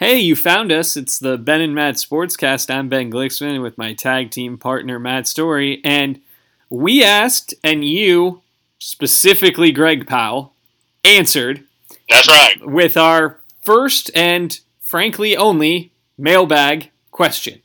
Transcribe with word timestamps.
Hey, 0.00 0.18
you 0.20 0.34
found 0.34 0.72
us. 0.72 0.96
It's 0.96 1.18
the 1.18 1.36
Ben 1.36 1.60
and 1.60 1.74
Matt 1.74 1.96
Sportscast. 1.96 2.74
I'm 2.74 2.88
Ben 2.88 3.12
Glicksman 3.12 3.60
with 3.60 3.76
my 3.76 3.92
tag 3.92 4.30
team 4.30 4.56
partner, 4.56 4.98
Matt 4.98 5.26
Story. 5.26 5.82
And 5.84 6.22
we 6.70 7.04
asked, 7.04 7.52
and 7.62 7.84
you, 7.84 8.40
specifically 8.78 9.72
Greg 9.72 10.06
Powell, 10.06 10.54
answered. 11.04 11.64
That's 12.08 12.28
right. 12.28 12.66
With 12.66 12.96
our 12.96 13.40
first 13.60 14.10
and 14.14 14.58
frankly 14.80 15.36
only 15.36 15.92
mailbag 16.16 16.90
question. 17.10 17.60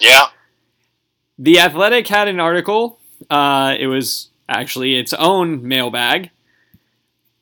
Yeah. 0.00 0.26
The 1.38 1.60
Athletic 1.60 2.08
had 2.08 2.26
an 2.26 2.40
article. 2.40 2.98
Uh, 3.30 3.76
it 3.78 3.86
was 3.86 4.30
actually 4.48 4.96
its 4.96 5.12
own 5.12 5.62
mailbag. 5.62 6.30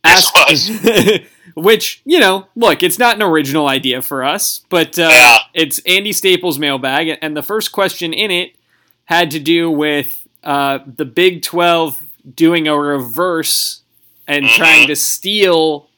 Asked, 0.04 0.34
was. 0.34 1.20
which 1.55 2.02
you 2.05 2.21
know, 2.21 2.46
look, 2.55 2.82
it's 2.82 2.98
not 2.98 3.16
an 3.16 3.23
original 3.23 3.68
idea 3.68 4.03
for 4.03 4.25
us, 4.25 4.62
but 4.68 4.98
uh, 4.98 5.09
yeah. 5.11 5.36
it's 5.54 5.80
Andy 5.86 6.13
Staples' 6.13 6.58
mailbag, 6.58 7.18
and 7.21 7.36
the 7.36 7.43
first 7.43 7.72
question 7.72 8.13
in 8.13 8.30
it 8.30 8.57
had 9.07 9.30
to 9.32 9.40
do 9.40 9.71
with 9.71 10.27
uh, 10.43 10.79
the 10.86 11.04
Big 11.04 11.43
Twelve 11.43 12.03
doing 12.35 12.68
a 12.68 12.77
reverse 12.77 13.82
and 14.27 14.46
mm-hmm. 14.46 14.57
trying 14.57 14.86
to 14.89 14.96
steal 14.96 15.89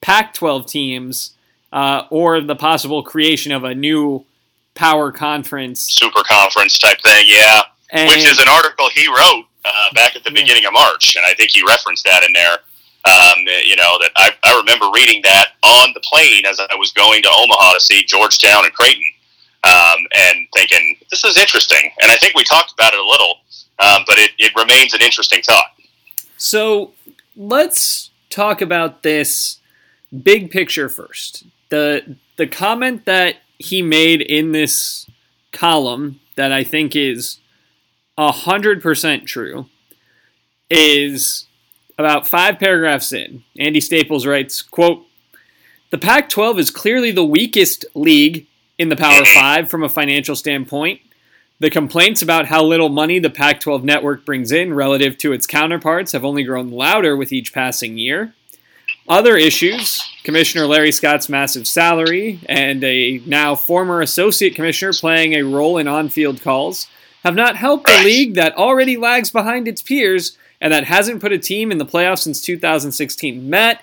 Pac-12 0.00 0.66
teams, 0.66 1.36
uh, 1.72 2.04
or 2.10 2.40
the 2.40 2.56
possible 2.56 3.02
creation 3.02 3.52
of 3.52 3.64
a 3.64 3.74
new 3.74 4.24
power 4.74 5.12
conference, 5.12 5.82
super 5.82 6.22
conference 6.24 6.78
type 6.78 6.98
thing. 7.02 7.24
Yeah, 7.26 7.62
and, 7.90 8.08
which 8.08 8.26
is 8.26 8.38
an 8.38 8.48
article 8.48 8.88
he 8.94 9.06
wrote 9.08 9.44
uh, 9.64 9.92
back 9.94 10.16
at 10.16 10.24
the 10.24 10.30
yeah. 10.32 10.40
beginning 10.40 10.64
of 10.64 10.72
March, 10.72 11.16
and 11.16 11.24
I 11.26 11.34
think 11.34 11.50
he 11.50 11.62
referenced 11.66 12.04
that 12.04 12.24
in 12.24 12.32
there. 12.32 12.58
Um, 13.02 13.38
you 13.64 13.76
know 13.76 13.96
that 14.00 14.10
I, 14.16 14.30
I 14.44 14.58
remember 14.58 14.90
reading 14.94 15.22
that 15.22 15.48
on 15.62 15.92
the 15.94 16.00
plane 16.00 16.44
as 16.44 16.60
I 16.60 16.74
was 16.74 16.92
going 16.92 17.22
to 17.22 17.30
Omaha 17.34 17.74
to 17.74 17.80
see 17.80 18.04
Georgetown 18.04 18.64
and 18.64 18.72
Creighton, 18.74 19.04
um, 19.64 20.06
and 20.16 20.46
thinking 20.54 20.96
this 21.10 21.24
is 21.24 21.38
interesting. 21.38 21.90
And 22.02 22.12
I 22.12 22.16
think 22.16 22.34
we 22.34 22.44
talked 22.44 22.72
about 22.72 22.92
it 22.92 22.98
a 22.98 23.04
little, 23.04 23.36
um, 23.78 24.04
but 24.06 24.18
it, 24.18 24.32
it 24.38 24.52
remains 24.54 24.92
an 24.92 25.00
interesting 25.00 25.40
thought. 25.42 25.72
So 26.36 26.92
let's 27.36 28.10
talk 28.28 28.60
about 28.60 29.02
this 29.02 29.60
big 30.22 30.50
picture 30.50 30.88
first. 30.90 31.44
the 31.70 32.16
The 32.36 32.46
comment 32.46 33.06
that 33.06 33.36
he 33.58 33.80
made 33.82 34.20
in 34.20 34.52
this 34.52 35.08
column 35.52 36.20
that 36.36 36.52
I 36.52 36.64
think 36.64 36.94
is 36.94 37.38
hundred 38.18 38.82
percent 38.82 39.24
true 39.24 39.66
is 40.68 41.46
about 42.00 42.26
five 42.26 42.58
paragraphs 42.58 43.12
in, 43.12 43.44
Andy 43.58 43.80
Staples 43.80 44.26
writes, 44.26 44.62
quote, 44.62 45.06
The 45.90 45.98
Pac-12 45.98 46.58
is 46.58 46.70
clearly 46.70 47.10
the 47.10 47.24
weakest 47.24 47.84
league 47.94 48.46
in 48.78 48.88
the 48.88 48.96
Power 48.96 49.24
5 49.34 49.70
from 49.70 49.84
a 49.84 49.88
financial 49.88 50.34
standpoint. 50.34 51.00
The 51.60 51.70
complaints 51.70 52.22
about 52.22 52.46
how 52.46 52.64
little 52.64 52.88
money 52.88 53.18
the 53.18 53.28
Pac 53.28 53.60
12 53.60 53.84
network 53.84 54.24
brings 54.24 54.50
in 54.50 54.72
relative 54.72 55.18
to 55.18 55.32
its 55.32 55.46
counterparts 55.46 56.12
have 56.12 56.24
only 56.24 56.42
grown 56.42 56.70
louder 56.70 57.16
with 57.16 57.32
each 57.32 57.52
passing 57.52 57.98
year. 57.98 58.34
Other 59.06 59.36
issues 59.36 60.02
Commissioner 60.22 60.66
Larry 60.66 60.92
Scott's 60.92 61.28
massive 61.28 61.66
salary 61.66 62.40
and 62.46 62.82
a 62.84 63.20
now 63.26 63.54
former 63.54 64.00
associate 64.00 64.54
commissioner 64.54 64.92
playing 64.92 65.34
a 65.34 65.42
role 65.42 65.76
in 65.78 65.88
on 65.88 66.08
field 66.08 66.40
calls 66.40 66.86
have 67.24 67.34
not 67.34 67.56
helped 67.56 67.90
a 67.90 68.04
league 68.04 68.34
that 68.34 68.56
already 68.56 68.96
lags 68.96 69.30
behind 69.30 69.68
its 69.68 69.82
peers 69.82 70.38
and 70.60 70.72
that 70.72 70.84
hasn't 70.84 71.20
put 71.20 71.32
a 71.32 71.38
team 71.38 71.72
in 71.72 71.78
the 71.78 71.86
playoffs 71.86 72.20
since 72.20 72.40
2016. 72.40 73.48
Matt, 73.48 73.82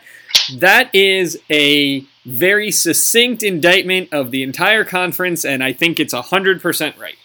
that 0.57 0.93
is 0.93 1.39
a 1.49 2.03
very 2.25 2.71
succinct 2.71 3.41
indictment 3.43 4.11
of 4.13 4.31
the 4.31 4.43
entire 4.43 4.83
conference, 4.83 5.45
and 5.45 5.63
I 5.63 5.73
think 5.73 5.99
it's 5.99 6.13
100% 6.13 6.99
right. 6.99 7.15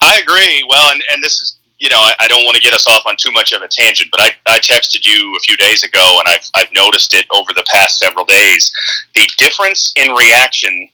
I 0.00 0.18
agree. 0.18 0.64
Well, 0.68 0.92
and, 0.92 1.02
and 1.12 1.22
this 1.22 1.40
is, 1.40 1.56
you 1.78 1.88
know, 1.88 1.98
I, 1.98 2.12
I 2.20 2.28
don't 2.28 2.44
want 2.44 2.56
to 2.56 2.62
get 2.62 2.74
us 2.74 2.86
off 2.88 3.04
on 3.06 3.16
too 3.16 3.32
much 3.32 3.52
of 3.52 3.62
a 3.62 3.68
tangent, 3.68 4.10
but 4.10 4.20
I, 4.20 4.30
I 4.46 4.58
texted 4.58 5.06
you 5.06 5.34
a 5.36 5.40
few 5.40 5.56
days 5.56 5.82
ago, 5.82 6.18
and 6.18 6.28
I've, 6.28 6.50
I've 6.54 6.72
noticed 6.74 7.14
it 7.14 7.26
over 7.30 7.52
the 7.54 7.64
past 7.72 7.98
several 7.98 8.24
days. 8.24 8.72
The 9.14 9.28
difference 9.38 9.92
in 9.96 10.10
reaction 10.12 10.88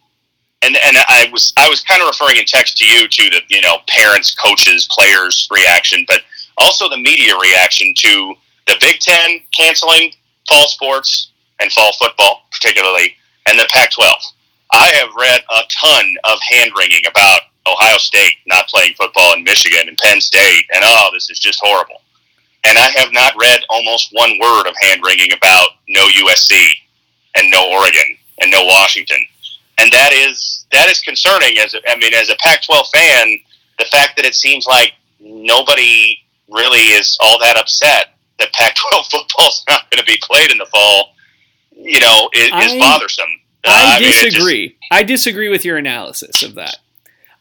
and 0.63 0.77
and 0.85 0.97
I 1.09 1.29
was 1.33 1.53
I 1.57 1.69
was 1.69 1.83
kind 1.83 2.03
of 2.03 2.09
referring 2.09 2.39
in 2.39 2.45
text 2.47 2.79
to 2.79 2.87
you 2.87 3.09
to 3.09 3.31
the 3.31 3.41
you 3.49 3.61
know 3.61 3.79
parents, 3.89 4.35
coaches, 4.35 4.89
players 4.91 5.49
reaction, 5.51 6.05
but 6.09 6.23
also 6.59 6.89
the 6.89 6.97
media 6.97 7.35
reaction 7.37 7.93
to 7.97 8.35
the 8.67 8.77
Big 8.81 8.99
Ten 9.01 9.41
canceling 9.57 10.13
fall 10.49 10.69
sports 10.69 11.31
and 11.61 11.73
fall 11.73 11.93
football, 11.99 12.43
particularly, 12.51 13.15
and 13.49 13.59
the 13.59 13.67
Pac 13.73 13.93
12. 13.93 14.15
I 14.73 14.89
have 15.01 15.09
read 15.17 15.41
a 15.51 15.63
ton 15.71 16.15
of 16.25 16.39
hand 16.51 16.73
wringing 16.77 17.03
about 17.09 17.41
Ohio 17.67 17.99
State 17.99 18.35
not 18.47 18.69
playing 18.69 18.95
football 18.95 19.35
in 19.35 19.45
Michigan 19.45 19.89
and 19.89 19.99
Penn 19.99 20.21
State, 20.21 20.65
and 20.75 20.83
oh, 20.85 21.11
this 21.13 21.31
is 21.31 21.39
just 21.39 21.61
horrible. 21.63 22.03
And 22.65 22.79
I 22.79 22.91
have 22.97 23.13
not 23.13 23.35
read 23.39 23.61
almost 23.71 24.09
one 24.13 24.39
word 24.41 24.67
of 24.67 24.75
hand 24.81 25.03
wringing 25.05 25.33
about 25.33 25.71
no 25.89 26.07
USC 26.09 26.69
and 27.37 27.51
no 27.51 27.71
Oregon 27.71 28.17
and 28.41 28.51
no 28.51 28.65
Washington. 28.65 29.25
And 29.79 29.93
that 29.93 30.13
is 30.13 30.67
that 30.73 30.89
is 30.89 31.01
concerning 31.01 31.59
as 31.59 31.75
a, 31.75 31.91
I 31.91 31.97
mean 31.97 32.15
as 32.15 32.31
a 32.31 32.37
Pac-12 32.37 32.87
fan, 32.93 33.39
the 33.79 33.85
fact 33.85 34.17
that 34.17 34.25
it 34.25 34.35
seems 34.35 34.67
like 34.67 34.93
nobody 35.21 36.19
really 36.49 36.93
is 36.93 37.17
all 37.21 37.39
that 37.41 37.57
upset 37.57 38.17
that 38.39 38.53
Pac-12 38.53 39.07
football's 39.11 39.65
not 39.69 39.91
going 39.91 39.99
to 39.99 40.07
be 40.07 40.19
played 40.23 40.51
in 40.51 40.59
the 40.59 40.67
fall, 40.67 41.15
you 41.73 42.01
know, 42.01 42.31
is, 42.35 42.51
I, 42.53 42.65
is 42.65 42.75
bothersome. 42.75 43.25
Uh, 43.65 43.71
I, 43.71 43.97
I 43.97 43.99
disagree. 44.01 44.61
Mean, 44.61 44.69
just, 44.71 44.93
I 44.93 45.03
disagree 45.03 45.49
with 45.49 45.65
your 45.65 45.77
analysis 45.77 46.43
of 46.43 46.55
that. 46.55 46.77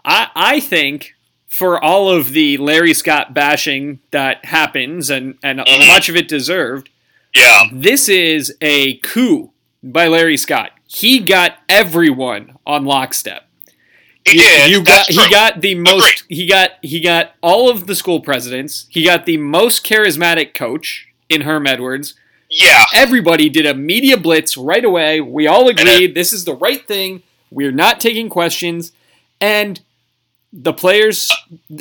I, 0.04 0.30
I 0.36 0.60
think 0.60 1.14
for 1.48 1.82
all 1.84 2.10
of 2.10 2.32
the 2.32 2.58
Larry 2.58 2.94
Scott 2.94 3.34
bashing 3.34 4.00
that 4.12 4.46
happens, 4.46 5.10
and, 5.10 5.38
and 5.42 5.60
mm-hmm. 5.60 5.88
much 5.88 6.10
of 6.10 6.16
it 6.16 6.28
deserved, 6.28 6.90
yeah, 7.34 7.64
this 7.72 8.08
is 8.08 8.56
a 8.62 8.98
coup 8.98 9.52
by 9.84 10.08
Larry 10.08 10.38
Scott. 10.38 10.72
He 10.88 11.20
got 11.20 11.58
everyone 11.68 12.58
on 12.66 12.86
lockstep. 12.86 13.45
He 14.28 14.38
did. 14.38 14.72
You 14.72 14.84
got 14.84 15.08
he 15.08 15.30
got 15.30 15.62
the 15.62 15.76
most 15.76 16.24
Agreed. 16.24 16.38
he 16.38 16.48
got 16.48 16.72
he 16.82 17.00
got 17.00 17.34
all 17.42 17.70
of 17.70 17.86
the 17.88 17.96
school 17.96 18.20
presidents. 18.20 18.88
He 18.90 19.04
got 19.04 19.26
the 19.26 19.38
most 19.38 19.86
charismatic 19.86 20.54
coach 20.54 21.08
in 21.30 21.42
Herm 21.42 21.68
Edwards. 21.68 22.16
Yeah. 22.50 22.84
Everybody 22.94 23.50
did 23.50 23.66
a 23.66 23.74
media 23.74 24.18
blitz 24.18 24.58
right 24.58 24.84
away. 24.84 25.22
We 25.22 25.48
all 25.48 25.68
agreed 25.68 26.16
this 26.16 26.34
is 26.34 26.46
the 26.46 26.56
right 26.56 26.86
thing. 26.88 27.22
We're 27.52 27.72
not 27.72 28.00
taking 28.00 28.30
questions. 28.30 28.92
And 29.40 29.80
the 30.52 30.74
players 30.74 31.32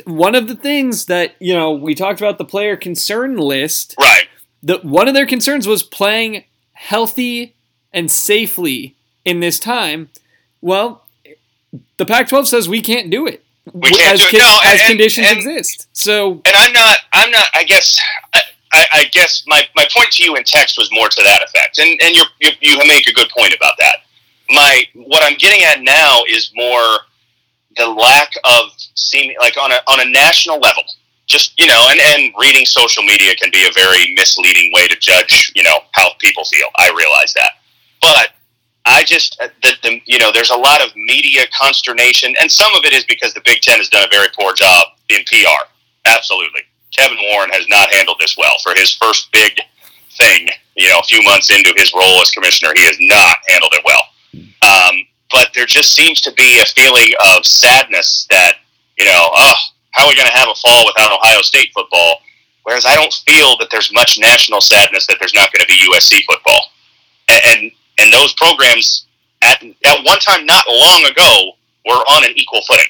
one 0.05 0.35
of 0.35 0.47
the 0.47 0.55
things 0.55 1.05
that, 1.05 1.35
you 1.39 1.53
know, 1.53 1.71
we 1.71 1.95
talked 1.95 2.19
about 2.19 2.37
the 2.37 2.45
player 2.45 2.75
concern 2.75 3.37
list. 3.37 3.95
Right. 3.99 4.27
The 4.61 4.79
one 4.79 5.07
of 5.07 5.13
their 5.13 5.25
concerns 5.25 5.67
was 5.67 5.81
playing 5.81 6.43
healthy 6.73 7.55
and 7.93 8.11
safely 8.11 8.95
in 9.23 9.39
this 9.39 9.59
time. 9.59 10.09
Well, 10.61 11.04
the 11.97 12.05
Pac-12 12.05 12.47
says 12.47 12.69
we 12.69 12.81
can't 12.81 13.09
do 13.09 13.27
it. 13.27 13.43
We 13.73 13.89
can't 13.89 14.13
as, 14.13 14.19
do 14.19 14.27
it. 14.27 14.39
No, 14.39 14.59
as 14.63 14.81
and, 14.81 14.89
conditions 14.89 15.27
and, 15.27 15.37
exist. 15.37 15.87
So, 15.93 16.33
and 16.45 16.55
I'm 16.55 16.71
not. 16.71 16.99
I'm 17.13 17.31
not. 17.31 17.47
I 17.53 17.63
guess. 17.63 17.99
I, 18.73 18.85
I, 18.91 19.05
guess 19.05 19.43
my, 19.47 19.61
my 19.75 19.87
point 19.95 20.11
to 20.13 20.23
you 20.23 20.35
in 20.35 20.43
text 20.43 20.77
was 20.77 20.89
more 20.91 21.07
to 21.07 21.23
that 21.23 21.41
effect, 21.43 21.77
and 21.77 21.99
and 22.01 22.13
you 22.13 22.23
you 22.61 22.77
make 22.85 23.07
a 23.07 23.13
good 23.13 23.29
point 23.29 23.55
about 23.55 23.73
that. 23.79 23.97
My 24.49 24.83
what 24.93 25.23
I'm 25.23 25.37
getting 25.37 25.63
at 25.63 25.81
now 25.81 26.23
is 26.27 26.51
more 26.55 26.99
the 27.77 27.87
lack 27.87 28.33
of 28.43 28.71
seeming 28.95 29.37
like 29.39 29.57
on 29.57 29.71
a 29.71 29.79
on 29.87 30.05
a 30.05 30.09
national 30.09 30.59
level. 30.59 30.83
Just 31.25 31.57
you 31.57 31.67
know, 31.67 31.87
and 31.89 31.99
and 31.99 32.33
reading 32.37 32.65
social 32.65 33.01
media 33.03 33.33
can 33.35 33.49
be 33.49 33.65
a 33.65 33.71
very 33.71 34.13
misleading 34.13 34.71
way 34.73 34.87
to 34.87 34.95
judge 34.97 35.51
you 35.55 35.63
know 35.63 35.79
how 35.93 36.09
people 36.19 36.43
feel. 36.43 36.67
I 36.77 36.93
realize 36.95 37.33
that, 37.33 37.51
but 38.01 38.29
I 38.85 39.03
just 39.03 39.37
uh, 39.41 39.47
the, 39.63 39.73
the 39.83 40.01
you 40.05 40.19
know 40.19 40.24
there's 40.35 40.49
a 40.49 40.57
lot 40.57 40.81
of 40.81 40.95
media 40.95 41.45
consternation, 41.57 42.35
and 42.41 42.51
some 42.51 42.73
of 42.75 42.83
it 42.85 42.93
is 42.93 43.05
because 43.05 43.33
the 43.33 43.41
Big 43.45 43.61
Ten 43.61 43.79
has 43.79 43.89
done 43.89 44.03
a 44.03 44.09
very 44.11 44.27
poor 44.37 44.53
job 44.53 44.87
in 45.09 45.23
PR. 45.25 45.65
Absolutely, 46.05 46.61
Kevin 46.95 47.17
Warren 47.31 47.49
has 47.51 47.67
not 47.67 47.91
handled 47.93 48.17
this 48.19 48.37
well 48.37 48.55
for 48.61 48.73
his 48.75 48.93
first 48.93 49.31
big 49.31 49.53
thing. 50.17 50.47
You 50.75 50.89
know, 50.89 50.99
a 50.99 51.03
few 51.03 51.23
months 51.23 51.49
into 51.49 51.73
his 51.77 51.93
role 51.93 52.21
as 52.21 52.31
commissioner, 52.31 52.73
he 52.75 52.85
has 52.85 52.97
not 52.99 53.37
handled 53.47 53.73
it 53.73 53.83
well. 53.85 54.03
Um, 54.61 55.07
but 55.31 55.49
there 55.55 55.65
just 55.65 55.93
seems 55.93 56.21
to 56.21 56.31
be 56.33 56.59
a 56.59 56.65
feeling 56.65 57.13
of 57.35 57.45
sadness 57.45 58.27
that 58.29 58.57
you 58.97 59.05
know, 59.05 59.29
oh, 59.35 59.55
how 59.91 60.05
are 60.05 60.09
we 60.09 60.15
going 60.15 60.27
to 60.27 60.37
have 60.37 60.49
a 60.49 60.55
fall 60.55 60.85
without 60.85 61.11
Ohio 61.11 61.41
State 61.41 61.71
football? 61.73 62.19
Whereas 62.63 62.85
I 62.85 62.95
don't 62.95 63.13
feel 63.13 63.57
that 63.59 63.69
there's 63.71 63.93
much 63.93 64.17
national 64.19 64.61
sadness 64.61 65.05
that 65.07 65.17
there's 65.19 65.33
not 65.33 65.51
going 65.53 65.61
to 65.61 65.67
be 65.67 65.77
USC 65.91 66.23
football. 66.25 66.71
And, 67.29 67.41
and 67.45 67.71
and 67.97 68.13
those 68.13 68.33
programs 68.33 69.04
at 69.41 69.63
at 69.63 70.05
one 70.05 70.19
time 70.19 70.45
not 70.45 70.65
long 70.69 71.05
ago 71.05 71.51
were 71.85 71.93
on 71.93 72.23
an 72.25 72.31
equal 72.35 72.61
footing. 72.67 72.87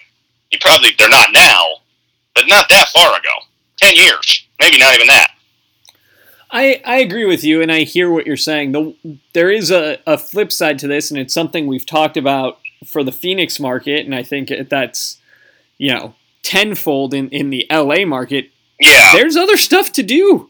You 0.51 0.59
probably 0.61 0.91
they're 0.97 1.09
not 1.09 1.29
now, 1.33 1.65
but 2.33 2.45
not 2.47 2.69
that 2.69 2.89
far 2.89 3.17
ago. 3.17 3.29
Ten 3.77 3.95
years, 3.95 4.47
maybe 4.59 4.77
not 4.77 4.95
even 4.95 5.07
that. 5.07 5.31
I, 6.51 6.81
I 6.85 6.97
agree 6.99 7.25
with 7.25 7.43
you, 7.43 7.61
and 7.61 7.71
I 7.71 7.81
hear 7.81 8.09
what 8.09 8.25
you're 8.25 8.37
saying. 8.37 8.71
The, 8.71 9.19
there 9.33 9.51
is 9.51 9.71
a, 9.71 9.97
a 10.07 10.17
flip 10.17 10.51
side 10.53 10.79
to 10.79 10.87
this, 10.87 11.11
and 11.11 11.19
it's 11.19 11.33
something 11.33 11.67
we've 11.67 11.85
talked 11.85 12.15
about 12.15 12.59
for 12.85 13.03
the 13.03 13.11
Phoenix 13.11 13.59
market, 13.59 14.05
and 14.05 14.15
I 14.15 14.23
think 14.23 14.51
that's 14.69 15.19
you 15.77 15.93
know 15.93 16.15
tenfold 16.43 17.13
in 17.13 17.29
in 17.29 17.49
the 17.49 17.65
LA 17.69 18.05
market. 18.05 18.51
Yeah, 18.79 19.13
There's 19.13 19.35
other 19.35 19.57
stuff 19.57 19.91
to 19.93 20.03
do. 20.03 20.49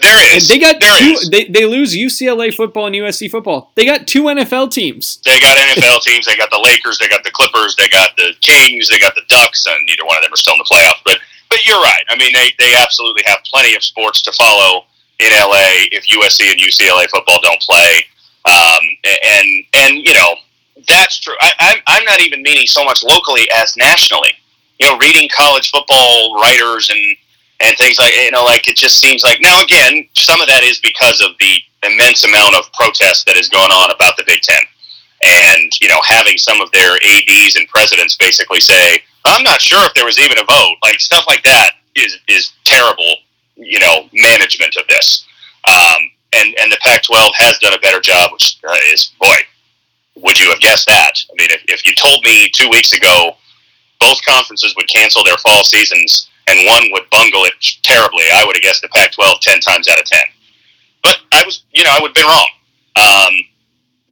There 0.00 0.34
And 0.34 0.42
they 0.42 0.58
got 0.58 0.80
there 0.80 0.98
two. 0.98 1.04
is. 1.04 1.28
They, 1.30 1.44
they 1.44 1.66
lose 1.66 1.94
UCLA 1.94 2.52
football 2.54 2.86
and 2.86 2.94
USC 2.94 3.30
football. 3.30 3.72
They 3.74 3.84
got 3.84 4.06
two 4.06 4.24
NFL 4.24 4.70
teams. 4.70 5.18
They 5.24 5.38
got 5.40 5.56
NFL 5.56 6.02
teams. 6.02 6.26
They 6.26 6.36
got 6.36 6.50
the 6.50 6.60
Lakers. 6.64 6.98
They 6.98 7.08
got 7.08 7.24
the 7.24 7.30
Clippers. 7.30 7.76
They 7.76 7.88
got 7.88 8.10
the 8.16 8.32
Kings. 8.40 8.88
They 8.88 8.98
got 8.98 9.14
the 9.14 9.22
Ducks, 9.28 9.66
and 9.66 9.86
neither 9.86 10.04
one 10.04 10.16
of 10.16 10.22
them 10.22 10.32
are 10.32 10.36
still 10.36 10.54
in 10.54 10.58
the 10.58 10.68
playoffs. 10.70 11.00
But 11.04 11.18
but 11.50 11.66
you're 11.66 11.80
right. 11.80 12.02
I 12.08 12.16
mean, 12.16 12.32
they 12.32 12.52
they 12.58 12.74
absolutely 12.74 13.22
have 13.26 13.38
plenty 13.44 13.74
of 13.74 13.82
sports 13.84 14.22
to 14.22 14.32
follow 14.32 14.84
in 15.18 15.30
LA 15.30 15.86
if 15.92 16.06
USC 16.08 16.50
and 16.50 16.58
UCLA 16.60 17.08
football 17.10 17.38
don't 17.42 17.60
play. 17.60 18.04
Um, 18.44 18.80
and 19.04 19.64
and 19.74 19.98
you 20.06 20.14
know 20.14 20.34
that's 20.88 21.20
true. 21.20 21.34
I, 21.40 21.52
I'm 21.60 21.78
I'm 21.86 22.04
not 22.04 22.20
even 22.20 22.42
meaning 22.42 22.66
so 22.66 22.84
much 22.84 23.04
locally 23.04 23.46
as 23.56 23.76
nationally. 23.76 24.32
You 24.80 24.88
know, 24.90 24.98
reading 24.98 25.28
college 25.28 25.70
football 25.70 26.40
writers 26.40 26.90
and 26.90 26.98
and 27.62 27.76
things 27.76 27.98
like 27.98 28.14
you 28.14 28.30
know, 28.30 28.44
like 28.44 28.68
it 28.68 28.76
just 28.76 29.00
seems 29.00 29.22
like 29.22 29.38
now 29.40 29.62
again, 29.62 30.08
some 30.14 30.40
of 30.40 30.48
that 30.48 30.62
is 30.62 30.78
because 30.78 31.20
of 31.20 31.38
the 31.38 31.58
immense 31.82 32.24
amount 32.24 32.54
of 32.54 32.72
protest 32.72 33.26
that 33.26 33.36
is 33.36 33.48
going 33.48 33.70
on 33.70 33.90
about 33.90 34.16
the 34.16 34.24
Big 34.26 34.42
Ten. 34.42 34.62
And 35.24 35.72
you 35.80 35.88
know 35.88 36.00
having 36.04 36.36
some 36.38 36.60
of 36.60 36.70
their 36.72 36.94
ads 36.96 37.56
and 37.56 37.68
presidents 37.68 38.16
basically 38.16 38.58
say 38.58 39.00
i'm 39.24 39.44
not 39.44 39.60
sure 39.60 39.86
if 39.86 39.94
there 39.94 40.04
was 40.04 40.18
even 40.18 40.36
a 40.38 40.44
vote 40.44 40.76
like 40.82 40.98
stuff 41.00 41.24
like 41.28 41.44
that 41.44 41.70
is 41.94 42.18
is 42.26 42.52
terrible 42.64 43.14
you 43.56 43.78
know 43.78 44.08
management 44.12 44.76
of 44.76 44.86
this. 44.88 45.26
Um, 45.64 46.10
and 46.34 46.54
and 46.58 46.72
the 46.72 46.78
pac 46.80 47.02
12 47.04 47.32
has 47.36 47.58
done 47.58 47.74
a 47.74 47.78
better 47.78 48.00
job 48.00 48.32
which 48.32 48.58
uh, 48.66 48.76
is 48.92 49.12
boy 49.20 49.36
would 50.16 50.38
you 50.38 50.50
have 50.50 50.60
guessed 50.60 50.86
that? 50.88 51.12
I 51.30 51.34
mean 51.36 51.50
if, 51.50 51.62
if 51.68 51.86
you 51.86 51.94
told 51.94 52.24
me 52.24 52.48
two 52.48 52.68
weeks 52.68 52.92
ago 52.92 53.36
both 54.00 54.18
conferences 54.24 54.74
would 54.76 54.88
cancel 54.88 55.22
their 55.24 55.36
fall 55.38 55.62
seasons 55.62 56.28
and 56.48 56.66
one 56.66 56.82
would 56.92 57.08
bungle 57.10 57.44
it 57.44 57.54
terribly 57.82 58.24
i 58.34 58.44
would 58.44 58.56
have 58.56 58.62
guessed 58.62 58.82
the 58.82 58.88
pac 58.88 59.12
12 59.12 59.40
10 59.40 59.60
times 59.60 59.88
out 59.88 59.98
of 59.98 60.04
10 60.04 60.18
but 61.02 61.16
i 61.32 61.42
was 61.44 61.64
you 61.72 61.84
know 61.84 61.90
i 61.90 62.00
would 62.00 62.08
have 62.08 62.14
been 62.14 62.26
wrong 62.26 62.48
um, 62.96 63.34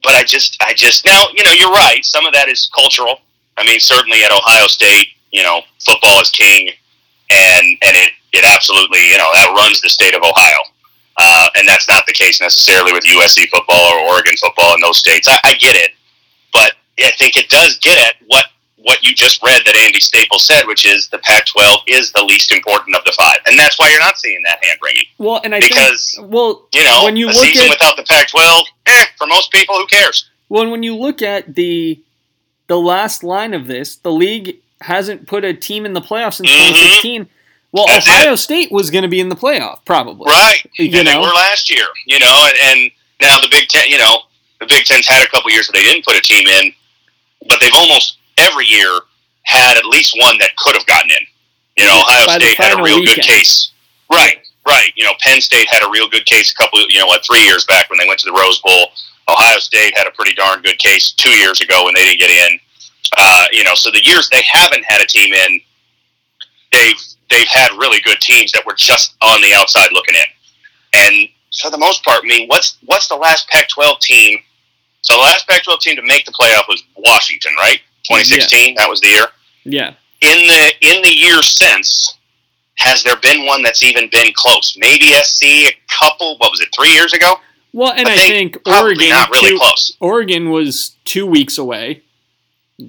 but 0.03 0.13
I 0.13 0.23
just, 0.23 0.57
I 0.61 0.73
just 0.73 1.05
now, 1.05 1.25
you 1.33 1.43
know, 1.43 1.51
you're 1.51 1.71
right. 1.71 2.03
Some 2.03 2.25
of 2.25 2.33
that 2.33 2.49
is 2.49 2.69
cultural. 2.73 3.19
I 3.57 3.65
mean, 3.65 3.79
certainly 3.79 4.23
at 4.23 4.31
Ohio 4.31 4.67
State, 4.67 5.09
you 5.31 5.43
know, 5.43 5.61
football 5.79 6.19
is 6.21 6.29
king, 6.29 6.69
and 7.29 7.65
and 7.83 7.95
it 7.95 8.11
it 8.33 8.45
absolutely, 8.45 9.05
you 9.07 9.17
know, 9.17 9.29
that 9.33 9.53
runs 9.55 9.81
the 9.81 9.89
state 9.89 10.15
of 10.15 10.23
Ohio. 10.23 10.57
Uh, 11.17 11.47
and 11.55 11.67
that's 11.67 11.87
not 11.87 12.05
the 12.07 12.13
case 12.13 12.41
necessarily 12.41 12.93
with 12.93 13.03
USC 13.03 13.47
football 13.49 13.93
or 13.93 13.99
Oregon 14.09 14.33
football 14.37 14.73
in 14.73 14.81
those 14.81 14.97
states. 14.97 15.27
I, 15.27 15.37
I 15.43 15.53
get 15.55 15.75
it, 15.75 15.91
but 16.51 16.73
I 17.03 17.11
think 17.11 17.37
it 17.37 17.49
does 17.49 17.77
get 17.77 17.99
at 17.99 18.15
what 18.27 18.45
what 18.83 19.03
you 19.03 19.13
just 19.13 19.41
read 19.43 19.61
that 19.65 19.75
Andy 19.77 19.99
Staples 19.99 20.45
said, 20.45 20.65
which 20.65 20.85
is 20.85 21.07
the 21.09 21.19
Pac-12 21.19 21.77
is 21.87 22.11
the 22.13 22.23
least 22.23 22.51
important 22.51 22.95
of 22.95 23.03
the 23.05 23.11
five, 23.17 23.37
and 23.45 23.57
that's 23.57 23.77
why 23.77 23.89
you're 23.89 23.99
not 23.99 24.17
seeing 24.17 24.41
that 24.45 24.63
hand 24.63 24.79
wringing. 24.81 25.03
Well, 25.17 25.39
and 25.43 25.53
I 25.53 25.59
Because, 25.59 26.13
think 26.15 26.31
well, 26.31 26.67
You 26.73 26.83
know, 26.83 27.03
When 27.03 27.15
you 27.15 27.27
a 27.27 27.31
look 27.33 27.45
season 27.45 27.65
at- 27.65 27.69
without 27.71 27.97
the 27.97 28.03
Pac-12, 28.03 28.63
eh, 28.87 29.05
for 29.17 29.27
most 29.27 29.51
people, 29.51 29.75
who 29.75 29.85
cares? 29.87 30.25
well, 30.49 30.63
and 30.63 30.71
when 30.71 30.83
you 30.83 30.95
look 30.95 31.21
at 31.21 31.55
the 31.55 31.99
the 32.67 32.79
last 32.79 33.21
line 33.23 33.53
of 33.53 33.67
this, 33.67 33.97
the 33.97 34.11
league 34.11 34.55
hasn't 34.81 35.27
put 35.27 35.43
a 35.43 35.53
team 35.53 35.85
in 35.85 35.91
the 35.91 35.99
playoffs 36.01 36.35
since 36.35 36.49
Mhm. 36.49 36.55
2016. 36.69 37.29
Well, 37.73 37.85
That's 37.85 38.07
Ohio 38.07 38.35
State 38.37 38.71
was 38.71 38.89
going 38.89 39.01
to 39.03 39.07
be 39.09 39.19
in 39.19 39.27
the 39.29 39.35
playoff, 39.35 39.83
probably. 39.85 40.25
Right. 40.29 40.61
You 40.79 40.85
and 40.99 41.05
they 41.07 41.13
know? 41.13 41.19
were 41.21 41.27
last 41.33 41.69
year, 41.69 41.85
you 42.07 42.17
know, 42.19 42.47
and, 42.47 42.57
and 42.79 42.91
now 43.21 43.39
the 43.41 43.49
Big 43.49 43.67
Ten, 43.67 43.89
you 43.89 43.97
know, 43.97 44.21
the 44.61 44.65
Big 44.67 44.85
Ten's 44.85 45.05
had 45.05 45.21
a 45.21 45.27
couple 45.29 45.51
years 45.51 45.67
where 45.69 45.81
they 45.81 45.87
didn't 45.89 46.05
put 46.05 46.15
a 46.15 46.21
team 46.21 46.47
in, 46.47 46.73
but 47.49 47.59
they've 47.59 47.73
almost 47.75 48.17
every 48.41 48.65
year 48.65 48.99
had 49.43 49.77
at 49.77 49.85
least 49.85 50.15
one 50.19 50.37
that 50.39 50.55
could 50.57 50.75
have 50.75 50.85
gotten 50.85 51.11
in. 51.11 51.25
You 51.77 51.85
know, 51.85 52.01
Ohio 52.01 52.25
By 52.27 52.37
State 52.37 52.57
had 52.57 52.79
a 52.79 52.83
real 52.83 52.99
weekend. 52.99 53.17
good 53.17 53.25
case. 53.25 53.71
Right, 54.11 54.37
right. 54.67 54.91
You 54.95 55.05
know, 55.05 55.13
Penn 55.19 55.41
State 55.41 55.67
had 55.69 55.87
a 55.87 55.89
real 55.89 56.09
good 56.09 56.25
case 56.25 56.51
a 56.51 56.55
couple, 56.55 56.79
you 56.89 56.99
know, 56.99 57.07
what, 57.07 57.25
three 57.25 57.43
years 57.43 57.65
back 57.65 57.89
when 57.89 57.97
they 57.97 58.07
went 58.07 58.19
to 58.19 58.25
the 58.25 58.37
Rose 58.37 58.59
Bowl. 58.61 58.87
Ohio 59.29 59.59
State 59.59 59.97
had 59.97 60.07
a 60.07 60.11
pretty 60.11 60.33
darn 60.33 60.61
good 60.61 60.77
case 60.79 61.11
two 61.11 61.31
years 61.31 61.61
ago 61.61 61.85
when 61.85 61.93
they 61.93 62.03
didn't 62.03 62.19
get 62.19 62.29
in. 62.29 62.59
Uh, 63.17 63.45
you 63.51 63.63
know, 63.63 63.73
so 63.75 63.89
the 63.91 64.03
years 64.05 64.29
they 64.29 64.43
haven't 64.47 64.83
had 64.85 65.01
a 65.01 65.05
team 65.05 65.33
in, 65.33 65.59
they've 66.71 66.99
they've 67.29 67.47
had 67.47 67.71
really 67.77 68.01
good 68.01 68.19
teams 68.19 68.51
that 68.51 68.65
were 68.65 68.75
just 68.75 69.15
on 69.21 69.41
the 69.41 69.53
outside 69.53 69.91
looking 69.91 70.15
in. 70.15 70.25
And 70.93 71.29
for 71.61 71.71
the 71.71 71.77
most 71.77 72.03
part, 72.03 72.21
I 72.23 72.27
mean, 72.27 72.47
what's 72.47 72.77
what's 72.85 73.07
the 73.07 73.15
last 73.15 73.47
Pac-12 73.49 73.99
team? 73.99 74.39
So 75.01 75.15
the 75.15 75.21
last 75.21 75.47
Pac-12 75.47 75.79
team 75.79 75.95
to 75.95 76.01
make 76.03 76.25
the 76.25 76.31
playoff 76.31 76.67
was 76.67 76.83
Washington, 76.97 77.53
right? 77.57 77.79
2016, 78.19 78.75
that 78.75 78.89
was 78.89 79.01
the 79.01 79.07
year. 79.09 79.25
Yeah. 79.63 79.93
In 80.21 80.47
the 80.47 80.73
in 80.81 81.01
the 81.01 81.11
years 81.13 81.49
since, 81.51 82.17
has 82.77 83.03
there 83.03 83.17
been 83.17 83.45
one 83.45 83.63
that's 83.63 83.83
even 83.83 84.09
been 84.11 84.31
close? 84.35 84.75
Maybe 84.77 85.11
SC 85.23 85.43
a 85.43 85.71
couple. 85.89 86.37
What 86.37 86.51
was 86.51 86.61
it? 86.61 86.69
Three 86.75 86.91
years 86.93 87.13
ago? 87.13 87.35
Well, 87.73 87.93
and 87.95 88.07
I 88.07 88.13
I, 88.13 88.17
think 88.17 88.53
think, 88.63 88.67
Oregon 88.67 89.09
not 89.09 89.29
really 89.31 89.51
two- 89.51 89.57
close. 89.57 89.95
Oregon 89.99 90.49
was 90.51 90.95
two 91.05 91.25
weeks 91.25 91.57
away 91.57 92.03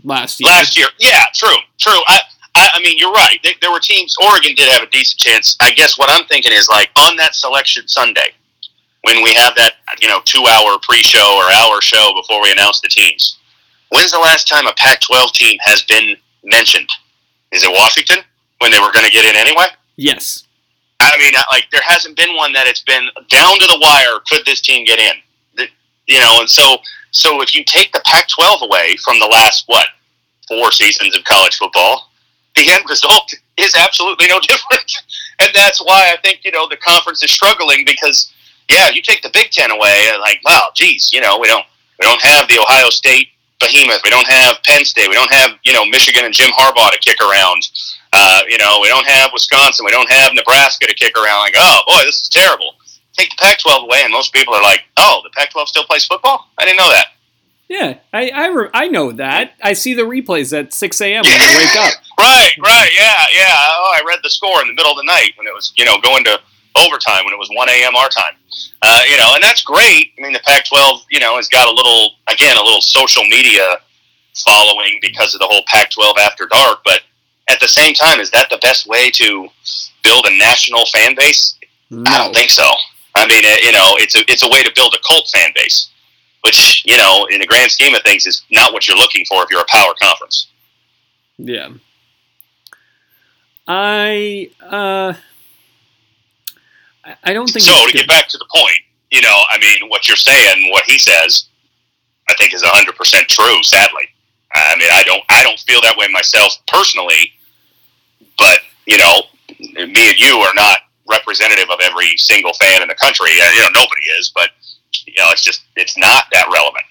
last 0.04 0.40
year. 0.40 0.48
Last 0.50 0.76
year, 0.76 0.88
yeah, 0.98 1.22
true, 1.34 1.56
true. 1.78 2.00
I, 2.08 2.20
I, 2.54 2.68
I 2.74 2.80
mean, 2.82 2.98
you're 2.98 3.12
right. 3.12 3.38
There, 3.42 3.52
there 3.60 3.70
were 3.72 3.80
teams. 3.80 4.14
Oregon 4.22 4.54
did 4.54 4.68
have 4.72 4.82
a 4.82 4.90
decent 4.90 5.20
chance. 5.20 5.56
I 5.60 5.70
guess 5.72 5.98
what 5.98 6.10
I'm 6.10 6.26
thinking 6.26 6.52
is 6.52 6.68
like 6.68 6.90
on 6.96 7.16
that 7.16 7.34
selection 7.34 7.86
Sunday, 7.88 8.32
when 9.02 9.22
we 9.22 9.32
have 9.34 9.54
that 9.56 9.74
you 10.00 10.08
know 10.08 10.20
two 10.24 10.44
hour 10.46 10.78
pre-show 10.82 11.36
or 11.38 11.50
hour 11.52 11.80
show 11.80 12.12
before 12.14 12.42
we 12.42 12.50
announce 12.52 12.80
the 12.80 12.88
teams. 12.88 13.38
When's 13.92 14.12
the 14.12 14.18
last 14.18 14.48
time 14.48 14.66
a 14.66 14.72
Pac-12 14.74 15.32
team 15.32 15.58
has 15.60 15.82
been 15.82 16.16
mentioned? 16.44 16.88
Is 17.52 17.62
it 17.62 17.70
Washington 17.70 18.18
when 18.58 18.70
they 18.70 18.78
were 18.78 18.90
going 18.92 19.04
to 19.04 19.12
get 19.12 19.24
in 19.24 19.36
anyway? 19.36 19.66
yes. 19.96 20.44
I 21.00 21.18
mean, 21.18 21.32
like 21.50 21.68
there 21.72 21.82
hasn't 21.84 22.16
been 22.16 22.36
one 22.36 22.52
that 22.52 22.68
it's 22.68 22.82
been 22.82 23.08
down 23.28 23.58
to 23.58 23.66
the 23.66 23.78
wire. 23.82 24.20
Could 24.30 24.46
this 24.46 24.60
team 24.60 24.86
get 24.86 25.00
in? 25.00 25.66
You 26.06 26.20
know, 26.20 26.36
and 26.40 26.48
so 26.48 26.76
so 27.10 27.42
if 27.42 27.54
you 27.54 27.64
take 27.64 27.92
the 27.92 28.00
Pac-12 28.04 28.62
away 28.62 28.96
from 29.04 29.18
the 29.18 29.26
last 29.26 29.64
what 29.66 29.88
four 30.46 30.70
seasons 30.70 31.16
of 31.16 31.24
college 31.24 31.56
football, 31.56 32.10
the 32.56 32.70
end 32.70 32.84
result 32.88 33.32
is 33.56 33.74
absolutely 33.74 34.28
no 34.28 34.38
different. 34.48 34.92
And 35.40 35.50
that's 35.54 35.80
why 35.80 36.12
I 36.12 36.16
think 36.22 36.44
you 36.44 36.52
know 36.52 36.68
the 36.68 36.76
conference 36.76 37.22
is 37.22 37.32
struggling 37.32 37.84
because 37.84 38.32
yeah, 38.70 38.88
you 38.88 39.02
take 39.02 39.22
the 39.22 39.30
Big 39.34 39.50
Ten 39.50 39.72
away, 39.72 40.08
like 40.20 40.40
wow, 40.44 40.68
geez, 40.74 41.10
you 41.12 41.20
know 41.20 41.36
we 41.38 41.48
don't 41.48 41.66
we 41.98 42.04
don't 42.04 42.22
have 42.22 42.46
the 42.46 42.60
Ohio 42.60 42.90
State 42.90 43.28
behemoth, 43.62 44.02
we 44.04 44.10
don't 44.10 44.26
have 44.26 44.58
Penn 44.64 44.84
State, 44.84 45.08
we 45.08 45.14
don't 45.14 45.32
have 45.32 45.52
you 45.62 45.72
know 45.72 45.86
Michigan 45.86 46.24
and 46.24 46.34
Jim 46.34 46.50
Harbaugh 46.50 46.90
to 46.90 46.98
kick 46.98 47.16
around. 47.22 47.62
Uh, 48.12 48.40
you 48.46 48.58
know, 48.58 48.78
we 48.82 48.88
don't 48.88 49.06
have 49.06 49.30
Wisconsin, 49.32 49.86
we 49.86 49.90
don't 49.90 50.10
have 50.10 50.34
Nebraska 50.34 50.86
to 50.86 50.94
kick 50.94 51.16
around. 51.16 51.40
Like, 51.40 51.54
oh 51.56 51.80
boy, 51.86 52.04
this 52.04 52.20
is 52.20 52.28
terrible. 52.28 52.74
Take 53.14 53.30
the 53.30 53.36
Pac-12 53.40 53.84
away, 53.84 54.00
and 54.02 54.12
most 54.12 54.32
people 54.32 54.54
are 54.54 54.62
like, 54.62 54.80
oh, 54.96 55.20
the 55.22 55.30
Pac-12 55.30 55.66
still 55.66 55.84
plays 55.84 56.04
football. 56.06 56.48
I 56.58 56.64
didn't 56.64 56.78
know 56.78 56.90
that. 56.90 57.06
Yeah, 57.68 57.98
I 58.12 58.28
I, 58.28 58.46
re- 58.48 58.70
I 58.74 58.88
know 58.88 59.12
that. 59.12 59.54
I 59.62 59.72
see 59.72 59.94
the 59.94 60.02
replays 60.02 60.56
at 60.58 60.74
6 60.74 61.00
a.m. 61.00 61.24
when 61.24 61.40
I 61.40 61.56
wake 61.56 61.76
up. 61.76 61.94
Right, 62.18 62.52
right, 62.62 62.90
yeah, 62.94 63.24
yeah. 63.34 63.48
Oh, 63.48 63.96
I 63.98 64.02
read 64.06 64.20
the 64.22 64.30
score 64.30 64.60
in 64.60 64.68
the 64.68 64.74
middle 64.74 64.92
of 64.92 64.98
the 64.98 65.04
night 65.04 65.32
when 65.36 65.46
it 65.46 65.54
was, 65.54 65.72
you 65.76 65.86
know, 65.86 65.98
going 66.02 66.24
to 66.24 66.38
overtime 66.76 67.24
when 67.24 67.34
it 67.34 67.38
was 67.38 67.50
1 67.52 67.68
a.m. 67.68 67.96
our 67.96 68.08
time. 68.08 68.34
Uh, 68.82 69.00
you 69.08 69.16
know, 69.16 69.34
and 69.34 69.42
that's 69.42 69.62
great. 69.62 70.12
I 70.18 70.22
mean, 70.22 70.32
the 70.32 70.40
Pac-12, 70.44 71.02
you 71.10 71.20
know, 71.20 71.36
has 71.36 71.48
got 71.48 71.68
a 71.68 71.72
little, 71.72 72.10
again, 72.28 72.56
a 72.56 72.62
little 72.62 72.80
social 72.80 73.24
media 73.24 73.76
following 74.44 74.98
because 75.00 75.34
of 75.34 75.40
the 75.40 75.46
whole 75.46 75.62
Pac-12 75.66 76.18
after 76.18 76.46
dark. 76.46 76.80
But 76.84 77.02
at 77.50 77.60
the 77.60 77.68
same 77.68 77.94
time, 77.94 78.20
is 78.20 78.30
that 78.30 78.48
the 78.50 78.58
best 78.58 78.86
way 78.86 79.10
to 79.10 79.48
build 80.02 80.26
a 80.26 80.36
national 80.36 80.84
fan 80.86 81.14
base? 81.16 81.58
I 82.06 82.18
don't 82.18 82.34
think 82.34 82.50
so. 82.50 82.66
I 83.14 83.26
mean, 83.26 83.44
uh, 83.44 83.56
you 83.62 83.72
know, 83.72 83.96
it's 83.98 84.14
a 84.14 84.20
it's 84.28 84.42
a 84.42 84.48
way 84.48 84.62
to 84.62 84.72
build 84.74 84.94
a 84.94 85.02
cult 85.06 85.28
fan 85.28 85.50
base, 85.54 85.90
which 86.42 86.82
you 86.86 86.96
know, 86.96 87.26
in 87.30 87.40
the 87.40 87.46
grand 87.46 87.70
scheme 87.70 87.94
of 87.94 88.02
things, 88.02 88.26
is 88.26 88.42
not 88.50 88.72
what 88.72 88.88
you're 88.88 88.96
looking 88.96 89.24
for 89.26 89.42
if 89.42 89.50
you're 89.50 89.60
a 89.60 89.66
power 89.68 89.92
conference. 90.00 90.48
Yeah. 91.36 91.68
I 93.68 94.50
uh 94.60 95.14
I- 97.04 97.32
don't 97.32 97.46
think 97.48 97.64
So 97.64 97.86
to 97.86 97.92
get 97.92 98.06
back 98.08 98.28
to 98.28 98.38
the 98.38 98.46
point, 98.54 98.78
you 99.10 99.20
know, 99.22 99.36
I 99.50 99.58
mean, 99.58 99.88
what 99.88 100.08
you're 100.08 100.16
saying, 100.16 100.70
what 100.70 100.84
he 100.84 100.98
says, 100.98 101.46
I 102.28 102.34
think 102.34 102.54
is 102.54 102.62
100 102.62 102.96
percent 102.96 103.28
true. 103.28 103.62
Sadly, 103.62 104.08
I 104.54 104.76
mean, 104.76 104.88
I 104.92 105.02
don't, 105.02 105.22
I 105.28 105.42
don't 105.42 105.58
feel 105.60 105.80
that 105.82 105.96
way 105.96 106.08
myself 106.08 106.56
personally, 106.68 107.32
but 108.38 108.60
you 108.86 108.96
know, 108.96 109.22
me 109.58 110.10
and 110.10 110.18
you 110.18 110.36
are 110.38 110.54
not 110.54 110.78
representative 111.08 111.70
of 111.70 111.78
every 111.82 112.16
single 112.16 112.52
fan 112.54 112.82
in 112.82 112.88
the 112.88 112.94
country. 112.94 113.30
You 113.32 113.38
know, 113.38 113.68
nobody 113.74 114.02
is, 114.18 114.30
but 114.34 114.50
you 115.06 115.14
know, 115.18 115.30
it's 115.30 115.42
just, 115.42 115.62
it's 115.76 115.96
not 115.96 116.24
that 116.32 116.46
relevant. 116.52 116.84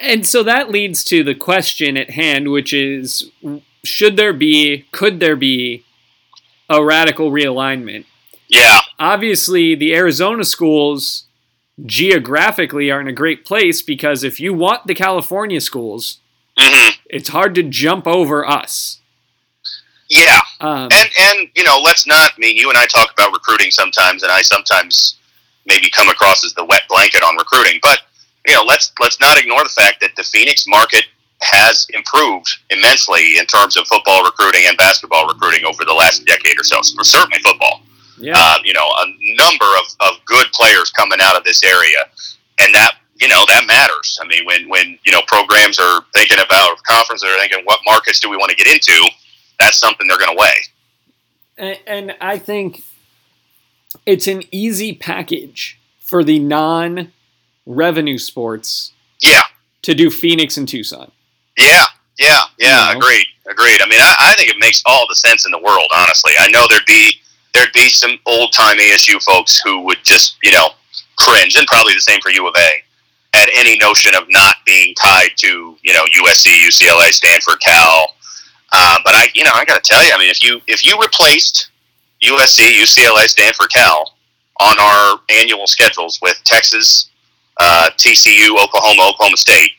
And 0.00 0.26
so 0.26 0.42
that 0.44 0.70
leads 0.70 1.02
to 1.04 1.24
the 1.24 1.34
question 1.34 1.96
at 1.96 2.10
hand, 2.10 2.50
which 2.50 2.72
is 2.72 3.30
should 3.84 4.16
there 4.16 4.32
be, 4.32 4.86
could 4.92 5.18
there 5.18 5.34
be 5.36 5.84
a 6.68 6.84
radical 6.84 7.30
realignment? 7.32 8.04
Yeah, 8.52 8.78
Obviously, 8.98 9.74
the 9.74 9.94
Arizona 9.94 10.44
schools, 10.44 11.24
geographically 11.84 12.90
are 12.90 13.00
in 13.00 13.08
a 13.08 13.12
great 13.12 13.44
place 13.44 13.82
because 13.82 14.22
if 14.22 14.38
you 14.38 14.54
want 14.54 14.86
the 14.86 14.94
California 14.94 15.60
schools, 15.60 16.18
hmm 16.58 16.90
it's 17.06 17.28
hard 17.28 17.54
to 17.56 17.62
jump 17.62 18.06
over 18.06 18.46
us. 18.48 19.00
Yeah, 20.08 20.40
Um, 20.60 20.88
and 20.92 21.10
and 21.18 21.48
you 21.56 21.64
know, 21.64 21.78
let's 21.84 22.06
not. 22.06 22.32
I 22.36 22.38
mean, 22.38 22.56
you 22.56 22.68
and 22.70 22.78
I 22.78 22.86
talk 22.86 23.12
about 23.12 23.32
recruiting 23.32 23.70
sometimes, 23.70 24.22
and 24.22 24.30
I 24.32 24.40
sometimes 24.42 25.18
maybe 25.66 25.90
come 25.90 26.08
across 26.08 26.44
as 26.44 26.54
the 26.54 26.64
wet 26.64 26.82
blanket 26.88 27.22
on 27.22 27.36
recruiting. 27.36 27.80
But 27.82 28.00
you 28.46 28.54
know, 28.54 28.62
let's 28.62 28.92
let's 29.00 29.18
not 29.20 29.38
ignore 29.38 29.62
the 29.62 29.70
fact 29.70 30.00
that 30.00 30.10
the 30.16 30.22
Phoenix 30.22 30.66
market 30.66 31.04
has 31.42 31.86
improved 31.92 32.48
immensely 32.70 33.36
in 33.38 33.46
terms 33.46 33.76
of 33.76 33.86
football 33.88 34.24
recruiting 34.24 34.62
and 34.66 34.76
basketball 34.76 35.26
recruiting 35.26 35.64
over 35.64 35.84
the 35.84 35.92
last 35.92 36.24
decade 36.24 36.58
or 36.58 36.64
so. 36.64 36.78
Certainly, 36.82 37.40
football. 37.44 37.82
Yeah, 38.22 38.34
uh, 38.36 38.56
you 38.64 38.72
know, 38.72 38.86
a 38.86 39.06
number 39.36 39.64
of, 39.80 39.86
of 40.00 40.24
good 40.24 40.46
players 40.52 40.90
coming 40.90 41.18
out 41.22 41.36
of 41.36 41.44
this 41.44 41.62
area, 41.64 41.98
and 42.60 42.74
that 42.74 42.92
you 43.20 43.28
know 43.28 43.44
that 43.48 43.64
matters. 43.66 44.18
I 44.22 44.26
mean, 44.26 44.44
when 44.46 44.68
when 44.68 44.98
you 45.04 45.12
know 45.12 45.20
programs 45.26 45.78
are 45.78 46.02
thinking 46.14 46.38
about 46.44 46.82
conferences, 46.84 47.22
they're 47.28 47.38
thinking 47.40 47.64
what 47.64 47.80
markets 47.84 48.20
do 48.20 48.30
we 48.30 48.36
want 48.36 48.50
to 48.50 48.56
get 48.56 48.66
into. 48.66 49.10
That's 49.60 49.78
something 49.78 50.06
they're 50.08 50.18
going 50.18 50.36
to 50.36 50.40
weigh. 50.40 50.62
and, 51.56 51.78
and 51.86 52.16
I 52.20 52.38
think 52.38 52.82
it's 54.06 54.26
an 54.26 54.42
easy 54.50 54.92
package 54.94 55.78
for 56.00 56.24
the 56.24 56.38
non-revenue 57.66 58.18
sports 58.18 58.92
Yeah, 59.22 59.42
to 59.82 59.94
do 59.94 60.10
Phoenix 60.10 60.56
and 60.56 60.68
Tucson. 60.68 61.10
yeah, 61.56 61.84
yeah, 62.18 62.40
yeah. 62.58 62.88
You 62.88 62.94
know? 62.94 62.98
Agreed, 62.98 63.26
agreed. 63.48 63.80
I 63.82 63.86
mean, 63.86 64.00
I, 64.00 64.14
I 64.18 64.34
think 64.34 64.50
it 64.50 64.56
makes 64.58 64.82
all 64.86 65.06
the 65.08 65.14
sense 65.14 65.44
in 65.46 65.52
the 65.52 65.58
world. 65.58 65.86
Honestly, 65.94 66.32
I 66.38 66.48
know 66.50 66.66
there'd 66.68 66.84
be 66.86 67.20
there'd 67.54 67.72
be 67.72 67.88
some 67.88 68.18
old 68.26 68.52
time 68.52 68.78
ASU 68.78 69.22
folks 69.22 69.60
who 69.60 69.80
would 69.82 69.98
just 70.04 70.36
you 70.42 70.50
know 70.52 70.68
cringe, 71.16 71.56
and 71.56 71.66
probably 71.66 71.94
the 71.94 72.00
same 72.00 72.20
for 72.20 72.30
U 72.30 72.46
of 72.46 72.54
A. 72.56 72.70
At 73.34 73.48
any 73.54 73.78
notion 73.78 74.14
of 74.14 74.24
not 74.28 74.56
being 74.66 74.94
tied 74.94 75.30
to 75.38 75.76
you 75.82 75.92
know 75.92 76.04
USC, 76.22 76.54
UCLA, 76.66 77.10
Stanford, 77.12 77.60
Cal, 77.60 78.14
Uh, 78.72 78.98
but 79.04 79.14
I, 79.14 79.28
you 79.34 79.44
know, 79.44 79.50
I 79.54 79.64
got 79.64 79.82
to 79.82 79.88
tell 79.88 80.04
you, 80.04 80.12
I 80.14 80.18
mean, 80.18 80.30
if 80.30 80.42
you 80.42 80.60
if 80.66 80.84
you 80.86 80.98
replaced 81.00 81.70
USC, 82.22 82.70
UCLA, 82.80 83.26
Stanford, 83.28 83.70
Cal 83.70 84.14
on 84.60 84.78
our 84.78 85.18
annual 85.30 85.66
schedules 85.66 86.18
with 86.22 86.38
Texas, 86.44 87.10
uh, 87.58 87.90
TCU, 87.96 88.50
Oklahoma, 88.62 89.08
Oklahoma 89.10 89.36
State, 89.36 89.72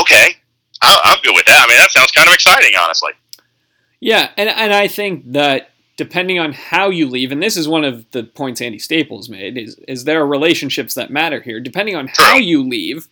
okay, 0.00 0.34
I, 0.80 1.00
I'm 1.04 1.18
good 1.22 1.34
with 1.34 1.46
that. 1.46 1.64
I 1.64 1.68
mean, 1.68 1.78
that 1.78 1.90
sounds 1.90 2.10
kind 2.12 2.28
of 2.28 2.34
exciting, 2.34 2.72
honestly. 2.80 3.12
Yeah, 4.00 4.30
and 4.36 4.48
and 4.48 4.72
I 4.72 4.86
think 4.88 5.32
that 5.32 5.70
depending 5.98 6.38
on 6.38 6.54
how 6.54 6.88
you 6.88 7.06
leave, 7.06 7.30
and 7.30 7.42
this 7.42 7.58
is 7.58 7.68
one 7.68 7.84
of 7.84 8.10
the 8.12 8.22
points 8.24 8.62
Andy 8.62 8.78
Staples 8.78 9.28
made, 9.28 9.58
is 9.58 9.74
is 9.86 10.04
there 10.04 10.22
are 10.22 10.26
relationships 10.26 10.94
that 10.94 11.10
matter 11.10 11.42
here. 11.42 11.60
Depending 11.60 11.94
on 11.96 12.08
how 12.16 12.36
you 12.36 12.62
leave, 12.66 13.08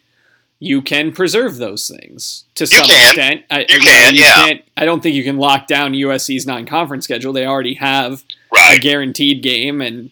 you 0.58 0.80
can 0.80 1.12
preserve 1.12 1.58
those 1.58 1.86
things 1.86 2.44
to 2.54 2.66
some 2.66 2.86
can. 2.86 3.06
extent. 3.08 3.44
I, 3.50 3.66
You 3.68 3.78
know, 3.78 3.84
can, 3.84 4.14
yeah. 4.14 4.46
Can't, 4.46 4.62
I 4.78 4.86
don't 4.86 5.02
think 5.02 5.14
you 5.14 5.24
can 5.24 5.36
lock 5.36 5.66
down 5.66 5.92
USC's 5.92 6.46
non-conference 6.46 7.04
schedule. 7.04 7.34
They 7.34 7.44
already 7.44 7.74
have 7.74 8.24
a 8.56 8.78
guaranteed 8.78 9.42
game 9.42 9.82
and 9.82 10.10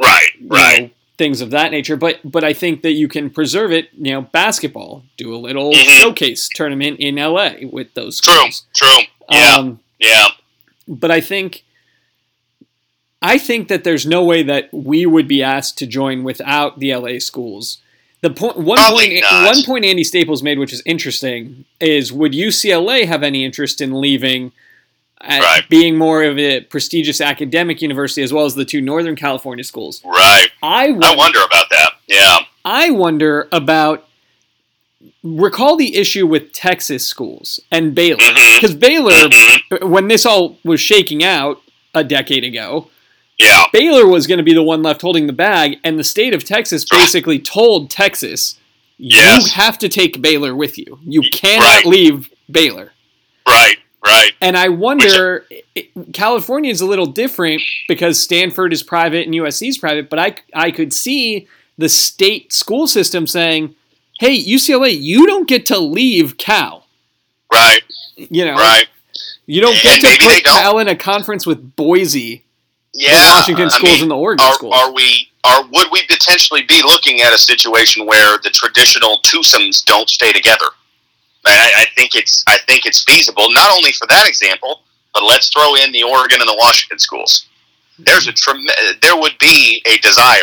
right, 0.00 0.28
right. 0.46 0.82
know, 0.84 0.90
things 1.18 1.42
of 1.42 1.50
that 1.50 1.70
nature. 1.72 1.96
But 1.96 2.20
but 2.24 2.42
I 2.44 2.52
think 2.54 2.80
that 2.82 2.92
you 2.92 3.06
can 3.08 3.28
preserve 3.30 3.70
it. 3.72 3.90
You 3.92 4.12
know, 4.12 4.22
basketball, 4.22 5.02
do 5.18 5.34
a 5.34 5.36
little 5.36 5.72
Mhm. 5.72 6.00
showcase 6.00 6.48
tournament 6.54 6.98
in 7.00 7.16
LA 7.18 7.66
with 7.70 7.92
those 7.94 8.20
True, 8.20 8.46
true. 8.74 8.88
Yeah, 9.30 9.56
Um, 9.56 9.80
yeah. 9.98 10.28
but 10.88 11.10
I 11.10 11.20
think 11.20 11.64
I 13.22 13.38
think 13.38 13.68
that 13.68 13.84
there's 13.84 14.04
no 14.06 14.24
way 14.24 14.42
that 14.42 14.68
we 14.72 15.06
would 15.06 15.28
be 15.28 15.42
asked 15.42 15.78
to 15.78 15.86
join 15.86 16.24
without 16.24 16.78
the 16.80 16.94
LA 16.94 17.18
schools. 17.20 17.78
The 18.20 18.30
point 18.30 18.56
one 18.56 18.76
Probably 18.78 19.08
point 19.20 19.22
not. 19.30 19.54
one 19.54 19.64
point 19.64 19.84
Andy 19.84 20.04
Staples 20.04 20.42
made, 20.42 20.58
which 20.58 20.72
is 20.72 20.82
interesting, 20.86 21.64
is 21.80 22.12
would 22.12 22.32
UCLA 22.32 23.06
have 23.06 23.22
any 23.22 23.44
interest 23.44 23.80
in 23.80 24.00
leaving? 24.00 24.52
At 25.24 25.40
Right. 25.40 25.68
being 25.68 25.96
more 25.96 26.24
of 26.24 26.36
a 26.36 26.62
prestigious 26.62 27.20
academic 27.20 27.80
university 27.80 28.22
as 28.22 28.32
well 28.32 28.44
as 28.44 28.56
the 28.56 28.64
two 28.64 28.80
Northern 28.80 29.14
California 29.14 29.62
schools. 29.62 30.02
Right. 30.04 30.48
I 30.62 30.86
I 30.86 30.90
wonder, 30.90 31.16
wonder 31.16 31.38
about 31.44 31.70
that. 31.70 31.90
Yeah. 32.08 32.38
I 32.64 32.90
wonder 32.90 33.48
about 33.52 34.08
recall 35.22 35.76
the 35.76 35.94
issue 35.96 36.26
with 36.26 36.52
Texas 36.52 37.06
schools 37.06 37.60
and 37.70 37.94
Baylor 37.94 38.18
Mhm. 38.18 38.54
because 38.56 38.74
Baylor 38.74 39.12
Mhm. 39.12 39.88
when 39.88 40.08
this 40.08 40.26
all 40.26 40.58
was 40.64 40.80
shaking 40.80 41.22
out 41.22 41.60
a 41.94 42.02
decade 42.02 42.42
ago, 42.44 42.88
Yeah. 43.38 43.64
Baylor 43.72 44.06
was 44.06 44.26
going 44.26 44.38
to 44.38 44.44
be 44.44 44.54
the 44.54 44.62
one 44.62 44.82
left 44.82 45.02
holding 45.02 45.26
the 45.26 45.32
bag, 45.32 45.78
and 45.82 45.98
the 45.98 46.04
state 46.04 46.34
of 46.34 46.44
Texas 46.44 46.84
basically 46.88 47.38
told 47.38 47.90
Texas, 47.90 48.56
Yes. 48.98 49.46
"You 49.46 49.52
have 49.54 49.78
to 49.78 49.88
take 49.88 50.22
Baylor 50.22 50.54
with 50.54 50.78
you. 50.78 50.98
You 51.04 51.22
cannot 51.32 51.64
Right. 51.64 51.86
leave 51.86 52.30
Baylor." 52.50 52.92
Right. 53.48 53.76
Right. 54.04 54.32
And 54.40 54.56
I 54.56 54.68
wonder, 54.68 55.46
California 56.12 56.70
is 56.70 56.80
a 56.80 56.86
little 56.86 57.06
different 57.06 57.62
because 57.88 58.20
Stanford 58.20 58.72
is 58.72 58.82
private 58.82 59.26
and 59.26 59.34
USC 59.34 59.68
is 59.68 59.78
private, 59.78 60.08
but 60.10 60.18
I 60.18 60.34
I 60.54 60.70
could 60.70 60.92
see 60.92 61.46
the 61.78 61.88
state 61.88 62.52
school 62.52 62.86
system 62.86 63.26
saying, 63.26 63.74
"Hey, 64.20 64.34
UCLA, 64.36 64.90
you 64.90 65.26
don't 65.26 65.48
get 65.48 65.66
to 65.66 65.78
leave 65.78 66.36
Cal. 66.36 66.86
Right. 67.52 67.82
You 68.16 68.44
know, 68.44 68.54
Right. 68.54 68.86
you 69.46 69.60
don't 69.60 69.80
get 69.82 70.04
And 70.04 70.18
to 70.20 70.26
put. 70.26 70.44
Cal 70.44 70.78
in 70.78 70.86
a 70.88 70.96
conference 70.96 71.46
with 71.46 71.74
Boise." 71.76 72.42
Yeah. 72.94 73.10
the 73.10 73.34
Washington 73.36 73.66
I 73.66 73.68
schools 73.68 73.92
mean, 73.92 74.02
and 74.02 74.10
the 74.10 74.16
Oregon 74.16 74.46
are, 74.46 74.54
schools. 74.54 74.74
are 74.76 74.92
we 74.92 75.28
are 75.44 75.62
would 75.64 75.88
we 75.90 76.02
potentially 76.08 76.62
be 76.62 76.82
looking 76.82 77.20
at 77.22 77.32
a 77.32 77.38
situation 77.38 78.06
where 78.06 78.38
the 78.42 78.50
traditional 78.50 79.18
twosomes 79.24 79.84
don't 79.84 80.08
stay 80.08 80.32
together? 80.32 80.66
I, 81.44 81.70
I 81.76 81.86
think 81.96 82.14
it's 82.14 82.44
I 82.46 82.58
think 82.68 82.86
it's 82.86 83.02
feasible 83.04 83.50
not 83.52 83.70
only 83.72 83.92
for 83.92 84.06
that 84.08 84.28
example, 84.28 84.82
but 85.14 85.24
let's 85.24 85.48
throw 85.48 85.74
in 85.76 85.90
the 85.92 86.02
Oregon 86.02 86.40
and 86.40 86.48
the 86.48 86.56
Washington 86.58 86.98
schools. 86.98 87.46
There's 87.98 88.26
a 88.26 88.32
trem- 88.32 88.64
there 89.00 89.16
would 89.16 89.36
be 89.38 89.82
a 89.86 89.98
desire 89.98 90.38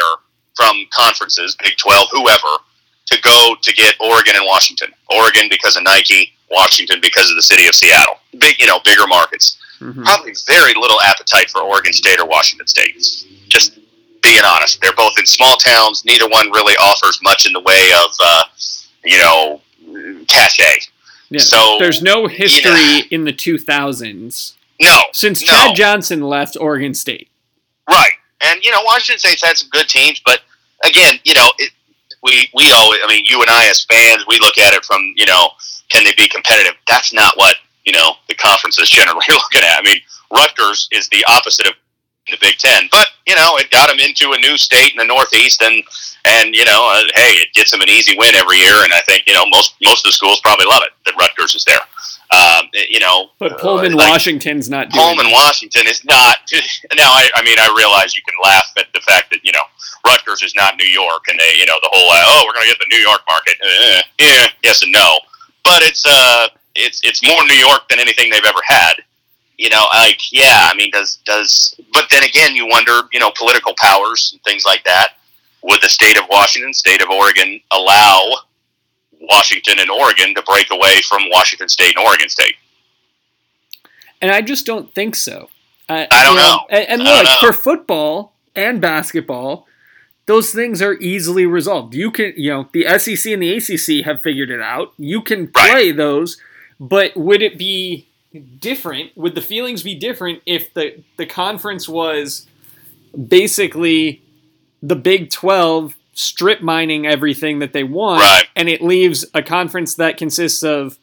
from 0.56 0.86
conferences, 0.92 1.56
Big 1.64 1.78
Twelve, 1.78 2.10
whoever, 2.12 2.58
to 3.08 3.22
go 3.22 3.56
to 3.62 3.74
get 3.74 3.96
Oregon 4.02 4.36
and 4.36 4.46
Washington. 4.46 4.90
Oregon 5.10 5.48
because 5.50 5.78
of 5.78 5.84
Nike, 5.84 6.34
Washington 6.52 7.00
because 7.02 7.30
of 7.30 7.36
the 7.36 7.44
city 7.44 7.68
of 7.68 7.76
Seattle. 7.76 8.16
Big, 8.40 8.60
you 8.60 8.68
know, 8.68 8.80
bigger 8.84 9.08
markets 9.08 9.59
Mhm. 9.82 10.04
probably 10.04 10.34
very 10.48 10.74
little 10.74 11.00
appetite 11.02 11.50
for 11.50 11.62
Oregon 11.62 11.94
State 11.94 12.20
or 12.20 12.26
Washington 12.26 12.68
State. 12.68 12.96
Just 13.48 13.74
being 14.22 14.44
honest, 14.44 14.82
they're 14.82 14.94
both 14.94 15.18
in 15.18 15.26
small 15.26 15.56
towns. 15.58 16.04
Neither 16.06 16.28
one 16.28 16.52
really 16.52 16.76
offers 16.78 17.20
much 17.24 17.46
in 17.46 17.54
the 17.54 17.62
way 17.62 17.92
of, 17.94 18.12
uh, 18.24 18.44
you 19.06 19.18
know, 19.18 19.62
cachet. 20.28 20.80
Yeah. 21.30 21.40
So 21.40 21.78
There's 21.80 22.02
no 22.02 22.28
history 22.28 23.02
in 23.12 23.24
the 23.24 23.32
2000s 23.34 24.54
No, 24.82 25.04
since 25.14 25.42
No. 25.42 25.48
Chad 25.54 25.76
Johnson 25.76 26.22
left 26.22 26.58
Oregon 26.60 26.94
State. 26.94 27.30
right. 27.88 28.12
And 28.42 28.64
you 28.64 28.72
know, 28.72 28.82
Washington 28.84 29.20
State's 29.20 29.44
had 29.44 29.58
some 29.58 29.68
good 29.70 29.90
teams, 29.90 30.22
but 30.26 30.42
again, 30.86 31.20
you 31.26 31.34
know, 31.34 31.52
it, 31.58 31.72
we 32.24 32.50
we 32.54 32.72
always. 32.72 33.02
I 33.04 33.08
mean, 33.08 33.26
you 33.26 33.42
and 33.42 33.50
I 33.50 33.68
as 33.68 33.84
fans, 33.84 34.24
we 34.28 34.40
look 34.40 34.58
at 34.58 34.74
it 34.74 34.86
from 34.86 35.14
you 35.18 35.26
know, 35.26 35.50
can 35.90 36.04
they 36.06 36.14
be 36.18 36.28
competitive? 36.30 36.74
That's 36.88 37.12
not 37.14 37.36
what 37.38 37.56
you 37.90 37.94
know 37.98 38.14
the 38.30 38.36
conference 38.36 38.78
is 38.78 38.90
generally 38.90 39.26
looking 39.30 39.62
at. 39.66 39.80
I 39.80 39.82
mean, 39.84 40.00
Rutgers 40.32 40.88
is 40.92 41.10
the 41.10 41.26
opposite 41.28 41.66
of 41.68 41.74
the 42.30 42.38
Big 42.40 42.58
Ten, 42.58 42.84
but 42.92 43.08
you 43.26 43.36
know, 43.36 43.58
it 43.58 43.72
got 43.72 43.90
them 43.90 43.98
into 44.00 44.34
a 44.34 44.38
new 44.38 44.56
state 44.58 44.92
in 44.94 44.98
the 44.98 45.06
Northeast, 45.06 45.64
and 45.64 45.84
and 46.26 46.54
you 46.54 46.66
know, 46.66 46.86
uh, 46.94 47.02
hey, 47.16 47.32
it 47.42 47.50
gets 47.54 47.72
them 47.72 47.82
an 47.82 47.90
easy 47.90 48.14
win 48.18 48.36
every 48.36 48.58
year, 48.58 48.84
and 48.86 48.94
I 48.94 49.02
think 49.08 49.24
you 49.26 49.34
know 49.34 49.46
most 49.50 49.74
most 49.82 50.06
of 50.06 50.10
the 50.10 50.14
schools 50.14 50.40
probably 50.42 50.68
love 50.68 50.84
it 50.86 50.92
that 51.06 51.16
Rutgers 51.20 51.56
is 51.56 51.66
there. 51.66 51.82
Um, 52.32 52.70
you 52.88 53.00
know, 53.00 53.30
But 53.40 53.54
uh, 53.54 53.58
Pullman, 53.58 53.94
like- 53.94 54.12
Washington's 54.12 54.70
not 54.70 54.92
doing 54.92 55.02
Pullman, 55.04 55.26
it. 55.26 55.34
Washington 55.34 55.88
is 55.88 56.06
not. 56.06 56.38
Now, 56.96 57.10
I, 57.14 57.30
I 57.34 57.42
mean, 57.44 57.58
I 57.58 57.74
realize 57.76 58.16
you 58.16 58.22
can 58.28 58.38
laugh 58.44 58.70
at 58.78 58.86
the 58.94 59.00
fact 59.02 59.32
that 59.32 59.40
you 59.44 59.52
know 59.52 59.66
Rutgers 60.06 60.44
is 60.44 60.54
not 60.54 60.76
New 60.78 60.86
York, 60.86 61.24
and 61.30 61.40
they, 61.40 61.56
you 61.58 61.66
know, 61.66 61.74
the 61.82 61.90
whole 61.92 62.10
uh, 62.12 62.22
oh, 62.28 62.44
we're 62.46 62.54
going 62.54 62.68
to 62.68 62.72
get 62.72 62.78
the 62.80 62.94
New 62.96 63.02
York 63.02 63.22
market. 63.28 63.56
Eh, 63.64 64.02
yeah, 64.22 64.48
yes 64.64 64.84
and 64.84 64.92
no, 64.92 65.18
but 65.64 65.82
it's 65.82 66.06
uh, 66.06 66.48
it's 66.80 67.02
it's 67.04 67.26
more 67.26 67.44
New 67.48 67.56
York 67.56 67.88
than 67.90 68.00
anything 68.00 68.30
they've 68.30 68.46
ever 68.46 68.62
had. 68.66 68.94
You 69.58 69.70
know, 69.70 69.86
like 69.94 70.20
yeah, 70.32 70.70
I 70.72 70.76
mean, 70.76 70.92
does 70.92 71.18
does? 71.26 71.76
But 71.94 72.06
then 72.10 72.24
again, 72.24 72.56
you 72.56 72.68
wonder, 72.68 73.02
you 73.12 73.20
know, 73.20 73.32
political 73.38 73.74
powers 73.78 74.30
and 74.34 74.42
things 74.44 74.64
like 74.66 74.84
that. 74.86 75.10
Would 75.64 75.82
the 75.82 75.90
state 75.90 76.18
of 76.18 76.24
Washington, 76.30 76.74
state 76.74 77.02
of 77.02 77.10
Oregon, 77.10 77.60
allow 77.72 78.26
Washington 79.20 79.76
and 79.80 79.90
Oregon 79.90 80.34
to 80.36 80.42
break 80.44 80.72
away 80.72 81.02
from 81.02 81.24
Washington 81.30 81.68
State 81.68 81.98
and 81.98 82.06
Oregon 82.06 82.30
State? 82.30 82.56
And 84.22 84.32
I 84.32 84.42
just 84.42 84.66
don't 84.66 84.94
think 84.94 85.16
so. 85.16 85.50
I, 85.88 86.08
I 86.12 86.24
don't 86.24 86.36
you 86.36 86.42
know. 86.42 86.60
And, 86.70 86.90
and 86.90 87.04
look, 87.04 87.24
know. 87.26 87.36
for 87.40 87.54
football 87.54 88.36
and 88.56 88.80
basketball, 88.82 89.68
those 90.26 90.54
things 90.54 90.82
are 90.82 90.94
easily 90.96 91.46
resolved. 91.46 91.96
You 91.96 92.12
can, 92.12 92.34
you 92.38 92.52
know, 92.52 92.70
the 92.72 92.86
SEC 93.00 93.34
and 93.34 93.42
the 93.42 93.58
ACC 93.58 94.06
have 94.06 94.22
figured 94.22 94.52
it 94.52 94.62
out. 94.62 94.94
You 94.98 95.22
can 95.22 95.52
Right. 95.56 95.72
play 95.72 95.92
those, 95.92 96.38
but 96.80 97.16
would 97.18 97.42
it 97.42 97.58
be 97.58 98.08
different? 98.60 99.16
Would 99.18 99.36
the 99.36 99.42
feelings 99.42 99.84
be 99.84 99.96
different 99.96 100.42
if 100.46 100.74
the 100.74 101.04
the 101.18 101.26
conference 101.26 101.88
was 101.90 102.48
basically 103.28 104.22
the 104.82 104.96
Big 104.96 105.30
12 105.32 105.96
strip 106.14 106.62
mining 106.62 107.06
everything 107.08 107.60
that 107.60 107.74
they 107.74 107.84
want, 107.84 108.22
Right. 108.22 108.46
and 108.56 108.70
it 108.70 108.82
leaves 108.82 109.26
a 109.34 109.42
conference 109.42 109.96
that 109.96 110.18
consists 110.18 110.64
of 110.64 110.98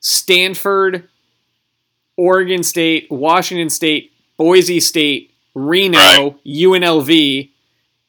Stanford, 0.00 1.08
Oregon 2.16 2.62
State, 2.62 3.06
Washington 3.10 3.70
State, 3.70 4.12
Boise 4.36 4.80
State, 4.80 5.32
Reno, 5.54 5.98
Right. 5.98 6.34
UNLV. 6.46 7.48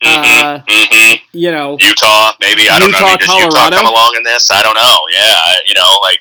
Uh, 0.06 0.60
hmm 0.68 1.14
you 1.32 1.50
know, 1.50 1.78
Utah, 1.80 2.34
maybe 2.42 2.70
I 2.70 2.78
don't 2.78 2.92
know. 2.92 2.98
I 3.00 3.12
Utah, 3.12 3.34
mean, 3.34 3.46
Utah 3.46 3.70
come 3.72 3.86
along 3.88 4.14
in 4.18 4.24
this? 4.24 4.52
I 4.52 4.62
don't 4.62 4.76
know. 4.76 4.98
Yeah, 5.12 5.42
you 5.68 5.74
know, 5.74 5.98
like 6.02 6.20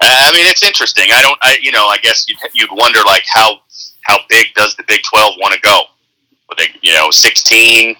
I 0.00 0.30
mean, 0.32 0.46
it's 0.46 0.62
interesting. 0.62 1.06
I 1.12 1.22
don't. 1.22 1.38
I 1.42 1.58
you 1.60 1.72
know, 1.72 1.86
I 1.86 1.98
guess 1.98 2.26
you'd, 2.28 2.38
you'd 2.54 2.70
wonder 2.72 3.00
like 3.06 3.24
how 3.28 3.60
how 4.04 4.18
big 4.28 4.46
does 4.54 4.74
the 4.76 4.84
Big 4.86 5.00
Twelve 5.02 5.34
want 5.38 5.54
to 5.54 5.60
go? 5.60 5.82
Would 6.48 6.58
they, 6.58 6.68
you 6.82 6.92
know, 6.94 7.10
sixteen? 7.10 7.96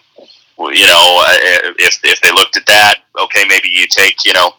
You 0.58 0.86
know, 0.86 1.24
uh, 1.26 1.72
if 1.78 2.00
if 2.04 2.20
they 2.20 2.30
looked 2.32 2.56
at 2.56 2.66
that, 2.66 2.96
okay, 3.20 3.44
maybe 3.48 3.68
you 3.68 3.86
take 3.88 4.24
you 4.24 4.32
know 4.32 4.52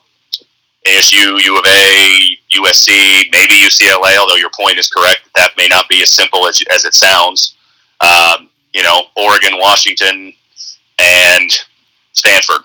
ASU, 0.88 1.43
U 1.43 1.58
of 1.58 1.65
A, 1.67 2.38
USC, 2.58 3.31
maybe 3.31 3.53
UCLA. 3.53 4.17
Although 4.17 4.36
your 4.36 4.51
point 4.58 4.77
is 4.77 4.89
correct, 4.89 5.22
that 5.36 5.51
may 5.58 5.67
not 5.67 5.88
be 5.89 6.01
as 6.01 6.10
simple 6.10 6.48
as 6.48 6.62
as 6.74 6.86
it 6.86 6.93
sounds. 6.93 7.55
Um, 8.01 8.50
you 8.74 8.84
know, 8.84 9.03
Oregon, 9.17 9.53
Washington, 9.58 10.34
and 11.00 11.51
Stanford. 12.13 12.62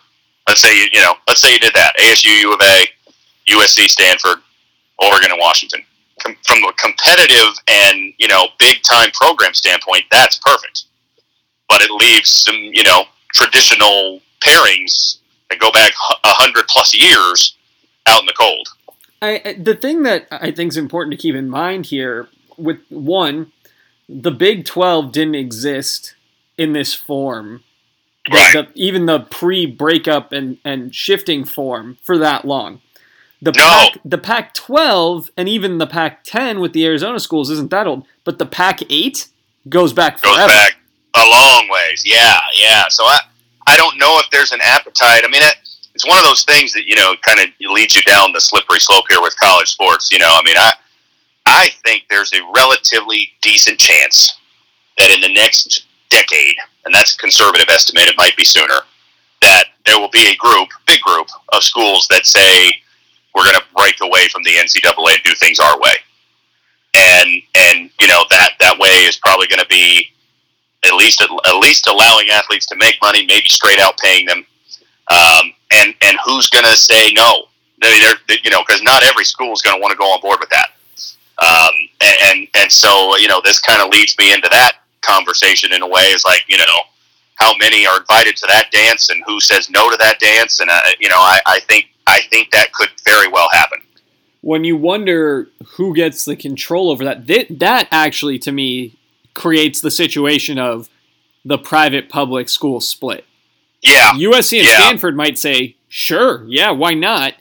Let's 0.48 0.60
say 0.60 0.76
you 0.76 0.88
you 0.92 1.00
know, 1.00 1.14
let's 1.28 1.40
say 1.40 1.52
you 1.52 1.58
did 1.58 1.74
that. 1.74 1.92
ASU, 2.00 2.40
U 2.40 2.54
of 2.54 2.60
A, 2.60 2.86
USC, 3.50 3.88
Stanford, 3.88 4.38
Oregon, 4.98 5.30
and 5.30 5.40
Washington. 5.40 5.80
Com- 6.20 6.36
from 6.46 6.62
a 6.64 6.72
competitive 6.74 7.58
and 7.66 8.12
you 8.18 8.28
know 8.28 8.46
big 8.58 8.82
time 8.82 9.10
program 9.12 9.52
standpoint, 9.52 10.04
that's 10.12 10.38
perfect. 10.38 10.84
But 11.68 11.82
it 11.82 11.90
leaves 11.90 12.30
some 12.30 12.56
you 12.56 12.84
know 12.84 13.04
traditional 13.32 14.20
pairings 14.40 15.18
that 15.50 15.58
go 15.58 15.72
back 15.72 15.92
a 16.24 16.28
hundred 16.28 16.66
plus 16.68 16.94
years 16.94 17.56
out 18.06 18.20
in 18.20 18.26
the 18.26 18.34
cold. 18.38 18.68
I, 19.22 19.56
the 19.58 19.74
thing 19.74 20.02
that 20.02 20.26
I 20.30 20.50
think 20.50 20.70
is 20.70 20.76
important 20.76 21.12
to 21.12 21.16
keep 21.16 21.34
in 21.34 21.48
mind 21.48 21.86
here, 21.86 22.28
with 22.56 22.78
one, 22.90 23.52
the 24.08 24.30
Big 24.30 24.64
Twelve 24.66 25.12
didn't 25.12 25.34
exist 25.34 26.14
in 26.58 26.72
this 26.74 26.94
form. 26.94 27.64
Right. 28.30 28.52
the- 28.52 28.68
even 28.74 29.06
the 29.06 29.20
pre-breakup 29.20 30.32
and, 30.32 30.58
and 30.64 30.94
shifting 30.94 31.44
form 31.44 31.98
for 32.02 32.16
that 32.18 32.44
long. 32.46 32.80
The 33.44 33.52
No. 33.52 33.62
Pac, 33.62 33.98
the 34.04 34.16
Pac-12 34.18 35.28
and 35.36 35.48
even 35.50 35.76
the 35.76 35.86
Pac-10 35.86 36.60
with 36.62 36.72
the 36.72 36.86
Arizona 36.86 37.20
schools 37.20 37.50
isn't 37.50 37.70
that 37.70 37.86
old, 37.86 38.06
but 38.24 38.38
the 38.38 38.46
Pac-8 38.46 39.28
goes 39.68 39.92
back 39.92 40.20
goes 40.22 40.34
forever. 40.34 40.48
back 40.48 40.76
a 41.14 41.26
long 41.26 41.68
ways. 41.68 42.02
Yeah, 42.06 42.38
yeah. 42.54 42.84
So 42.88 43.04
I, 43.04 43.18
I 43.66 43.76
don't 43.76 43.98
know 43.98 44.18
if 44.18 44.30
there's 44.30 44.52
an 44.52 44.60
appetite. 44.62 45.22
I 45.24 45.28
mean, 45.28 45.42
it, 45.42 45.56
it's 45.94 46.06
one 46.06 46.16
of 46.18 46.24
those 46.24 46.44
things 46.44 46.72
that 46.72 46.86
you 46.86 46.96
know 46.96 47.14
kind 47.22 47.38
of 47.38 47.46
leads 47.60 47.94
you 47.94 48.02
down 48.02 48.32
the 48.32 48.40
slippery 48.40 48.80
slope 48.80 49.04
here 49.10 49.20
with 49.20 49.38
college 49.38 49.68
sports. 49.68 50.10
You 50.10 50.18
know, 50.20 50.30
I 50.30 50.42
mean, 50.42 50.56
I, 50.56 50.72
I 51.46 51.68
think 51.84 52.04
there's 52.08 52.32
a 52.32 52.40
relatively 52.56 53.28
decent 53.42 53.78
chance 53.78 54.38
that 54.98 55.10
in 55.10 55.20
the 55.20 55.32
next 55.32 55.84
decade, 56.08 56.56
and 56.86 56.94
that's 56.94 57.14
a 57.14 57.18
conservative 57.18 57.66
estimate, 57.68 58.08
it 58.08 58.16
might 58.16 58.36
be 58.36 58.44
sooner, 58.44 58.80
that 59.42 59.64
there 59.84 59.98
will 60.00 60.10
be 60.10 60.32
a 60.32 60.36
group, 60.36 60.68
big 60.86 61.00
group 61.02 61.28
of 61.52 61.62
schools 61.62 62.06
that 62.08 62.24
say 62.26 62.72
we're 63.34 63.44
going 63.44 63.56
to 63.56 63.64
break 63.76 63.96
away 64.00 64.28
from 64.28 64.42
the 64.42 64.50
NCAA 64.50 65.14
and 65.14 65.22
do 65.24 65.34
things 65.34 65.58
our 65.58 65.78
way. 65.80 65.94
And 66.94 67.42
and 67.56 67.90
you 68.00 68.06
know 68.06 68.24
that 68.30 68.50
that 68.60 68.78
way 68.78 69.04
is 69.04 69.16
probably 69.16 69.48
going 69.48 69.60
to 69.60 69.66
be 69.66 70.08
at 70.84 70.94
least 70.94 71.22
at 71.22 71.56
least 71.56 71.86
allowing 71.88 72.28
athletes 72.30 72.66
to 72.66 72.76
make 72.76 72.96
money, 73.02 73.26
maybe 73.26 73.48
straight 73.48 73.80
out 73.80 73.98
paying 73.98 74.26
them. 74.26 74.46
Um, 75.10 75.52
and 75.72 75.94
and 76.02 76.16
who's 76.24 76.48
going 76.48 76.64
to 76.64 76.76
say 76.76 77.12
no? 77.12 77.46
Mean, 77.82 78.00
they're, 78.00 78.38
you 78.42 78.50
know, 78.50 78.62
because 78.66 78.82
not 78.82 79.02
every 79.02 79.24
school 79.24 79.52
is 79.52 79.60
going 79.60 79.76
to 79.76 79.80
want 79.80 79.92
to 79.92 79.98
go 79.98 80.04
on 80.04 80.20
board 80.20 80.38
with 80.40 80.50
that. 80.50 80.68
Um, 81.42 81.74
and, 82.00 82.16
and 82.22 82.48
and 82.54 82.72
so 82.72 83.16
you 83.16 83.28
know, 83.28 83.40
this 83.44 83.60
kind 83.60 83.82
of 83.82 83.88
leads 83.88 84.16
me 84.18 84.32
into 84.32 84.48
that 84.52 84.78
conversation 85.02 85.72
in 85.72 85.82
a 85.82 85.88
way. 85.88 86.04
Is 86.04 86.24
like 86.24 86.44
you 86.48 86.56
know, 86.56 86.64
how 87.34 87.56
many 87.56 87.86
are 87.86 87.98
invited 87.98 88.36
to 88.36 88.46
that 88.46 88.70
dance, 88.70 89.10
and 89.10 89.22
who 89.26 89.40
says 89.40 89.68
no 89.68 89.90
to 89.90 89.96
that 89.96 90.20
dance? 90.20 90.60
And 90.60 90.70
uh, 90.70 90.80
you 91.00 91.08
know, 91.08 91.18
I, 91.18 91.40
I 91.46 91.60
think 91.60 91.86
I 92.06 92.20
think 92.30 92.50
that 92.52 92.72
could 92.72 92.90
very 93.04 93.28
well 93.28 93.48
happen. 93.52 93.80
when 94.40 94.62
you 94.62 94.76
wonder 94.76 95.48
who 95.76 95.94
gets 95.94 96.26
the 96.26 96.36
control 96.36 96.90
over 96.90 97.02
that, 97.02 97.26
th- 97.26 97.46
that 97.48 97.88
actually 97.90 98.38
to 98.38 98.52
me 98.52 98.94
creates 99.32 99.80
the 99.80 99.90
situation 99.90 100.58
of 100.58 100.88
the 101.46 101.56
private 101.56 102.10
public 102.10 102.48
school 102.50 102.78
split. 102.80 103.24
Yeah, 103.82 104.12
USC 104.12 104.58
and 104.58 104.68
Yeah. 104.68 104.80
Stanford 104.80 105.16
might 105.16 105.38
say, 105.38 105.76
"Sure, 105.88 106.44
yeah, 106.46 106.70
why 106.70 106.92
not?" 106.92 107.34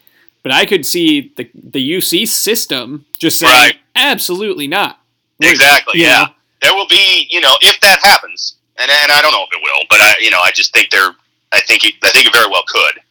But 0.44 0.54
I 0.54 0.66
could 0.66 0.86
see 0.86 1.32
the 1.36 1.50
the 1.54 1.82
UC 1.98 2.26
system 2.26 3.06
just 3.20 3.38
saying, 3.40 3.52
Right. 3.54 3.78
"Absolutely 3.96 4.68
not." 4.68 5.00
exactly. 5.42 6.00
Yeah. 6.00 6.28
there 6.62 6.74
will 6.74 6.88
be, 6.88 7.28
you 7.30 7.42
know, 7.42 7.54
if 7.62 7.78
that 7.82 8.00
happens, 8.02 8.56
and, 8.78 8.90
and 8.90 9.12
I 9.12 9.22
don't 9.22 9.34
know 9.34 9.44
if 9.44 9.50
it 9.52 9.62
will, 9.62 9.84
but 9.90 10.00
I, 10.00 10.14
you 10.22 10.32
know, 10.32 10.40
I 10.40 10.52
just 10.52 10.74
think 10.74 10.90
there, 10.90 11.10
I 11.52 11.60
think 11.62 11.84
it, 11.84 11.96
I 12.02 12.10
think 12.12 12.28
it 12.28 12.34
very 12.34 12.48
well 12.50 12.64
could. 12.66 13.02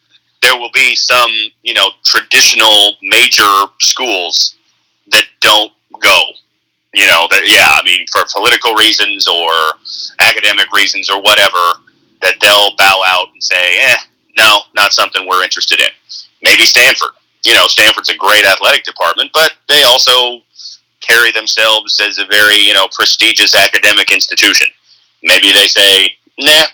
There 0.42 0.58
will 0.58 0.70
be 0.72 0.94
some, 0.94 1.30
you 1.62 1.74
know, 1.74 1.90
traditional 2.04 2.94
major 3.02 3.48
schools 3.80 4.56
that 5.10 5.24
don't 5.40 5.72
go. 6.00 6.20
You 6.94 7.06
know, 7.06 7.26
that 7.30 7.42
yeah, 7.46 7.70
I 7.72 7.82
mean, 7.84 8.06
for 8.12 8.22
political 8.32 8.74
reasons 8.74 9.26
or 9.26 9.50
academic 10.20 10.70
reasons 10.72 11.08
or 11.08 11.22
whatever, 11.22 11.80
that 12.20 12.34
they'll 12.40 12.76
bow 12.76 13.02
out 13.06 13.28
and 13.32 13.42
say, 13.42 13.78
eh, 13.80 13.96
no, 14.36 14.60
not 14.74 14.92
something 14.92 15.26
we're 15.26 15.44
interested 15.44 15.80
in. 15.80 15.88
Maybe 16.42 16.64
Stanford. 16.64 17.10
You 17.44 17.54
know, 17.54 17.66
Stanford's 17.66 18.08
a 18.08 18.16
great 18.16 18.44
athletic 18.44 18.84
department, 18.84 19.30
but 19.32 19.52
they 19.68 19.82
also 19.82 20.42
carry 21.00 21.32
themselves 21.32 22.00
as 22.00 22.18
a 22.18 22.24
very 22.26 22.56
you 22.56 22.74
know 22.74 22.88
prestigious 22.92 23.54
academic 23.54 24.12
institution. 24.12 24.68
Maybe 25.22 25.52
they 25.52 25.66
say, 25.66 26.16
"Nah, 26.38 26.66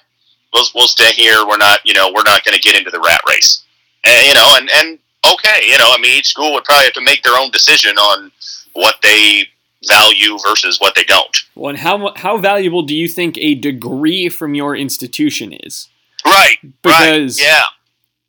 we'll, 0.53 0.65
we'll 0.75 0.89
stay 0.89 1.13
here. 1.13 1.47
We're 1.47 1.57
not 1.59 1.81
you 1.85 1.95
know 1.95 2.11
we're 2.15 2.23
not 2.25 2.45
going 2.45 2.55
to 2.55 2.61
get 2.61 2.77
into 2.77 2.91
the 2.91 3.01
rat 3.01 3.21
race." 3.29 3.63
And, 4.07 4.27
you 4.27 4.35
know, 4.35 4.55
and 4.57 4.71
and 4.77 4.99
okay, 5.35 5.67
you 5.69 5.79
know, 5.79 5.91
I 5.93 5.99
mean, 6.01 6.19
each 6.19 6.29
school 6.29 6.53
would 6.55 6.65
probably 6.65 6.85
have 6.85 6.95
to 6.95 7.01
make 7.01 7.23
their 7.23 7.37
own 7.39 7.51
decision 7.51 7.97
on 7.99 8.31
what 8.75 8.97
they 9.03 9.45
value 9.87 10.39
versus 10.45 10.81
what 10.81 10.95
they 10.95 11.05
don't. 11.05 11.37
Well, 11.55 11.71
and 11.71 11.79
how 11.79 12.13
how 12.17 12.37
valuable 12.39 12.83
do 12.83 12.95
you 12.95 13.09
think 13.09 13.37
a 13.39 13.55
degree 13.55 14.29
from 14.29 14.55
your 14.55 14.77
institution 14.77 15.53
is? 15.53 15.89
Right. 16.25 16.59
Because 16.83 17.41
right. 17.41 17.47
Yeah. 17.47 17.63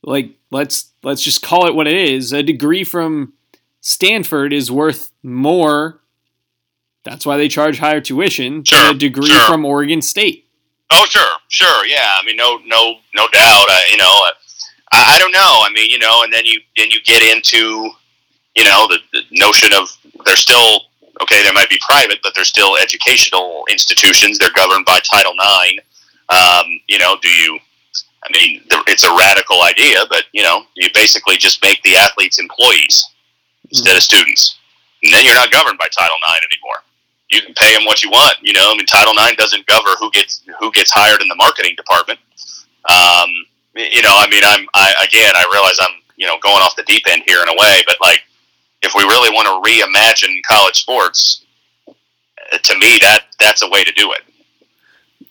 like 0.03 0.31
let's 0.51 0.91
let's 1.03 1.21
just 1.23 1.41
call 1.41 1.67
it 1.67 1.75
what 1.75 1.87
it 1.87 1.95
is. 1.95 2.33
A 2.33 2.43
degree 2.43 2.83
from 2.83 3.33
Stanford 3.81 4.53
is 4.53 4.71
worth 4.71 5.11
more. 5.23 5.99
That's 7.03 7.25
why 7.25 7.37
they 7.37 7.47
charge 7.47 7.79
higher 7.79 8.01
tuition 8.01 8.63
Sure, 8.63 8.79
than 8.79 8.95
a 8.95 8.99
degree 8.99 9.27
sure. 9.27 9.47
from 9.47 9.65
Oregon 9.65 10.01
State. 10.01 10.45
Oh, 10.91 11.05
sure, 11.07 11.37
sure, 11.49 11.85
yeah. 11.85 12.17
I 12.19 12.25
mean, 12.25 12.35
no, 12.35 12.59
no, 12.65 12.95
no 13.13 13.27
doubt. 13.27 13.65
I, 13.69 13.87
you 13.91 13.97
know, 13.97 14.09
I, 14.91 15.15
I 15.15 15.19
don't 15.19 15.31
know. 15.31 15.61
I 15.63 15.69
mean, 15.73 15.89
you 15.89 15.99
know, 15.99 16.23
and 16.23 16.33
then 16.33 16.45
you 16.45 16.59
then 16.77 16.89
you 16.89 16.99
get 17.01 17.21
into, 17.21 17.91
you 18.55 18.63
know, 18.63 18.87
the, 18.87 18.97
the 19.13 19.21
notion 19.31 19.69
of 19.73 19.89
they're 20.25 20.35
still 20.35 20.81
okay. 21.21 21.43
They 21.43 21.51
might 21.51 21.69
be 21.69 21.79
private, 21.87 22.19
but 22.23 22.33
they're 22.35 22.43
still 22.43 22.75
educational 22.77 23.65
institutions. 23.69 24.39
They're 24.39 24.53
governed 24.55 24.85
by 24.85 24.99
Title 24.99 25.33
IX. 25.33 25.83
Um, 26.29 26.65
you 26.87 26.97
know, 26.97 27.17
do 27.21 27.29
you? 27.29 27.59
I 28.23 28.27
mean, 28.33 28.63
it's 28.87 29.03
a 29.03 29.15
radical 29.15 29.61
idea, 29.63 29.99
but 30.09 30.25
you 30.33 30.41
know, 30.41 30.63
you 30.75 30.89
basically 30.93 31.37
just 31.37 31.61
make 31.61 31.81
the 31.83 31.95
athletes 31.95 32.39
employees 32.39 33.05
instead 33.69 33.95
of 33.95 34.01
students, 34.01 34.57
and 35.03 35.13
then 35.13 35.23
you're 35.23 35.35
not 35.35 35.51
governed 35.51 35.77
by 35.77 35.87
Title 35.95 36.17
IX 36.17 36.45
anymore 36.51 36.81
you 37.29 37.41
can 37.41 37.53
pay 37.53 37.73
them 37.75 37.85
what 37.85 38.01
you 38.03 38.09
want. 38.09 38.35
You 38.41 38.53
know, 38.53 38.71
I 38.71 38.75
mean, 38.75 38.85
Title 38.85 39.13
IX 39.13 39.35
doesn't 39.35 39.67
cover 39.67 39.89
who 39.99 40.11
gets 40.11 40.41
who 40.59 40.71
gets 40.71 40.91
hired 40.91 41.21
in 41.21 41.27
the 41.27 41.35
marketing 41.35 41.75
department. 41.75 42.19
Um, 42.89 43.29
you 43.75 44.01
know, 44.01 44.15
I 44.15 44.27
mean, 44.29 44.41
I'm 44.43 44.67
I 44.73 44.93
again, 45.07 45.31
I 45.35 45.47
realize 45.51 45.77
I'm 45.81 46.01
you 46.17 46.27
know 46.27 46.37
going 46.41 46.61
off 46.61 46.75
the 46.75 46.83
deep 46.83 47.03
end 47.09 47.23
here 47.25 47.41
in 47.41 47.49
a 47.49 47.53
way, 47.53 47.83
but 47.85 47.97
like, 48.01 48.23
if 48.81 48.93
we 48.95 49.03
really 49.03 49.29
want 49.29 49.47
to 49.47 49.69
reimagine 49.69 50.41
college 50.47 50.75
sports, 50.75 51.45
to 52.63 52.77
me, 52.77 52.97
that 53.01 53.25
that's 53.39 53.61
a 53.61 53.69
way 53.69 53.83
to 53.83 53.91
do 53.91 54.11
it. 54.11 54.21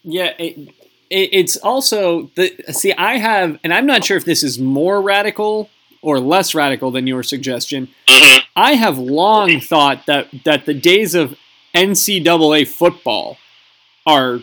Yeah, 0.03 0.33
it, 0.39 0.57
it, 1.11 1.31
it's 1.33 1.57
also 1.57 2.31
the 2.37 2.55
see. 2.73 2.93
I 2.93 3.19
have, 3.19 3.59
and 3.65 3.75
I'm 3.75 3.87
not 3.87 4.05
sure 4.05 4.17
if 4.17 4.25
this 4.25 4.43
is 4.43 4.59
more 4.59 5.03
radical 5.03 5.69
or 6.01 6.21
less 6.21 6.55
radical 6.55 6.91
than 6.91 7.07
your 7.07 7.23
suggestion. 7.23 7.89
hmm 8.09 8.39
I 8.55 8.73
have 8.73 8.99
long 8.99 9.61
thought 9.61 10.07
that 10.07 10.29
that 10.45 10.67
the 10.67 10.75
days 10.75 11.15
of 11.15 11.37
NCAA 11.79 12.67
football 12.67 13.39
are 14.07 14.41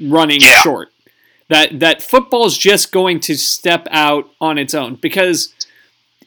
running 0.00 0.40
Yeah. 0.40 0.62
short. 0.62 0.92
That 1.48 1.78
that 1.80 2.02
football's 2.02 2.56
just 2.58 2.90
going 2.92 3.20
to 3.20 3.36
step 3.36 3.86
out 3.90 4.30
on 4.40 4.58
its 4.58 4.74
own 4.74 4.96
because 4.96 5.52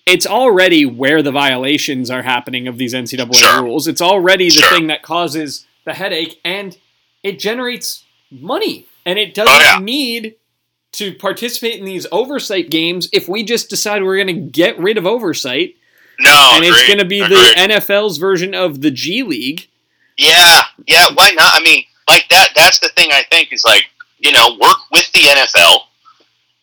it's 0.06 0.26
already 0.26 0.86
where 0.86 1.22
the 1.22 1.32
violations 1.32 2.10
are 2.10 2.22
happening 2.24 2.68
of 2.68 2.78
these 2.78 2.94
NCAA 2.94 3.36
Sure. 3.40 3.64
rules. 3.64 3.88
It's 3.88 4.02
already 4.02 4.46
the 4.50 4.62
Sure. 4.62 4.70
thing 4.70 4.88
that 4.88 5.02
causes 5.04 5.66
the 5.86 5.94
headache, 5.94 6.40
and 6.46 6.78
it 7.24 7.38
generates 7.40 8.04
money, 8.32 8.86
and 9.06 9.20
it 9.20 9.34
doesn't 9.34 9.54
Oh, 9.54 9.60
yeah. 9.60 9.80
need 9.80 10.36
to 10.94 11.14
participate 11.14 11.76
in 11.80 11.86
these 11.86 12.08
oversight 12.12 12.70
games 12.72 13.10
if 13.12 13.28
we 13.30 13.44
just 13.44 13.70
decide 13.70 14.04
we're 14.04 14.16
going 14.24 14.28
to 14.36 14.50
get 14.52 14.80
rid 14.80 14.98
of 14.98 15.06
oversight. 15.06 15.76
No, 16.20 16.52
and 16.56 16.66
it's 16.66 16.86
going 16.88 17.00
to 17.00 17.06
be 17.06 17.20
agreed. 17.20 17.38
the 17.38 17.54
NFL's 17.60 18.18
version 18.18 18.54
of 18.56 18.82
the 18.82 18.92
G 18.92 19.22
League. 19.24 19.68
Yeah, 20.20 20.64
yeah. 20.86 21.08
Why 21.16 21.32
not? 21.32 21.56
I 21.56 21.62
mean, 21.64 21.86
like 22.10 22.28
that. 22.28 22.50
That's 22.54 22.80
the 22.80 22.90
thing. 22.90 23.08
I 23.14 23.24
think 23.32 23.54
is 23.54 23.64
like 23.64 23.86
you 24.20 24.34
know 24.34 24.58
work 24.60 24.84
with 24.92 25.10
the 25.14 25.32
NFL, 25.32 25.88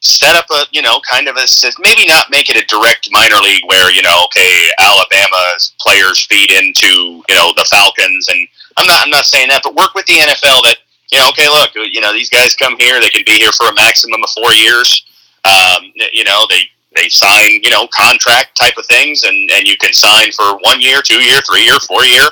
set 0.01 0.37
up 0.37 0.45
a 0.51 0.67
you 0.73 0.83
know 0.83 1.01
kind 1.09 1.27
of 1.27 1.37
a 1.37 1.47
maybe 1.81 2.05
not 2.07 2.29
make 2.31 2.51
it 2.51 2.61
a 2.61 2.67
direct 2.69 3.09
minor 3.13 3.37
league 3.37 3.65
where 3.65 3.91
you 3.91 4.03
know 4.03 4.25
okay 4.27 4.69
Alabama's 4.79 5.73
players 5.81 6.27
feed 6.27 6.53
into 6.53 7.25
you 7.27 7.35
know 7.35 7.57
the 7.57 7.65
Falcons 7.71 8.29
and 8.29 8.47
I'm 8.77 8.87
not 8.87 9.05
I'm 9.05 9.11
not 9.11 9.25
saying 9.25 9.49
that, 9.49 9.63
but 9.65 9.75
work 9.75 9.95
with 9.95 10.05
the 10.05 10.21
NFL 10.21 10.61
that 10.69 10.77
you 11.11 11.19
know 11.19 11.29
okay 11.31 11.49
look 11.49 11.73
you 11.75 12.03
know 12.03 12.13
these 12.13 12.29
guys 12.29 12.55
come 12.55 12.77
here 12.77 13.01
they 13.01 13.09
can 13.09 13.25
be 13.25 13.41
here 13.41 13.53
for 13.53 13.69
a 13.69 13.75
maximum 13.75 14.23
of 14.23 14.29
four 14.37 14.53
years. 14.53 15.01
Um, 15.49 15.93
you 16.13 16.25
know 16.25 16.45
they 16.51 16.61
they 16.95 17.09
sign 17.09 17.65
you 17.65 17.71
know 17.71 17.89
contract 17.89 18.53
type 18.61 18.77
of 18.77 18.85
things 18.85 19.23
and 19.23 19.51
and 19.51 19.67
you 19.67 19.79
can 19.79 19.95
sign 19.95 20.31
for 20.33 20.61
one 20.61 20.83
year, 20.83 21.01
two 21.01 21.25
year, 21.25 21.41
three 21.49 21.65
year, 21.65 21.81
four 21.89 22.05
year 22.05 22.29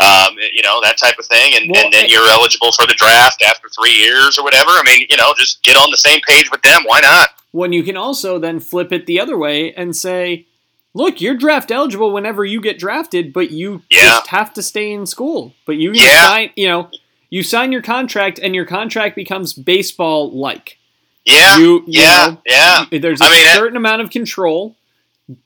um, 0.00 0.36
you 0.52 0.62
know 0.62 0.80
that 0.82 0.96
type 0.98 1.18
of 1.18 1.26
thing, 1.26 1.52
and, 1.54 1.70
Well, 1.70 1.84
and 1.84 1.92
then 1.92 2.08
you're 2.08 2.28
eligible 2.28 2.72
for 2.72 2.86
the 2.86 2.94
draft 2.94 3.42
after 3.42 3.68
three 3.68 3.92
years 3.92 4.38
or 4.38 4.44
whatever. 4.44 4.70
I 4.70 4.82
mean, 4.84 5.06
you 5.10 5.16
know, 5.16 5.32
just 5.36 5.62
get 5.62 5.76
on 5.76 5.90
the 5.90 5.96
same 5.96 6.20
page 6.26 6.50
with 6.50 6.62
them. 6.62 6.82
Why 6.84 7.00
not? 7.00 7.30
When 7.52 7.72
you 7.72 7.82
can 7.84 7.96
also 7.96 8.38
then 8.38 8.58
flip 8.60 8.92
it 8.92 9.06
the 9.06 9.20
other 9.20 9.38
way 9.38 9.72
and 9.74 9.94
say, 9.94 10.46
look, 10.92 11.20
you're 11.20 11.36
draft 11.36 11.70
eligible 11.70 12.12
whenever 12.12 12.44
you 12.44 12.60
get 12.60 12.78
drafted, 12.78 13.32
but 13.32 13.50
you 13.52 13.82
Yeah. 13.90 14.00
just 14.18 14.28
have 14.28 14.52
to 14.54 14.62
stay 14.62 14.90
in 14.92 15.06
school. 15.06 15.54
But 15.66 15.76
you 15.76 15.92
Yeah. 15.92 16.26
sign, 16.28 16.50
you 16.56 16.66
know, 16.68 16.90
you 17.30 17.42
sign 17.42 17.70
your 17.72 17.82
contract 17.82 18.38
and 18.40 18.54
your 18.54 18.64
contract 18.64 19.14
becomes 19.16 19.52
baseball 19.52 20.30
like. 20.32 20.78
Yeah, 21.24 21.56
You, 21.58 21.84
you 21.86 22.02
yeah, 22.02 22.26
know, 22.26 22.42
yeah. 22.46 22.84
There's 22.98 23.20
a 23.20 23.24
I 23.24 23.30
mean, 23.30 23.54
certain 23.54 23.76
amount 23.76 24.02
of 24.02 24.10
control, 24.10 24.76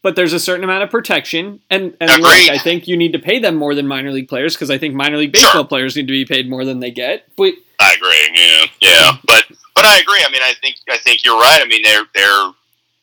but 0.02 0.16
there's 0.16 0.32
a 0.32 0.40
certain 0.40 0.64
amount 0.64 0.82
of 0.82 0.90
protection. 0.90 1.60
And, 1.70 1.96
and 2.00 2.10
look, 2.10 2.24
I 2.30 2.58
think 2.58 2.88
you 2.88 2.96
need 2.96 3.12
to 3.12 3.18
pay 3.18 3.38
them 3.38 3.56
more 3.56 3.74
than 3.74 3.86
minor 3.86 4.10
league 4.10 4.28
players 4.28 4.54
because 4.54 4.70
I 4.70 4.78
think 4.78 4.94
minor 4.94 5.16
league 5.16 5.36
Sure. 5.36 5.46
baseball 5.46 5.64
players 5.64 5.94
need 5.96 6.06
to 6.08 6.12
be 6.12 6.24
paid 6.24 6.50
more 6.50 6.64
than 6.64 6.80
they 6.80 6.90
get. 6.90 7.28
But 7.36 7.54
I 7.80 7.94
agree. 7.94 8.28
Yeah, 8.34 8.66
yeah. 8.80 9.12
But 9.24 9.44
but 9.74 9.84
I 9.84 9.98
agree. 9.98 10.22
I 10.26 10.30
mean, 10.32 10.42
I 10.42 10.54
think 10.60 10.76
I 10.90 10.98
think 10.98 11.24
you're 11.24 11.38
right. 11.38 11.60
I 11.62 11.66
mean, 11.66 11.82
they're 11.82 12.04
they're 12.14 12.50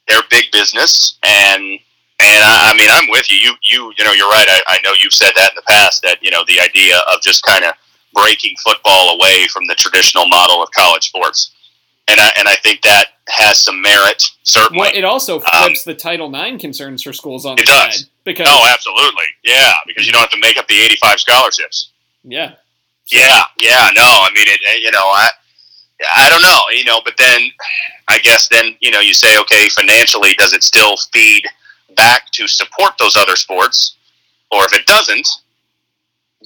they're 0.08 0.22
big 0.30 0.52
business, 0.52 1.18
and 1.24 1.62
and 1.64 2.44
I, 2.44 2.72
I 2.74 2.78
mean, 2.78 2.90
I'm 2.92 3.10
with 3.10 3.32
you. 3.32 3.38
You 3.38 3.54
you 3.64 3.94
you 3.98 4.04
know, 4.04 4.12
you're 4.12 4.30
right. 4.30 4.46
I, 4.50 4.62
I 4.68 4.80
know 4.84 4.92
you've 5.02 5.14
said 5.14 5.32
that 5.38 5.52
in 5.52 5.56
the 5.56 5.62
past. 5.68 6.02
That 6.04 6.18
you 6.22 6.30
know, 6.32 6.44
the 6.48 6.60
idea 6.60 6.98
of 7.14 7.22
just 7.22 7.44
kind 7.44 7.64
of 7.64 7.74
breaking 8.14 8.56
football 8.64 9.16
away 9.16 9.48
from 9.48 9.68
the 9.68 9.76
traditional 9.76 10.28
model 10.28 10.62
of 10.62 10.70
college 10.72 11.08
sports, 11.08 11.55
and 12.08 12.20
I 12.20 12.32
and 12.38 12.48
I 12.48 12.56
think 12.56 12.82
that 12.82 13.06
has 13.28 13.60
some 13.60 13.82
merit. 13.82 14.24
Certainly. 14.44 14.80
well, 14.80 14.91
it 14.94 15.04
also 15.04 15.39
flips 15.39 15.84
the 15.84 15.96
Title 15.96 16.34
IX 16.34 16.62
concerns 16.62 17.02
for 17.02 17.12
schools 17.13 17.46
on 17.46 17.54
Um, 17.54 17.58
It 17.60 17.65
the 17.65 17.72
does. 17.72 17.96
head 18.02 18.10
because 18.24 18.46
No, 18.46 18.65
absolutely. 18.68 19.26
Yeah, 19.44 19.74
because 19.88 20.06
you 20.06 20.12
don't 20.13 20.22
have 20.22 20.30
to 20.32 20.39
make 20.39 20.58
up 20.58 20.68
the 20.68 20.80
85 20.82 21.20
scholarships. 21.20 21.89
yeah, 22.24 22.54
Yeah, 23.12 23.41
yeah, 23.60 23.89
no. 23.96 24.04
I 24.04 24.30
mean, 24.36 24.48
it, 24.48 24.82
you 24.82 24.91
know, 24.91 25.00
I, 25.00 25.30
I 26.15 26.30
don't 26.30 26.41
know, 26.41 26.60
you 26.78 26.84
know, 26.86 27.02
but 27.04 27.15
then 27.18 27.50
I 28.08 28.20
guess 28.20 28.48
then, 28.50 28.76
you 28.82 28.91
know, 28.91 29.00
you 29.00 29.13
say, 29.15 29.39
okay, 29.39 29.68
financially, 29.70 30.34
does 30.36 30.54
it 30.54 30.63
still 30.63 30.96
feed 31.12 31.44
back 31.96 32.30
to 32.34 32.48
support 32.48 32.94
those 33.00 33.15
other 33.15 33.36
sports? 33.36 33.96
Or 34.52 34.63
if 34.65 34.74
it 34.74 34.86
doesn't, 34.86 35.28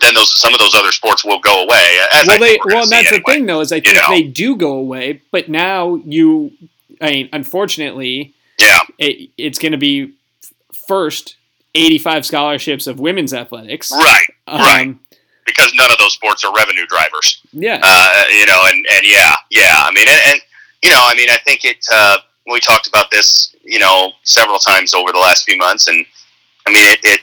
then 0.01 0.13
those 0.13 0.39
some 0.39 0.53
of 0.53 0.59
those 0.59 0.75
other 0.75 0.91
sports 0.91 1.25
will 1.25 1.39
go 1.39 1.63
away. 1.63 1.99
Well, 2.27 2.39
they 2.39 2.57
well, 2.65 2.67
gonna 2.67 2.77
and 2.79 2.85
see 2.87 2.95
that's 2.95 3.11
the 3.11 3.23
thing 3.25 3.45
though 3.45 3.61
is 3.61 3.71
I 3.71 3.79
think 3.79 3.95
know. 3.95 4.03
they 4.09 4.23
do 4.23 4.55
go 4.55 4.73
away, 4.73 5.21
but 5.31 5.49
now 5.49 5.95
you, 6.05 6.51
I 7.01 7.11
mean, 7.11 7.29
unfortunately, 7.33 8.33
Yeah, 8.59 8.79
it, 8.97 9.29
it's 9.37 9.59
going 9.59 9.73
to 9.73 9.77
be 9.77 10.13
first 10.87 11.35
eighty-five 11.75 12.25
scholarships 12.25 12.87
of 12.87 12.99
women's 12.99 13.33
athletics. 13.33 13.91
right. 13.91 14.25
Um, 14.47 14.59
right. 14.61 14.95
Because 15.45 15.73
none 15.73 15.91
of 15.91 15.97
those 15.97 16.13
sports 16.13 16.43
are 16.45 16.53
revenue 16.55 16.85
drivers. 16.85 17.41
Yeah, 17.53 17.79
uh, 17.81 18.23
you 18.31 18.45
know, 18.45 18.61
and, 18.65 18.85
and 18.93 19.03
yeah, 19.03 19.33
yeah. 19.49 19.75
I 19.77 19.91
mean, 19.91 20.07
and, 20.07 20.21
and 20.27 20.41
you 20.83 20.91
know, 20.91 21.01
I 21.03 21.15
mean, 21.15 21.29
I 21.29 21.37
think 21.37 21.65
it. 21.65 21.77
Uh, 21.91 22.17
we 22.51 22.59
talked 22.59 22.87
about 22.87 23.11
this, 23.11 23.55
you 23.63 23.79
know, 23.79 24.11
several 24.23 24.59
times 24.59 24.93
over 24.93 25.11
the 25.11 25.17
last 25.19 25.45
few 25.45 25.57
months, 25.57 25.87
and 25.87 26.05
I 26.67 26.71
mean, 26.71 26.85
it 26.93 26.99
it, 27.03 27.21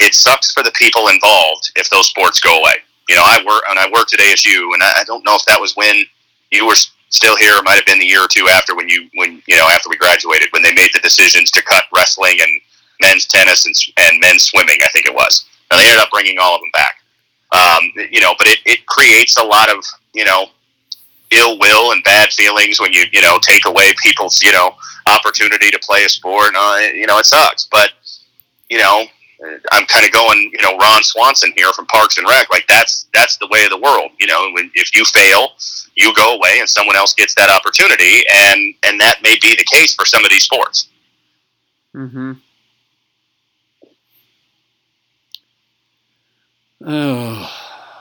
it 0.00 0.14
sucks 0.14 0.52
for 0.52 0.62
the 0.62 0.72
people 0.72 1.08
involved 1.08 1.72
if 1.76 1.90
those 1.90 2.08
sports 2.08 2.40
go 2.40 2.60
away. 2.60 2.74
You 3.08 3.16
know, 3.16 3.24
I 3.24 3.42
work 3.46 3.62
and 3.70 3.78
I 3.78 3.88
worked 3.90 4.12
at 4.12 4.20
ASU, 4.20 4.74
and 4.74 4.82
I, 4.82 5.00
I 5.00 5.04
don't 5.04 5.24
know 5.24 5.34
if 5.34 5.44
that 5.46 5.60
was 5.60 5.74
when 5.76 6.04
you 6.50 6.66
were 6.66 6.76
still 7.08 7.36
here. 7.36 7.56
It 7.56 7.64
might 7.64 7.76
have 7.76 7.86
been 7.86 7.98
the 7.98 8.06
year 8.06 8.22
or 8.22 8.28
two 8.28 8.48
after 8.48 8.76
when 8.76 8.88
you 8.88 9.08
when 9.14 9.42
you 9.46 9.56
know 9.56 9.68
after 9.68 9.88
we 9.88 9.96
graduated 9.96 10.48
when 10.52 10.62
they 10.62 10.74
made 10.74 10.90
the 10.92 11.00
decisions 11.00 11.50
to 11.52 11.62
cut 11.62 11.84
wrestling 11.94 12.38
and 12.40 12.60
men's 13.00 13.26
tennis 13.26 13.66
and, 13.66 13.74
and 13.98 14.20
men's 14.20 14.44
swimming. 14.44 14.78
I 14.84 14.88
think 14.88 15.06
it 15.06 15.14
was. 15.14 15.46
Now 15.70 15.78
they 15.78 15.84
ended 15.84 16.00
up 16.00 16.10
bringing 16.10 16.38
all 16.38 16.54
of 16.54 16.60
them 16.60 16.70
back. 16.72 16.96
Um, 17.50 17.90
you 18.10 18.20
know, 18.20 18.34
but 18.36 18.46
it, 18.46 18.58
it 18.66 18.86
creates 18.86 19.38
a 19.38 19.44
lot 19.44 19.70
of 19.70 19.84
you 20.12 20.24
know 20.24 20.48
ill 21.30 21.58
will 21.58 21.92
and 21.92 22.02
bad 22.04 22.30
feelings 22.32 22.80
when 22.80 22.92
you 22.92 23.04
you 23.12 23.20
know 23.22 23.38
take 23.40 23.66
away 23.66 23.92
people's 24.02 24.42
you 24.42 24.52
know 24.52 24.76
opportunity 25.06 25.70
to 25.70 25.78
play 25.78 26.04
a 26.04 26.08
sport. 26.08 26.52
Uh, 26.56 26.78
you 26.94 27.06
know, 27.06 27.18
it 27.18 27.26
sucks, 27.26 27.66
but 27.70 27.92
you 28.68 28.78
know. 28.78 29.06
I'm 29.72 29.86
kind 29.86 30.04
of 30.04 30.10
going, 30.12 30.50
you 30.52 30.62
know, 30.62 30.76
Ron 30.76 31.02
Swanson 31.02 31.52
here 31.56 31.72
from 31.72 31.86
Parks 31.86 32.18
and 32.18 32.26
Rec. 32.28 32.50
Like 32.50 32.66
that's 32.66 33.06
that's 33.14 33.36
the 33.36 33.46
way 33.48 33.64
of 33.64 33.70
the 33.70 33.78
world. 33.78 34.10
You 34.18 34.26
know, 34.26 34.50
when 34.52 34.70
if 34.74 34.94
you 34.96 35.04
fail, 35.04 35.50
you 35.94 36.12
go 36.14 36.34
away 36.34 36.56
and 36.58 36.68
someone 36.68 36.96
else 36.96 37.14
gets 37.14 37.34
that 37.36 37.50
opportunity, 37.50 38.22
and 38.32 38.74
and 38.84 39.00
that 39.00 39.22
may 39.22 39.36
be 39.40 39.54
the 39.56 39.64
case 39.64 39.94
for 39.94 40.04
some 40.04 40.24
of 40.24 40.30
these 40.30 40.42
sports. 40.44 40.88
Mm-hmm. 41.94 42.32
Oh, 46.84 47.52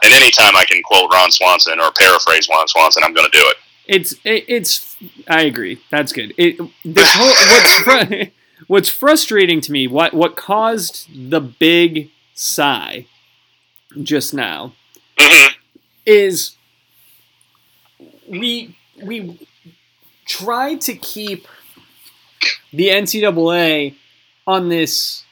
And 0.04 0.14
anytime 0.14 0.56
I 0.56 0.64
can 0.66 0.84
quote 0.84 1.12
Ron 1.12 1.32
Swanson 1.32 1.80
or 1.80 1.92
paraphrase 1.92 2.48
Ron 2.48 2.68
Swanson, 2.68 3.04
I'm 3.04 3.14
going 3.14 3.30
to 3.30 3.38
do 3.38 3.44
it. 3.48 3.56
it's 3.88 4.14
it, 4.24 4.46
it's. 4.48 4.96
I 5.28 5.44
agree. 5.44 5.80
That's 5.90 6.12
good. 6.12 6.34
It 6.38 6.58
this 6.86 7.14
whole 7.14 7.28
what's 7.86 8.32
what's 8.68 8.90
frustrating 8.90 9.62
to 9.62 9.72
me. 9.72 9.88
What 9.88 10.14
what 10.14 10.36
caused 10.36 11.08
the 11.32 11.40
big 11.42 12.10
sigh 12.34 13.08
just 14.04 14.34
now 14.34 14.74
hmm 15.20 15.48
is 16.06 16.56
we 18.28 18.76
we 19.04 19.38
try 20.26 20.76
to 20.76 20.96
keep 20.96 21.48
the 22.74 22.90
NCAA 22.92 23.96
on 24.46 24.70
this, 24.70 25.24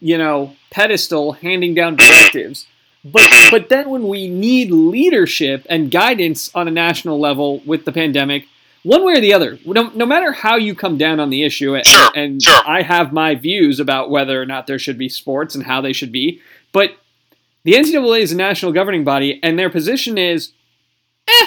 you 0.00 0.18
know, 0.18 0.56
pedestal, 0.70 1.32
handing 1.32 1.74
down 1.74 1.96
directives. 1.96 2.66
But 3.04 3.22
Mhm. 3.22 3.50
but 3.50 3.68
then 3.68 3.90
when 3.90 4.08
we 4.08 4.28
need 4.28 4.70
leadership 4.70 5.66
and 5.70 5.90
guidance 5.90 6.50
on 6.54 6.68
a 6.68 6.70
national 6.70 7.18
level 7.20 7.60
with 7.66 7.84
the 7.84 7.92
pandemic, 7.92 8.46
one 8.82 9.04
way 9.04 9.14
or 9.14 9.20
the 9.20 9.32
other, 9.34 9.58
no, 9.64 9.90
no 9.94 10.06
matter 10.06 10.32
how 10.32 10.56
you 10.56 10.74
come 10.74 10.96
down 10.96 11.20
on 11.20 11.30
the 11.30 11.42
issue, 11.42 11.74
and, 11.74 11.86
Sure, 11.86 12.10
and 12.14 12.42
sure. 12.42 12.60
I 12.66 12.82
have 12.82 13.12
my 13.12 13.34
views 13.34 13.78
about 13.80 14.10
whether 14.10 14.40
or 14.40 14.46
not 14.46 14.66
there 14.66 14.78
should 14.78 14.96
be 14.98 15.08
sports 15.08 15.54
and 15.54 15.64
how 15.64 15.80
they 15.80 15.92
should 15.92 16.12
be, 16.12 16.40
but 16.72 16.96
the 17.64 17.72
NCAA 17.74 18.20
is 18.20 18.32
a 18.32 18.36
national 18.36 18.72
governing 18.72 19.04
body, 19.04 19.38
and 19.42 19.58
their 19.58 19.68
position 19.70 20.16
is, 20.16 20.52
eh, 21.28 21.46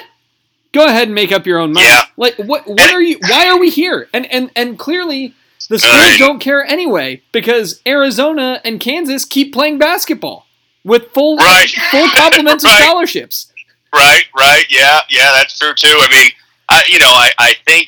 go 0.71 0.85
ahead 0.85 1.07
and 1.07 1.15
make 1.15 1.31
up 1.31 1.47
your 1.47 1.57
own 1.59 1.73
mind. 1.73 1.87
Yeah. 1.87 2.01
Like, 2.17 2.35
what? 2.35 2.67
What 2.67 2.91
are 2.93 3.01
you? 3.01 3.17
Why 3.27 3.47
are 3.49 3.57
we 3.57 3.71
here? 3.71 4.07
And 4.13 4.27
and 4.31 4.51
and 4.55 4.77
clearly, 4.77 5.33
the 5.69 5.79
schools 5.79 5.93
Right. 5.95 6.19
don't 6.19 6.37
care 6.39 6.63
anyway 6.63 7.23
because 7.31 7.81
Arizona 7.87 8.61
and 8.63 8.79
Kansas 8.79 9.25
keep 9.25 9.51
playing 9.53 9.79
basketball 9.79 10.45
with 10.83 11.07
full 11.13 11.37
Right. 11.37 11.69
full 11.89 12.07
complements 12.09 12.63
of 12.63 12.69
scholarships. 12.79 13.51
Right, 13.91 14.25
right, 14.37 14.65
yeah, 14.69 14.99
yeah, 15.09 15.31
that's 15.35 15.57
true 15.57 15.73
too. 15.73 15.87
I 15.99 16.07
mean, 16.11 16.31
I, 16.73 16.83
you 16.89 16.97
know, 16.97 17.13
I, 17.13 17.29
I 17.37 17.53
think, 17.65 17.87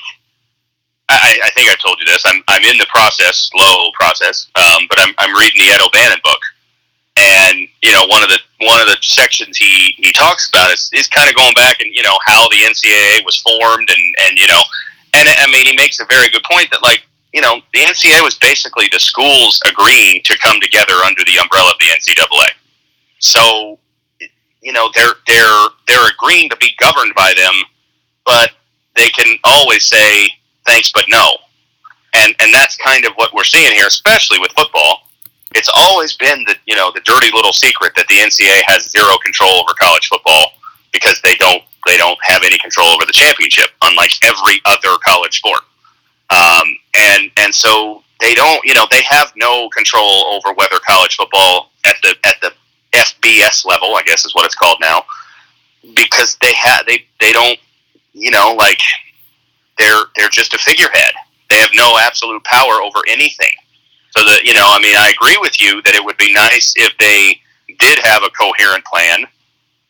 I, 1.09 1.39
I 1.43 1.49
think 1.51 1.69
I 1.69 1.75
told 1.81 1.99
you 1.99 2.05
this. 2.05 2.23
I'm, 2.25 2.43
I'm 2.47 2.63
in 2.63 2.77
the 2.77 2.85
process, 2.89 3.49
slow 3.51 3.89
process, 3.93 4.47
um, 4.55 4.85
but 4.89 4.99
I'm, 5.01 5.13
I'm 5.17 5.33
reading 5.37 5.65
the 5.65 5.73
Ed 5.73 5.81
O'Bannon 5.81 6.19
book, 6.23 6.41
and 7.17 7.67
you 7.81 7.91
know, 7.91 8.05
one 8.07 8.23
of 8.23 8.29
the 8.29 8.39
one 8.61 8.81
of 8.81 8.87
the 8.87 8.97
sections 9.01 9.57
he, 9.57 9.93
he 9.97 10.11
talks 10.13 10.49
about 10.49 10.71
is, 10.71 10.89
is 10.93 11.07
kind 11.07 11.29
of 11.29 11.35
going 11.35 11.53
back 11.53 11.81
and 11.81 11.93
you 11.93 12.03
know 12.03 12.17
how 12.25 12.47
the 12.49 12.57
NCAA 12.57 13.25
was 13.25 13.37
formed, 13.37 13.89
and 13.89 14.15
and 14.21 14.37
you 14.37 14.47
know, 14.47 14.61
and 15.13 15.29
I 15.29 15.47
mean, 15.51 15.65
he 15.65 15.75
makes 15.75 15.99
a 15.99 16.05
very 16.05 16.29
good 16.29 16.43
point 16.49 16.69
that 16.71 16.83
like 16.83 17.03
you 17.33 17.41
know 17.41 17.61
the 17.73 17.79
NCAA 17.79 18.23
was 18.23 18.35
basically 18.35 18.87
the 18.91 18.99
schools 18.99 19.61
agreeing 19.67 20.21
to 20.25 20.37
come 20.39 20.59
together 20.59 20.95
under 21.05 21.23
the 21.25 21.37
umbrella 21.41 21.71
of 21.71 21.79
the 21.79 21.87
NCAA. 21.87 22.49
So 23.19 23.79
you 24.61 24.73
know 24.73 24.89
they're 24.93 25.13
they're 25.27 25.67
they're 25.87 26.09
agreeing 26.11 26.49
to 26.49 26.57
be 26.57 26.71
governed 26.79 27.13
by 27.15 27.33
them, 27.37 27.53
but 28.25 28.51
they 28.95 29.09
can 29.09 29.37
always 29.43 29.85
say 29.85 30.27
thanks 30.65 30.91
but 30.93 31.05
no, 31.09 31.37
and 32.15 32.35
and 32.39 32.53
that's 32.53 32.77
kind 32.77 33.05
of 33.05 33.13
what 33.15 33.33
we're 33.33 33.43
seeing 33.43 33.73
here, 33.73 33.87
especially 33.87 34.39
with 34.39 34.51
football. 34.51 35.01
It's 35.53 35.69
always 35.75 36.15
been 36.15 36.43
the 36.45 36.55
you 36.65 36.75
know 36.75 36.91
the 36.93 37.01
dirty 37.01 37.29
little 37.33 37.53
secret 37.53 37.93
that 37.95 38.07
the 38.07 38.15
NCAA 38.15 38.61
has 38.67 38.89
zero 38.89 39.17
control 39.17 39.51
over 39.51 39.73
college 39.79 40.07
football 40.07 40.51
because 40.91 41.21
they 41.23 41.35
don't 41.35 41.61
they 41.85 41.97
don't 41.97 42.17
have 42.23 42.41
any 42.43 42.57
control 42.57 42.87
over 42.87 43.05
the 43.05 43.13
championship, 43.13 43.69
unlike 43.83 44.11
every 44.23 44.61
other 44.65 44.97
college 45.05 45.37
sport. 45.37 45.61
Um, 46.29 46.77
and 46.95 47.31
and 47.37 47.53
so 47.53 48.03
they 48.21 48.33
don't, 48.33 48.63
you 48.65 48.73
know, 48.73 48.87
they 48.91 49.03
have 49.03 49.31
no 49.35 49.69
control 49.69 50.25
over 50.25 50.53
whether 50.53 50.77
college 50.87 51.15
football 51.15 51.71
at 51.85 51.95
the 52.01 52.15
at 52.23 52.35
the 52.41 52.51
FBS 52.93 53.65
level, 53.65 53.95
I 53.95 54.01
guess 54.03 54.25
is 54.25 54.33
what 54.33 54.45
it's 54.45 54.55
called 54.55 54.77
now, 54.81 55.03
because 55.95 56.37
they 56.41 56.53
have 56.53 56.85
they 56.87 57.05
they 57.19 57.31
don't, 57.31 57.59
you 58.15 58.31
know, 58.31 58.55
like 58.57 58.79
they're 59.77 60.05
they're 60.15 60.29
just 60.29 60.53
a 60.53 60.57
figurehead. 60.57 61.13
They 61.49 61.57
have 61.57 61.69
no 61.75 61.99
absolute 61.99 62.43
power 62.45 62.81
over 62.81 62.99
anything. 63.07 63.53
So 64.17 64.23
that 64.23 64.45
you 64.45 64.53
know, 64.53 64.65
I 64.65 64.79
mean, 64.81 64.95
I 64.95 65.11
agree 65.11 65.37
with 65.39 65.61
you 65.61 65.81
that 65.83 65.93
it 65.93 66.03
would 66.03 66.17
be 66.17 66.33
nice 66.33 66.73
if 66.77 66.97
they 66.97 67.39
did 67.77 67.99
have 67.99 68.23
a 68.23 68.29
coherent 68.29 68.85
plan. 68.85 69.25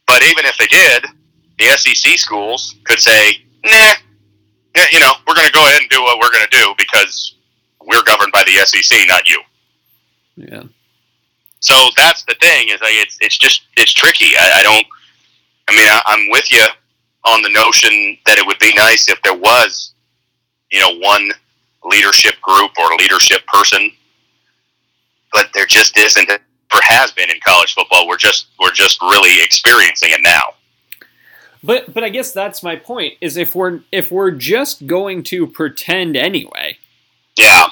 But 0.08 0.24
even 0.24 0.46
if 0.46 0.58
they 0.58 0.68
did, 0.68 1.06
the 1.60 1.66
SEC 1.78 2.18
schools 2.18 2.76
could 2.84 3.00
say, 3.00 3.38
"Nah, 3.64 3.94
you 4.92 5.00
know, 5.00 5.14
we're 5.28 5.36
going 5.36 5.48
to 5.48 5.54
go 5.54 5.66
ahead 5.66 5.82
and 5.82 5.90
do 5.90 6.02
what 6.02 6.20
we're 6.20 6.32
going 6.32 6.48
to 6.50 6.58
do 6.58 6.74
because 6.78 7.36
we're 7.86 8.04
governed 8.04 8.32
by 8.32 8.44
the 8.46 8.66
SEC, 8.66 9.08
not 9.08 9.30
you." 9.30 9.42
Yeah. 10.36 10.64
So 11.60 11.76
that's 11.96 12.24
the 12.24 12.36
thing 12.42 12.70
is 12.70 12.82
like 12.82 12.98
it's 12.98 13.18
it's 13.22 13.38
just 13.38 13.68
it's 13.78 13.94
tricky. 13.94 14.36
I, 14.38 14.60
I 14.60 14.64
don't. 14.64 14.86
I 15.68 15.76
mean, 15.76 15.88
I, 15.88 16.02
I'm 16.08 16.30
with 16.30 16.52
you 16.52 16.66
on 17.26 17.42
the 17.42 17.50
notion 17.50 18.18
that 18.26 18.38
it 18.38 18.46
would 18.46 18.60
be 18.60 18.74
nice 18.76 19.10
if 19.10 19.22
there 19.24 19.34
was, 19.38 19.94
you 20.72 20.80
know, 20.80 20.98
one 21.00 21.32
leadership 21.84 22.36
group 22.42 22.72
or 22.80 22.96
leadership 22.98 23.46
person, 23.48 23.92
but 25.34 25.50
there 25.54 25.66
just 25.66 25.98
isn't. 25.98 26.30
Or 26.74 26.80
has 26.84 27.12
been 27.12 27.30
in 27.30 27.38
college 27.46 27.74
football. 27.74 28.08
We're 28.08 28.18
just 28.18 28.48
we're 28.60 28.72
just 28.72 29.00
really 29.02 29.42
experiencing 29.44 30.10
it 30.12 30.20
now. 30.22 30.56
But 31.64 31.94
but 31.94 32.04
I 32.04 32.10
guess 32.10 32.32
that's 32.34 32.64
my 32.64 32.76
point 32.76 33.14
is 33.22 33.38
if 33.38 33.56
we're 33.56 33.82
if 33.92 34.12
we're 34.12 34.32
just 34.32 34.86
going 34.88 35.24
to 35.26 35.48
pretend 35.48 36.18
anyway, 36.18 36.78
Yeah. 37.38 37.68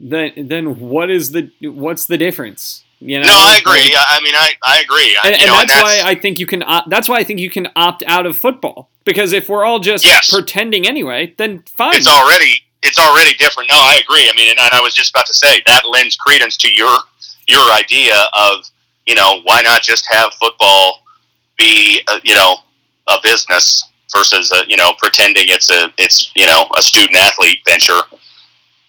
then 0.00 0.32
then 0.48 0.80
what 0.80 1.10
is 1.10 1.30
the 1.32 1.50
what's 1.60 2.06
the 2.06 2.16
difference? 2.16 2.83
You 3.06 3.18
know? 3.20 3.26
No, 3.26 3.32
I 3.34 3.58
agree. 3.60 3.94
I 3.94 4.04
I 4.16 4.20
mean, 4.22 4.34
I, 4.34 4.52
I 4.62 4.80
agree. 4.80 5.14
I- 5.22 5.28
And, 5.28 5.34
and 5.42 5.46
know, 5.50 5.58
that's, 5.66 5.82
why 5.82 6.00
I 6.04 6.14
think 6.14 6.38
you 6.38 6.46
can. 6.46 6.62
Op- 6.62 6.88
that's 6.88 7.06
why 7.08 7.16
I 7.16 7.24
think 7.24 7.38
you 7.38 7.50
can 7.50 7.68
opt 7.76 8.02
out 8.06 8.24
of 8.24 8.34
football 8.36 8.88
because 9.04 9.32
if 9.34 9.48
we're 9.50 9.64
all 9.64 9.78
just 9.78 10.04
Yes. 10.04 10.30
pretending 10.32 10.86
anyway, 10.86 11.34
then 11.36 11.62
fine. 11.76 11.94
it's 11.96 12.08
already 12.08 12.54
it's 12.82 12.98
already 12.98 13.34
different. 13.34 13.70
No, 13.70 13.76
I 13.78 14.00
agree. 14.02 14.28
I 14.28 14.32
mean, 14.34 14.48
and, 14.50 14.58
and 14.58 14.72
I 14.72 14.80
was 14.80 14.94
just 14.94 15.10
about 15.10 15.26
to 15.26 15.34
say 15.34 15.62
that 15.66 15.82
lends 15.88 16.16
credence 16.16 16.56
to 16.58 16.72
your 16.72 16.96
your 17.46 17.70
idea 17.72 18.14
of 18.32 18.64
you 19.06 19.14
know 19.14 19.40
why 19.44 19.60
not 19.60 19.82
just 19.82 20.06
have 20.10 20.32
football 20.40 21.00
be 21.58 22.00
a, 22.08 22.20
you 22.24 22.34
know 22.34 22.56
a 23.08 23.16
business 23.22 23.84
versus 24.16 24.50
a, 24.50 24.62
you 24.66 24.78
know 24.78 24.92
pretending 24.96 25.44
it's 25.48 25.70
a 25.70 25.92
it's 25.98 26.32
you 26.34 26.46
know 26.46 26.66
a 26.78 26.80
student 26.82 27.16
athlete 27.18 27.58
venture. 27.68 28.00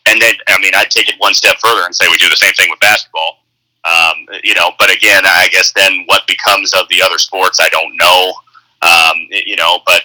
And 0.08 0.22
then 0.22 0.36
I 0.48 0.58
mean 0.60 0.72
I'd 0.74 0.90
take 0.90 1.10
it 1.10 1.16
one 1.18 1.34
step 1.34 1.58
further 1.62 1.84
and 1.86 1.94
say 1.94 2.08
we 2.10 2.18
do 2.18 2.30
the 2.30 2.38
same 2.38 2.54
thing 2.54 2.70
with 2.70 2.80
basketball. 2.80 3.40
Um, 3.86 4.26
you 4.44 4.56
know, 4.56 4.72
but 4.80 4.92
again, 4.92 5.24
I 5.26 5.48
guess 5.52 5.72
then 5.74 6.04
what 6.08 6.26
becomes 6.28 6.74
of 6.74 6.88
the 6.90 7.02
other 7.04 7.18
sports, 7.18 7.60
I 7.62 7.70
don't 7.70 7.96
know. 7.98 8.34
Um, 8.82 9.28
you 9.30 9.56
know, 9.56 9.80
but 9.86 10.04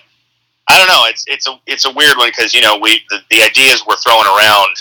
I 0.68 0.78
don't 0.78 0.88
know. 0.88 1.06
It's 1.06 1.24
it's 1.26 1.46
a 1.48 1.58
it's 1.66 1.84
a 1.84 1.92
weird 1.92 2.16
one 2.16 2.28
because 2.28 2.54
you 2.54 2.60
know 2.60 2.78
we 2.78 3.02
the, 3.10 3.20
the 3.30 3.42
ideas 3.42 3.84
we're 3.86 3.96
throwing 3.96 4.26
around 4.26 4.76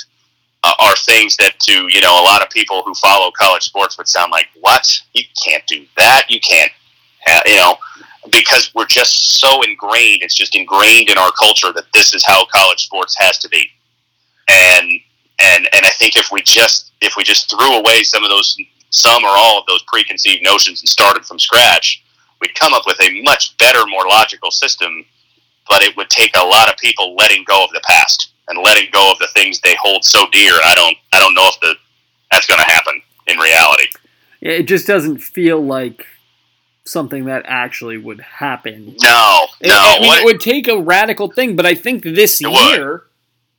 uh, 0.64 0.74
are 0.80 0.96
things 0.98 1.36
that 1.38 1.60
to 1.62 1.88
you 1.92 2.02
know 2.02 2.22
a 2.22 2.24
lot 2.24 2.42
of 2.42 2.50
people 2.50 2.84
who 2.84 2.94
follow 2.96 3.32
college 3.32 3.64
sports 3.64 3.98
would 3.98 4.08
sound 4.08 4.32
like 4.32 4.48
what 4.60 5.00
you 5.14 5.24
can't 5.44 5.66
do 5.66 5.86
that 5.98 6.26
you 6.30 6.40
can't 6.42 6.72
ha 7.26 7.42
you 7.46 7.56
know 7.56 7.76
because 8.32 8.72
we're 8.76 8.86
just 8.86 9.40
so 9.40 9.62
ingrained. 9.64 10.22
It's 10.22 10.36
just 10.36 10.56
ingrained 10.56 11.10
in 11.10 11.18
our 11.18 11.32
culture 11.32 11.72
that 11.74 11.86
this 11.94 12.14
is 12.14 12.24
how 12.26 12.46
college 12.54 12.84
sports 12.86 13.16
has 13.20 13.38
to 13.40 13.50
be, 13.50 13.70
and 14.50 14.90
and 15.42 15.70
and 15.74 15.86
I 15.86 15.90
think 15.98 16.18
if 16.18 16.32
we 16.32 16.42
just 16.42 16.92
if 17.02 17.16
we 17.16 17.24
just 17.24 17.50
threw 17.50 17.76
away 17.76 18.04
some 18.04 18.24
of 18.24 18.30
those 18.30 18.58
some 18.90 19.24
or 19.24 19.30
all 19.32 19.60
of 19.60 19.66
those 19.68 19.84
preconceived 19.84 20.44
notions 20.44 20.82
and 20.82 20.90
started 20.90 21.26
from 21.26 21.40
scratch, 21.40 22.04
we'd 22.42 22.56
come 22.56 22.74
up 22.74 22.84
with 22.86 23.00
a 23.02 23.22
much 23.24 23.58
better, 23.58 23.86
more 23.88 24.08
logical 24.08 24.52
system 24.52 25.06
but 25.70 25.84
it 25.84 25.96
would 25.96 26.10
take 26.10 26.36
a 26.36 26.44
lot 26.44 26.68
of 26.68 26.76
people 26.78 27.16
letting 27.16 27.44
go 27.44 27.64
of 27.64 27.70
the 27.72 27.82
past 27.88 28.32
and 28.48 28.58
letting 28.58 28.90
go 28.92 29.12
of 29.12 29.20
the 29.20 29.28
things 29.36 29.62
they 29.62 29.76
hold 29.80 30.04
so 30.04 30.26
dear. 30.32 30.52
I 30.66 30.74
don't, 30.76 30.98
I 31.14 31.20
don't 31.20 31.36
know 31.36 31.46
if 31.46 31.60
the 31.62 31.76
that's 32.32 32.48
going 32.48 32.60
to 32.60 32.66
happen 32.66 33.00
in 33.28 33.38
reality. 33.38 33.86
Yeah, 34.42 34.54
it 34.54 34.64
just 34.64 34.88
doesn't 34.88 35.20
feel 35.20 35.64
like 35.64 36.06
something 36.86 37.26
that 37.26 37.44
actually 37.48 37.98
would 37.98 38.20
happen. 38.20 38.96
No, 39.04 39.48
It- 39.62 39.68
no. 39.68 39.76
I 39.78 40.00
mean, 40.00 40.08
What- 40.08 40.22
it 40.22 40.26
would 40.26 40.42
take 40.42 40.68
a 40.68 40.80
radical 40.80 41.30
thing, 41.32 41.56
but 41.56 41.68
I 41.68 41.76
think 41.76 42.04
this 42.04 42.42
It 42.42 42.48
would. 42.50 43.02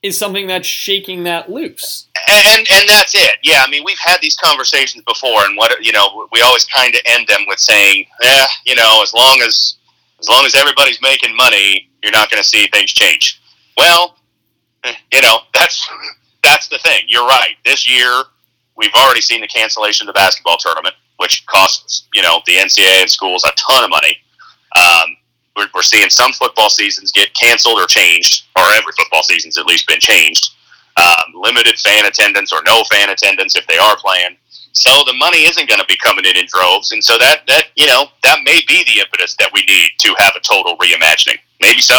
Is 0.03 0.19
something 0.19 0.47
that's 0.47 0.67
shaking 0.67 1.25
that 1.25 1.51
loose. 1.51 2.07
and 2.29 2.67
and 2.71 2.89
that's 2.89 3.15
it. 3.15 3.37
Yeah, 3.43 3.63
I 3.67 3.71
mean, 3.71 3.85
we've 3.85 3.99
had 3.99 4.19
these 4.21 4.37
conversations 4.37 5.05
before, 5.05 5.45
and 5.45 5.57
what 5.57 5.85
you 5.85 5.93
know, 5.93 6.27
we 6.33 6.41
always 6.41 6.65
kind 6.65 6.95
of 6.95 7.01
end 7.07 7.27
them 7.27 7.45
with 7.47 7.59
saying, 7.59 8.07
"Yeah, 8.23 8.47
you 8.65 8.75
know, 8.77 9.01
as 9.03 9.13
long 9.13 9.41
as 9.43 9.77
as 10.21 10.29
long 10.29 10.45
as 10.45 10.55
everybody's 10.55 11.01
making 11.03 11.35
money, 11.37 11.91
you're 12.03 12.13
not 12.13 12.31
going 12.31 12.43
to 12.43 12.49
see 12.49 12.67
things 12.69 12.93
change." 12.93 13.41
Well, 13.77 14.17
eh, 14.85 14.95
you 15.13 15.21
know, 15.21 15.41
that's 15.55 15.89
that's 16.43 16.69
the 16.69 16.79
thing. 16.79 17.03
You're 17.09 17.27
right. 17.27 17.57
This 17.65 17.89
year, 17.89 18.23
we've 18.77 18.95
already 18.95 19.21
seen 19.21 19.41
the 19.41 19.49
cancellation 19.49 20.09
of 20.09 20.15
the 20.15 20.19
basketball 20.19 20.57
tournament, 20.57 20.95
which 21.19 21.45
costs 21.47 22.09
you 22.15 22.23
know 22.23 22.41
the 22.47 22.55
NCAA 22.55 23.03
and 23.03 23.11
schools 23.11 23.45
a 23.45 23.53
ton 23.57 23.85
of 23.85 23.91
money. 23.91 24.17
Um, 24.77 25.17
we're, 25.61 25.69
we're 25.75 25.83
seeing 25.83 26.09
some 26.11 26.33
football 26.33 26.71
seasons 26.71 27.13
get 27.13 27.33
canceled 27.35 27.79
or 27.79 27.87
changed, 27.87 28.47
or 28.57 28.65
every 28.73 28.93
football 28.99 29.23
season's 29.23 29.59
at 29.59 29.67
least 29.67 29.87
been 29.87 30.01
changed 30.01 30.51
um, 30.97 31.33
limited 31.35 31.79
fan 31.79 32.05
attendance 32.07 32.53
or 32.53 32.61
no 32.67 32.83
fan 32.91 33.11
attendance 33.11 33.57
if 33.57 33.67
they 33.67 33.79
are 33.79 33.97
playing. 33.97 34.37
So 34.73 34.91
the 35.07 35.15
money 35.15 35.39
isn't 35.39 35.69
going 35.69 35.81
to 35.81 35.87
be 35.87 35.97
coming 35.97 36.25
in 36.25 36.37
in 36.37 36.47
droves, 36.47 36.93
and 36.93 37.03
so 37.03 37.19
that 37.19 37.43
that 37.49 37.65
you 37.75 37.87
know 37.87 38.07
that 38.23 38.39
may 38.45 38.61
be 38.69 38.85
the 38.85 39.01
impetus 39.01 39.35
that 39.39 39.51
we 39.53 39.63
need 39.63 39.91
to 39.99 40.15
have 40.19 40.35
a 40.37 40.41
total 40.41 40.77
reimagining. 40.77 41.39
Maybe 41.61 41.81
so. 41.81 41.97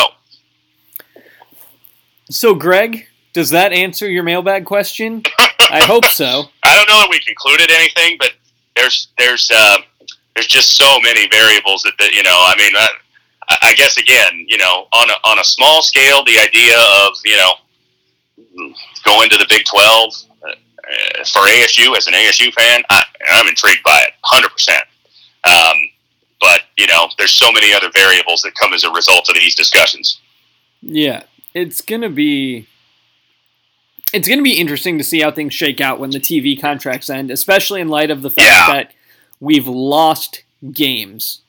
So, 2.30 2.56
Greg, 2.56 3.08
does 3.34 3.50
that 3.50 3.74
answer 3.74 4.10
your 4.10 4.24
mailbag 4.24 4.66
question? 4.66 5.24
I 5.70 5.84
hope 5.84 6.06
so. 6.06 6.46
I 6.64 6.76
don't 6.76 6.88
know 6.88 7.02
that 7.02 7.10
we 7.10 7.20
concluded 7.20 7.72
anything, 7.72 8.16
but 8.18 8.34
there's 8.78 9.10
there's 9.18 9.52
uh, 9.54 9.80
there's 10.36 10.48
just 10.48 10.78
so 10.78 11.00
many 11.02 11.28
variables 11.28 11.84
that, 11.84 11.94
that 12.00 12.14
you 12.14 12.24
know. 12.24 12.38
I 12.38 12.56
mean, 12.58 12.72
I, 12.74 12.88
I 13.62 13.74
guess 13.76 13.98
again, 13.98 14.46
you 14.48 14.58
know, 14.58 14.88
on 14.94 15.10
a, 15.10 15.14
on 15.28 15.40
a 15.40 15.44
small 15.44 15.82
scale, 15.82 16.24
the 16.24 16.38
idea 16.40 16.76
of 16.78 17.14
you 17.26 17.38
know 17.38 18.74
going 19.04 19.30
to 19.30 19.38
the 19.38 19.46
Big 19.50 19.64
Twelve 19.66 20.14
uh, 20.46 21.24
for 21.26 21.42
ASU 21.48 21.96
as 21.98 22.08
an 22.08 22.14
ASU 22.14 22.52
fan, 22.54 22.84
I, 22.90 23.04
I'm 23.32 23.48
intrigued 23.48 23.84
by 23.84 24.00
it, 24.08 24.14
hundred 24.24 24.50
percent. 24.50 24.84
Um, 25.44 25.78
but 26.40 26.62
you 26.78 26.88
know, 26.88 27.08
there's 27.18 27.34
so 27.34 27.52
many 27.52 27.74
other 27.74 27.90
variables 27.94 28.42
that 28.42 28.54
come 28.56 28.74
as 28.74 28.84
a 28.84 28.92
result 28.92 29.30
of 29.30 29.36
these 29.36 29.56
discussions. 29.56 30.20
Yeah, 30.82 31.24
it's 31.54 31.82
gonna 31.82 32.10
be 32.10 32.68
it's 34.14 34.28
gonna 34.28 34.42
be 34.42 34.60
interesting 34.60 34.98
to 34.98 35.04
see 35.04 35.22
how 35.22 35.32
things 35.32 35.54
shake 35.54 35.80
out 35.80 36.00
when 36.00 36.10
the 36.12 36.20
TV 36.20 36.60
contracts 36.60 37.10
end, 37.10 37.32
especially 37.32 37.82
in 37.82 37.88
light 37.88 38.12
of 38.12 38.22
the 38.22 38.30
fact 38.30 38.46
Yeah. 38.48 38.74
that 38.74 38.92
we've 39.40 39.68
lost 39.68 40.44
games 40.72 41.41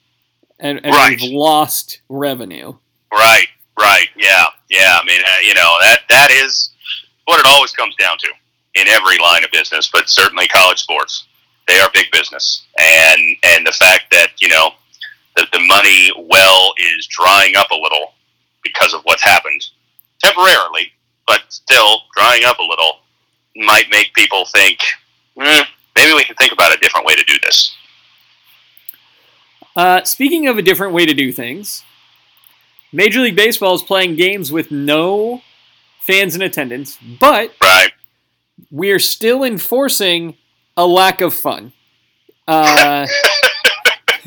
and, 0.62 0.80
and 0.84 0.94
Right. 0.94 1.20
we've 1.20 1.30
lost 1.32 2.00
revenue. 2.08 2.74
Right, 3.12 3.48
right, 3.78 4.08
yeah, 4.16 4.46
yeah. 4.70 4.98
I 5.00 5.04
mean, 5.04 5.20
uh, 5.20 5.40
you 5.42 5.52
know 5.54 5.76
that 5.82 6.00
that 6.08 6.30
is 6.30 6.70
what 7.26 7.38
it 7.38 7.46
always 7.46 7.72
comes 7.72 7.94
down 7.96 8.16
to 8.18 8.28
in 8.74 8.88
every 8.88 9.18
line 9.18 9.44
of 9.44 9.50
business, 9.50 9.90
but 9.92 10.08
certainly 10.08 10.48
college 10.48 10.78
sports. 10.80 11.26
They 11.68 11.78
are 11.78 11.90
big 11.92 12.10
business, 12.10 12.64
and 12.78 13.20
and 13.44 13.66
the 13.66 13.72
fact 13.72 14.04
that 14.12 14.28
you 14.40 14.48
know 14.48 14.70
that 15.36 15.48
the 15.52 15.60
money 15.60 16.10
well 16.28 16.72
is 16.78 17.06
drying 17.06 17.54
up 17.56 17.70
a 17.70 17.74
little 17.76 18.14
because 18.62 18.94
of 18.94 19.02
what's 19.02 19.22
happened 19.22 19.62
temporarily, 20.22 20.92
but 21.26 21.40
still 21.48 21.98
drying 22.16 22.44
up 22.44 22.58
a 22.58 22.62
little 22.62 23.00
might 23.56 23.90
make 23.90 24.12
people 24.14 24.46
think 24.46 24.78
"Hmm, 25.38 25.62
maybe 25.96 26.14
we 26.14 26.24
can 26.24 26.34
think 26.36 26.52
about 26.52 26.74
a 26.74 26.78
different 26.80 27.06
way 27.06 27.14
to 27.14 27.24
do 27.24 27.34
this. 27.42 27.71
Uh, 29.74 30.02
speaking 30.04 30.46
of 30.48 30.58
a 30.58 30.62
different 30.62 30.92
way 30.92 31.06
to 31.06 31.14
do 31.14 31.32
things, 31.32 31.82
Major 32.92 33.20
League 33.20 33.36
Baseball 33.36 33.74
is 33.74 33.82
playing 33.82 34.16
games 34.16 34.52
with 34.52 34.70
no 34.70 35.42
fans 36.00 36.34
in 36.34 36.42
attendance, 36.42 36.98
but 37.20 37.52
Right? 37.62 37.92
we're 38.70 38.98
still 38.98 39.44
enforcing 39.44 40.36
a 40.76 40.86
lack 40.86 41.20
of 41.20 41.32
fun. 41.32 41.72
Uh, 42.46 43.06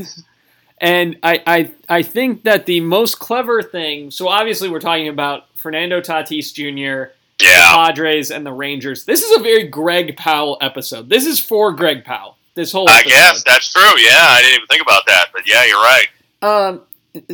and 0.80 1.18
I, 1.22 1.44
I, 1.46 1.72
I 1.90 2.02
think 2.02 2.44
that 2.44 2.66
the 2.66 2.80
most 2.82 3.20
clever 3.20 3.62
thing. 3.62 4.12
So 4.12 4.28
obviously, 4.28 4.70
we're 4.70 4.80
talking 4.80 5.08
about 5.10 5.44
Fernando 5.56 6.02
Tatis 6.02 6.54
Jr., 6.54 7.12
the 7.38 7.46
Padres, 7.46 8.32
and 8.32 8.46
the 8.46 8.54
Rangers. 8.54 9.04
This 9.06 9.22
is 9.22 9.38
a 9.38 9.44
very 9.44 9.68
Greg 9.68 10.16
Powell 10.18 10.58
episode. 10.62 11.10
This 11.10 11.26
is 11.26 11.40
for 11.40 11.72
Greg 11.74 12.04
Powell. 12.06 12.35
This 12.56 12.72
whole 12.72 12.90
I 12.90 13.04
guess 13.04 13.44
that's 13.44 13.72
true. 13.72 13.84
Yeah, 14.00 14.18
I 14.18 14.42
didn't 14.42 14.56
even 14.56 14.68
think 14.68 14.82
about 14.82 15.06
that, 15.08 15.28
but 15.34 15.44
yeah, 15.46 15.66
you're 15.66 15.78
right. 15.78 16.08
Um, 16.42 16.82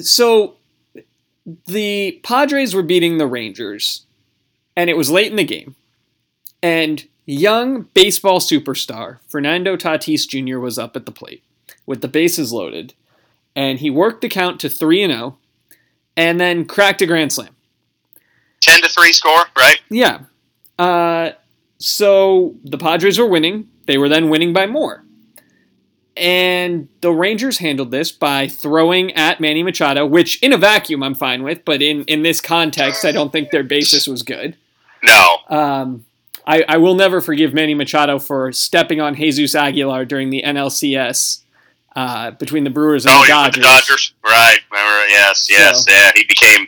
so 0.02 0.56
the 1.68 2.20
Padres 2.24 2.74
were 2.74 2.84
beating 2.84 3.18
the 3.18 3.28
Rangers, 3.28 4.06
and 4.76 4.90
it 4.90 4.98
was 4.98 5.12
late 5.12 5.30
in 5.30 5.36
the 5.36 5.44
game. 5.44 5.76
And 6.64 7.08
young 7.26 7.84
baseball 7.94 8.40
superstar 8.40 9.20
Fernando 9.28 9.78
Tatis 9.78 10.28
Jr. 10.28 10.60
was 10.60 10.80
up 10.80 10.96
at 10.96 11.06
the 11.06 11.12
plate 11.12 11.44
with 11.86 12.02
the 12.02 12.08
bases 12.08 12.52
loaded, 12.52 12.94
and 13.56 13.80
he 13.80 13.90
worked 13.90 14.22
the 14.22 14.30
count 14.30 14.60
to 14.62 14.70
3 14.70 15.04
and 15.04 15.14
0 15.14 15.38
and 16.18 16.40
then 16.40 16.66
cracked 16.66 17.02
a 17.02 17.06
grand 17.06 17.32
slam. 17.32 17.56
10 18.62 18.82
to 18.82 18.90
3 18.90 19.14
score, 19.14 19.46
right? 19.58 19.80
Yeah. 19.90 20.22
Uh, 20.78 21.32
so 21.78 22.56
the 22.64 22.78
Padres 22.78 23.18
were 23.20 23.28
winning. 23.28 23.70
They 23.86 23.98
were 23.98 24.10
then 24.10 24.30
winning 24.30 24.54
by 24.54 24.68
more. 24.68 25.04
And 26.22 26.88
the 27.02 27.12
Rangers 27.12 27.58
handled 27.58 27.90
this 27.90 28.12
by 28.12 28.48
throwing 28.48 29.12
at 29.14 29.42
Manny 29.42 29.64
Machado, 29.64 30.06
which 30.06 30.42
in 30.44 30.54
a 30.54 30.58
vacuum 30.58 31.02
I'm 31.02 31.16
fine 31.16 31.42
with, 31.42 31.66
but 31.66 31.82
in, 31.82 32.04
in 32.04 32.22
this 32.22 32.40
context, 32.40 33.04
I 33.04 33.12
don't 33.12 33.32
think 33.32 33.50
their 33.50 33.64
basis 33.64 34.08
was 34.08 34.22
good. 34.22 34.56
No. 35.02 35.38
Um, 35.50 36.06
I, 36.46 36.64
I 36.68 36.78
will 36.78 36.94
never 36.94 37.22
forgive 37.22 37.56
Manny 37.56 37.74
Machado 37.74 38.20
for 38.20 38.52
stepping 38.52 39.02
on 39.02 39.16
Jesus 39.16 39.56
Aguilar 39.56 40.06
during 40.06 40.30
the 40.30 40.44
NLCS 40.46 41.42
uh, 41.96 42.32
between 42.32 42.66
the 42.66 42.70
Brewers 42.70 43.06
and 43.08 43.16
oh, 43.16 43.22
the 43.24 43.28
Dodgers. 43.28 43.64
The 43.64 43.68
Dodgers, 43.68 44.14
right? 44.24 44.60
Remember? 44.72 45.08
Yes, 45.08 45.48
yes. 45.50 45.86
So, 45.86 45.92
yeah, 45.92 46.12
he 46.16 46.24
became 46.26 46.68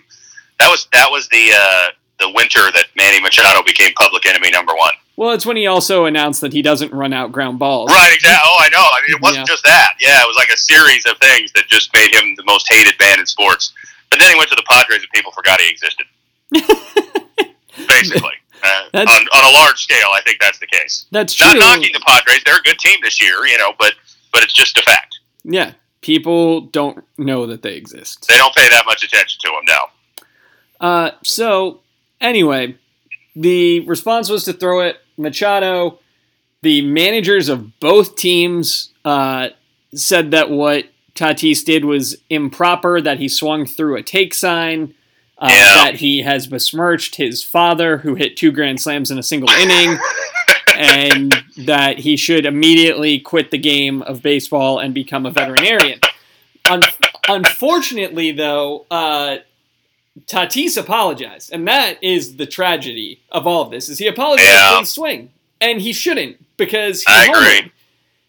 that 0.60 0.70
was 0.70 0.88
that 0.94 1.12
was 1.12 1.28
the 1.30 1.52
uh, 1.56 1.90
the 2.20 2.30
winter 2.30 2.72
that 2.72 2.88
Manny 2.96 3.20
Machado 3.20 3.64
became 3.64 3.94
public 3.94 4.26
enemy 4.26 4.52
number 4.52 4.74
one. 4.74 4.94
Well, 5.16 5.32
it's 5.32 5.46
when 5.46 5.58
he 5.58 5.68
also 5.68 6.06
announced 6.06 6.42
that 6.42 6.54
he 6.54 6.62
doesn't 6.62 6.92
run 6.92 7.14
out 7.14 7.32
ground 7.32 7.60
balls. 7.60 7.92
Right, 7.92 8.14
exactly. 8.14 8.42
Oh, 8.44 8.58
I 8.60 8.70
know. 8.70 8.82
I 8.82 9.02
mean, 9.06 9.16
it 9.16 9.22
wasn't 9.22 9.48
yeah. 9.48 9.54
just 9.54 9.64
that. 9.66 9.94
Yeah, 10.00 10.22
it 10.22 10.28
was 10.28 10.36
like 10.36 10.50
a 10.50 10.58
series 10.58 11.06
of 11.06 11.18
things 11.20 11.52
that 11.54 11.68
just 11.68 11.94
made 11.94 12.14
him 12.14 12.36
the 12.36 12.44
most 12.46 12.68
hated 12.72 12.96
man 13.00 13.20
in 13.20 13.26
sports. 13.26 13.74
But 14.10 14.20
then 14.20 14.32
he 14.32 14.38
went 14.38 14.50
to 14.50 14.56
the 14.56 14.64
Padres 14.70 15.02
and 15.02 15.10
people 15.14 15.32
forgot 15.32 15.60
he 15.60 15.70
existed. 15.70 16.08
Basically. 17.88 18.34
Uh, 18.64 18.88
on, 18.94 19.08
on 19.08 19.54
a 19.54 19.58
large 19.58 19.80
scale, 19.80 20.08
I 20.14 20.22
think 20.22 20.40
that's 20.40 20.60
the 20.60 20.68
case. 20.68 21.06
That's 21.12 21.34
true. 21.34 21.48
Not 21.48 21.78
knocking 21.78 21.92
the 21.94 22.00
Padres; 22.06 22.42
they're 22.46 22.60
a 22.60 22.62
good 22.62 22.80
team 22.80 22.98
this 23.04 23.22
year, 23.22 23.46
you 23.46 23.58
know, 23.58 23.74
but 23.78 23.94
but 24.32 24.42
it's 24.42 24.54
just 24.54 24.78
a 24.78 24.84
fact. 24.84 25.20
Yeah, 25.44 25.74
people 26.00 26.62
don't 26.62 27.04
know 27.18 27.46
that 27.48 27.62
they 27.62 27.74
exist. 27.74 28.26
They 28.30 28.38
don't 28.38 28.56
pay 28.56 28.70
that 28.70 28.86
much 28.86 29.04
attention 29.04 29.40
to 29.44 29.52
them 29.52 29.66
now. 29.68 30.88
Uh, 30.88 31.12
so 31.24 31.82
anyway, 32.24 32.76
the 33.36 33.82
response 33.82 34.30
was 34.30 34.46
to 34.46 34.54
throw 34.54 34.80
it. 34.80 34.98
Machado, 35.18 36.00
the 36.64 36.82
managers 36.82 37.50
of 37.50 37.80
both 37.80 38.16
teams 38.16 38.92
uh, 39.06 39.50
said 39.94 40.32
that 40.32 40.50
what 40.50 40.86
Tatis 41.14 41.64
did 41.64 41.86
was 41.86 42.18
improper, 42.30 43.00
that 43.02 43.20
he 43.20 43.28
swung 43.28 43.66
through 43.66 43.98
a 43.98 44.02
take 44.02 44.34
sign, 44.34 44.96
uh, 45.38 45.50
yeah. 45.52 45.84
that 45.84 45.96
he 45.96 46.22
has 46.22 46.48
besmirched 46.48 47.16
his 47.16 47.44
father, 47.44 47.98
who 48.00 48.16
hit 48.16 48.38
two 48.38 48.52
grand 48.52 48.82
slams 48.82 49.12
in 49.12 49.20
a 49.20 49.24
single 49.24 49.50
inning, 49.50 50.00
and 50.76 51.36
that 51.58 52.00
he 52.00 52.18
should 52.18 52.46
immediately 52.46 53.20
quit 53.20 53.52
the 53.52 53.58
game 53.58 54.02
of 54.04 54.24
baseball 54.24 54.80
and 54.80 54.94
become 54.94 55.26
a 55.26 55.32
veterinarian. 55.32 56.00
Un- 56.70 56.82
unfortunately, 57.28 58.32
though, 58.32 58.86
uh, 58.90 59.38
Tatis 60.22 60.78
apologized, 60.78 61.52
and 61.52 61.68
that 61.68 62.04
is 62.04 62.38
the 62.38 62.46
tragedy 62.46 63.22
of 63.32 63.48
all 63.48 63.64
of 63.64 63.72
this. 63.72 63.90
Is 63.90 63.98
he 63.98 64.08
apologized 64.08 64.48
yeah. 64.48 64.76
for 64.76 64.82
the 64.84 64.88
swing, 64.88 65.32
and 65.60 65.82
he 65.82 65.92
shouldn't 65.92 66.38
because 66.58 67.02
he 67.02 67.14
I 67.14 67.26
agree. 67.26 67.72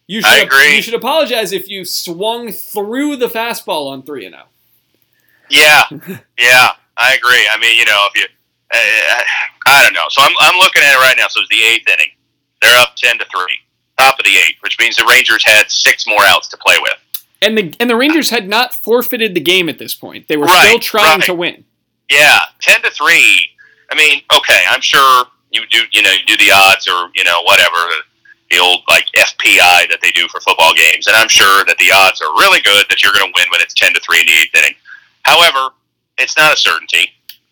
You 0.07 0.21
should, 0.21 0.29
I 0.29 0.39
agree. 0.39 0.75
You 0.75 0.81
should 0.81 0.93
apologize 0.93 1.51
if 1.51 1.69
you 1.69 1.85
swung 1.85 2.51
through 2.51 3.17
the 3.17 3.27
fastball 3.27 3.91
on 3.91 4.03
three 4.03 4.25
and 4.25 4.33
zero. 4.33 4.45
Oh. 4.45 4.51
Yeah, 5.49 5.83
yeah, 6.39 6.69
I 6.97 7.13
agree. 7.13 7.47
I 7.51 7.57
mean, 7.59 7.77
you 7.77 7.85
know, 7.85 8.07
if 8.13 8.19
you, 8.19 8.25
uh, 8.73 9.23
I 9.67 9.83
don't 9.83 9.93
know. 9.93 10.05
So 10.09 10.23
I'm 10.23 10.33
I'm 10.39 10.57
looking 10.57 10.81
at 10.81 10.93
it 10.93 10.99
right 10.99 11.15
now. 11.17 11.27
So 11.29 11.41
it's 11.41 11.49
the 11.49 11.63
eighth 11.63 11.87
inning. 11.87 12.11
They're 12.61 12.77
up 12.77 12.95
ten 12.95 13.19
to 13.19 13.25
three, 13.25 13.59
top 13.99 14.17
of 14.17 14.25
the 14.25 14.31
eighth, 14.31 14.57
which 14.61 14.79
means 14.79 14.95
the 14.95 15.05
Rangers 15.07 15.45
had 15.45 15.69
six 15.69 16.07
more 16.07 16.21
outs 16.23 16.47
to 16.49 16.57
play 16.57 16.77
with. 16.81 17.25
And 17.43 17.55
the 17.55 17.75
and 17.79 17.89
the 17.89 17.95
Rangers 17.95 18.31
had 18.31 18.49
not 18.49 18.73
forfeited 18.73 19.35
the 19.35 19.39
game 19.39 19.69
at 19.69 19.77
this 19.77 19.93
point. 19.93 20.27
They 20.27 20.37
were 20.37 20.45
right, 20.45 20.69
still 20.69 20.79
trying 20.79 21.19
right. 21.19 21.25
to 21.25 21.33
win. 21.35 21.63
Yeah, 22.09 22.39
ten 22.61 22.81
to 22.81 22.91
three. 22.91 23.49
I 23.91 23.95
mean, 23.95 24.21
okay, 24.35 24.63
I'm 24.69 24.81
sure 24.81 25.25
you 25.51 25.61
do. 25.69 25.81
You 25.91 26.03
know, 26.03 26.11
you 26.11 26.37
do 26.37 26.45
the 26.45 26.51
odds 26.51 26.87
or 26.87 27.09
you 27.15 27.23
know 27.23 27.41
whatever 27.43 27.77
the 28.51 28.59
old 28.59 28.81
like 28.87 29.05
FPI 29.17 29.89
that 29.89 29.99
they 30.01 30.11
do 30.11 30.27
for 30.27 30.39
football 30.41 30.73
games, 30.75 31.07
and 31.07 31.15
I'm 31.15 31.29
sure 31.29 31.65
that 31.65 31.77
the 31.77 31.91
odds 31.93 32.21
are 32.21 32.31
really 32.33 32.61
good 32.61 32.85
that 32.89 33.03
you're 33.03 33.13
going 33.13 33.25
to 33.25 33.33
win 33.35 33.47
when 33.51 33.61
it's 33.61 33.73
ten 33.73 33.93
to 33.93 33.99
three 34.01 34.19
in 34.19 34.25
the 34.25 34.33
eighth 34.33 34.55
inning. 34.55 34.75
However, 35.23 35.73
it's 36.17 36.37
not 36.37 36.53
a 36.53 36.57
certainty 36.57 37.09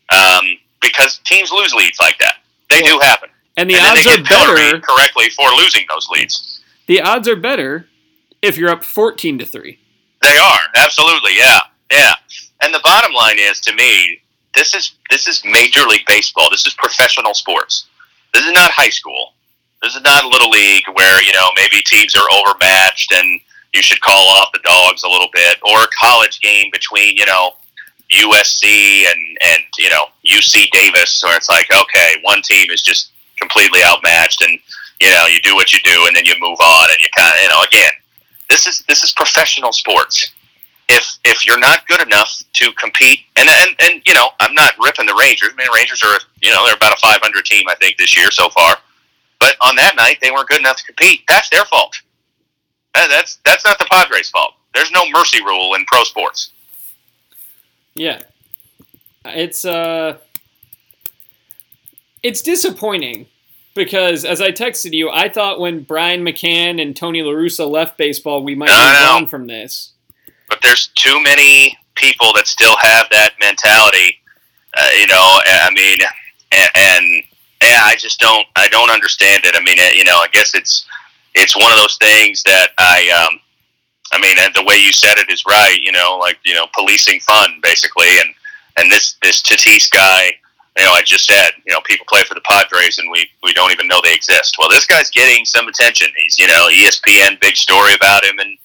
um, 0.10 0.46
because 0.82 1.20
teams 1.26 1.52
lose 1.52 1.74
leads 1.74 2.00
like 2.00 2.18
that. 2.20 2.36
They 2.70 2.82
do 2.82 3.00
happen, 3.02 3.30
and 3.58 3.70
the 3.70 3.76
and 3.76 3.86
odds 3.86 4.08
are 4.08 4.24
better 4.24 4.80
correctly 4.80 5.30
for 5.30 5.50
losing 5.52 5.86
those 5.90 6.08
leads. 6.10 6.62
The 6.88 7.02
odds 7.02 7.28
are 7.28 7.36
better 7.36 7.88
if 8.42 8.58
you're 8.58 8.70
up 8.70 8.84
fourteen 8.84 9.38
to 9.40 9.46
three. 9.46 9.80
They 10.22 10.38
are 10.38 10.60
absolutely, 10.76 11.38
yeah, 11.38 11.60
yeah. 11.92 12.14
And 12.62 12.74
the 12.74 12.80
bottom 12.82 13.12
line 13.12 13.40
is, 13.40 13.60
to 13.62 13.76
me, 13.76 14.22
this 14.56 14.74
is 14.74 14.94
this 15.10 15.28
is 15.28 15.44
Major 15.46 15.82
League 15.82 16.06
Baseball. 16.08 16.50
This 16.50 16.66
is 16.66 16.74
professional 16.74 17.34
sports. 17.34 17.86
This 18.34 18.46
is 18.46 18.52
not 18.52 18.72
high 18.72 18.90
school. 18.90 19.34
This 19.82 19.96
is 19.96 20.02
not 20.04 20.24
a 20.24 20.28
little 20.28 20.50
league 20.50 20.84
where 20.94 21.24
you 21.24 21.34
know 21.34 21.48
maybe 21.56 21.82
teams 21.86 22.16
are 22.16 22.28
overmatched 22.32 23.14
and 23.14 23.40
you 23.74 23.82
should 23.82 24.00
call 24.02 24.28
off 24.30 24.52
the 24.54 24.60
dogs 24.64 25.04
a 25.04 25.10
little 25.10 25.30
bit, 25.34 25.58
or 25.64 25.84
a 25.84 25.88
college 26.00 26.40
game 26.40 26.70
between 26.72 27.18
you 27.18 27.26
know 27.26 27.54
USC 28.12 29.06
and 29.12 29.20
and 29.42 29.64
you 29.78 29.90
know 29.90 30.06
UC 30.26 30.70
Davis, 30.72 31.22
where 31.24 31.36
it's 31.36 31.50
like 31.50 31.68
okay, 31.74 32.16
one 32.22 32.42
team 32.42 32.70
is 32.70 32.82
just 32.82 33.12
completely 33.40 33.82
outmatched, 33.84 34.42
and 34.44 34.60
you 35.02 35.10
know 35.10 35.26
you 35.26 35.42
do 35.42 35.56
what 35.56 35.74
you 35.74 35.80
do, 35.84 36.06
and 36.08 36.16
then 36.16 36.26
you 36.26 36.36
move 36.40 36.60
on, 36.60 36.90
and 36.92 37.02
you 37.02 37.08
kind 37.18 37.34
of 37.34 37.42
you 37.42 37.50
know 37.50 37.62
again, 37.68 37.92
this 38.50 38.68
is 38.68 38.84
this 38.88 39.04
is 39.04 39.12
professional 39.12 39.74
sports 39.74 40.32
if 40.90 41.18
if 41.26 41.46
you're 41.46 41.60
not 41.60 41.88
good 41.88 42.02
enough 42.02 42.42
to 42.54 42.72
compete, 42.74 43.22
and 43.38 43.50
and 43.50 43.76
and 43.82 44.02
you 44.06 44.14
know, 44.14 44.30
I'm 44.40 44.54
not 44.54 44.74
ripping 44.84 45.06
the 45.06 45.18
Rangers. 45.20 45.50
I 45.54 45.56
mean, 45.56 45.68
Rangers 45.74 46.02
are 46.04 46.20
you 46.42 46.52
know 46.52 46.66
they're 46.66 46.76
about 46.76 46.94
a 46.94 47.00
500 47.00 47.46
team 47.46 47.68
I 47.70 47.76
think 47.76 47.98
this 47.98 48.18
year 48.18 48.32
so 48.32 48.50
far. 48.50 48.78
But 49.40 49.58
on 49.62 49.76
that 49.76 49.96
night, 49.96 50.20
they 50.22 50.32
weren't 50.32 50.48
good 50.48 50.60
enough 50.60 50.78
to 50.78 50.84
compete. 50.86 51.22
That's 51.28 51.50
their 51.50 51.66
fault. 51.66 52.02
That's 52.94 53.40
that's 53.46 53.66
not 53.66 53.80
the 53.80 53.88
Padres' 53.92 54.30
fault. 54.30 54.54
There's 54.74 54.92
no 54.92 55.02
mercy 55.10 55.44
rule 55.44 55.74
in 55.76 55.86
pro 55.86 56.04
sports. 56.04 56.52
Yeah, 57.96 58.22
it's 59.26 59.66
uh, 59.66 60.18
it's 62.22 62.42
disappointing 62.42 63.28
because 63.74 64.26
as 64.26 64.42
I 64.42 64.52
texted 64.52 64.94
you, 64.94 65.10
I 65.10 65.30
thought 65.30 65.60
when 65.60 65.84
Brian 65.84 66.24
McCann 66.24 66.82
and 66.82 66.96
Tony 66.96 67.22
La 67.22 67.32
Russa 67.32 67.70
left 67.70 67.98
baseball, 67.98 68.44
we 68.44 68.56
might 68.56 68.70
move 68.70 69.10
on 69.10 69.28
from 69.28 69.48
this 69.48 69.93
but 70.54 70.62
there's 70.62 70.90
too 70.94 71.20
many 71.24 71.76
people 71.96 72.32
that 72.34 72.46
still 72.46 72.78
have 72.78 73.08
that 73.10 73.32
mentality. 73.40 74.20
Uh, 74.78 74.88
you 75.00 75.08
know, 75.08 75.18
I 75.18 75.72
mean, 75.74 75.98
and, 76.52 76.70
and 76.76 77.24
yeah, 77.64 77.82
I 77.82 77.96
just 77.98 78.20
don't, 78.20 78.46
I 78.56 78.68
don't 78.68 78.92
understand 78.92 79.46
it. 79.46 79.56
I 79.56 79.64
mean, 79.64 79.78
you 79.98 80.06
know, 80.06 80.18
I 80.18 80.28
guess 80.32 80.54
it's, 80.54 80.86
it's 81.34 81.56
one 81.56 81.72
of 81.72 81.80
those 81.80 81.98
things 81.98 82.44
that 82.44 82.68
I, 82.78 83.26
um, 83.26 83.40
I 84.12 84.22
mean, 84.22 84.38
and 84.38 84.54
the 84.54 84.64
way 84.64 84.76
you 84.76 84.94
said 84.94 85.18
it 85.18 85.32
is 85.32 85.44
right. 85.48 85.80
You 85.82 85.92
know, 85.92 86.20
like 86.22 86.38
you 86.46 86.54
know, 86.54 86.68
policing 86.78 87.20
fun 87.22 87.58
basically, 87.64 88.20
and 88.20 88.30
and 88.78 88.92
this 88.92 89.16
this 89.24 89.42
Tatis 89.42 89.90
guy. 89.90 90.34
You 90.78 90.84
know, 90.86 90.92
I 90.92 91.02
just 91.02 91.26
said, 91.26 91.50
you 91.66 91.74
know, 91.74 91.82
people 91.82 92.06
play 92.08 92.24
for 92.24 92.34
the 92.34 92.42
Padres 92.42 92.98
and 92.98 93.10
we, 93.12 93.28
we 93.44 93.54
don't 93.54 93.72
even 93.72 93.88
know 93.88 94.02
they 94.04 94.14
exist. 94.16 94.56
Well, 94.58 94.70
this 94.70 94.88
guy's 94.88 95.12
getting 95.12 95.46
some 95.46 95.68
attention. 95.68 96.08
He's, 96.18 96.40
you 96.40 96.48
know, 96.48 96.68
ESPN 96.72 97.40
big 97.40 97.56
story 97.56 97.94
about 97.94 98.26
him 98.26 98.40
and 98.40 98.58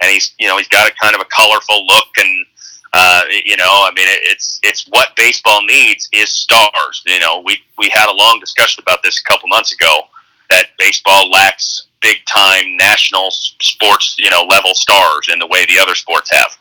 and 0.00 0.10
he's 0.10 0.34
you 0.38 0.46
know 0.46 0.58
he's 0.58 0.68
got 0.68 0.90
a 0.90 0.94
kind 0.94 1.14
of 1.14 1.20
a 1.20 1.24
colorful 1.26 1.86
look 1.86 2.08
and 2.18 2.46
uh, 2.92 3.22
you 3.44 3.56
know 3.56 3.68
I 3.68 3.90
mean 3.94 4.06
it's 4.08 4.60
it's 4.62 4.86
what 4.88 5.14
baseball 5.16 5.64
needs 5.64 6.08
is 6.12 6.30
stars. 6.30 7.02
You 7.06 7.20
know 7.20 7.42
we 7.44 7.58
we 7.78 7.88
had 7.88 8.08
a 8.08 8.14
long 8.14 8.38
discussion 8.40 8.82
about 8.82 9.02
this 9.02 9.20
a 9.20 9.30
couple 9.30 9.48
months 9.48 9.72
ago 9.72 10.02
that 10.50 10.68
baseball 10.78 11.30
lacks 11.30 11.88
big 12.00 12.18
time 12.26 12.76
national 12.76 13.30
sports 13.30 14.16
you 14.18 14.30
know 14.30 14.42
level 14.42 14.74
stars 14.74 15.28
in 15.32 15.38
the 15.38 15.46
way 15.46 15.64
the 15.66 15.78
other 15.78 15.94
sports 15.94 16.30
have. 16.32 16.56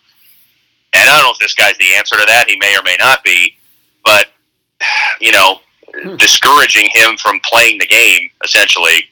And 0.93 1.09
I 1.09 1.17
don't 1.17 1.25
know 1.25 1.31
if 1.31 1.39
this 1.39 1.53
guy's 1.53 1.77
the 1.77 1.93
answer 1.93 2.15
to 2.15 2.25
that. 2.25 2.45
He 2.47 2.57
may 2.57 2.75
or 2.77 2.83
may 2.83 2.95
not 2.99 3.23
be 3.23 3.55
but 4.03 4.27
you 5.19 5.31
know 5.31 5.59
hmm. 5.93 6.15
discouraging 6.15 6.89
him 6.93 7.17
from 7.17 7.39
playing 7.43 7.77
the 7.79 7.87
game 7.87 8.29
essentially 8.43 9.09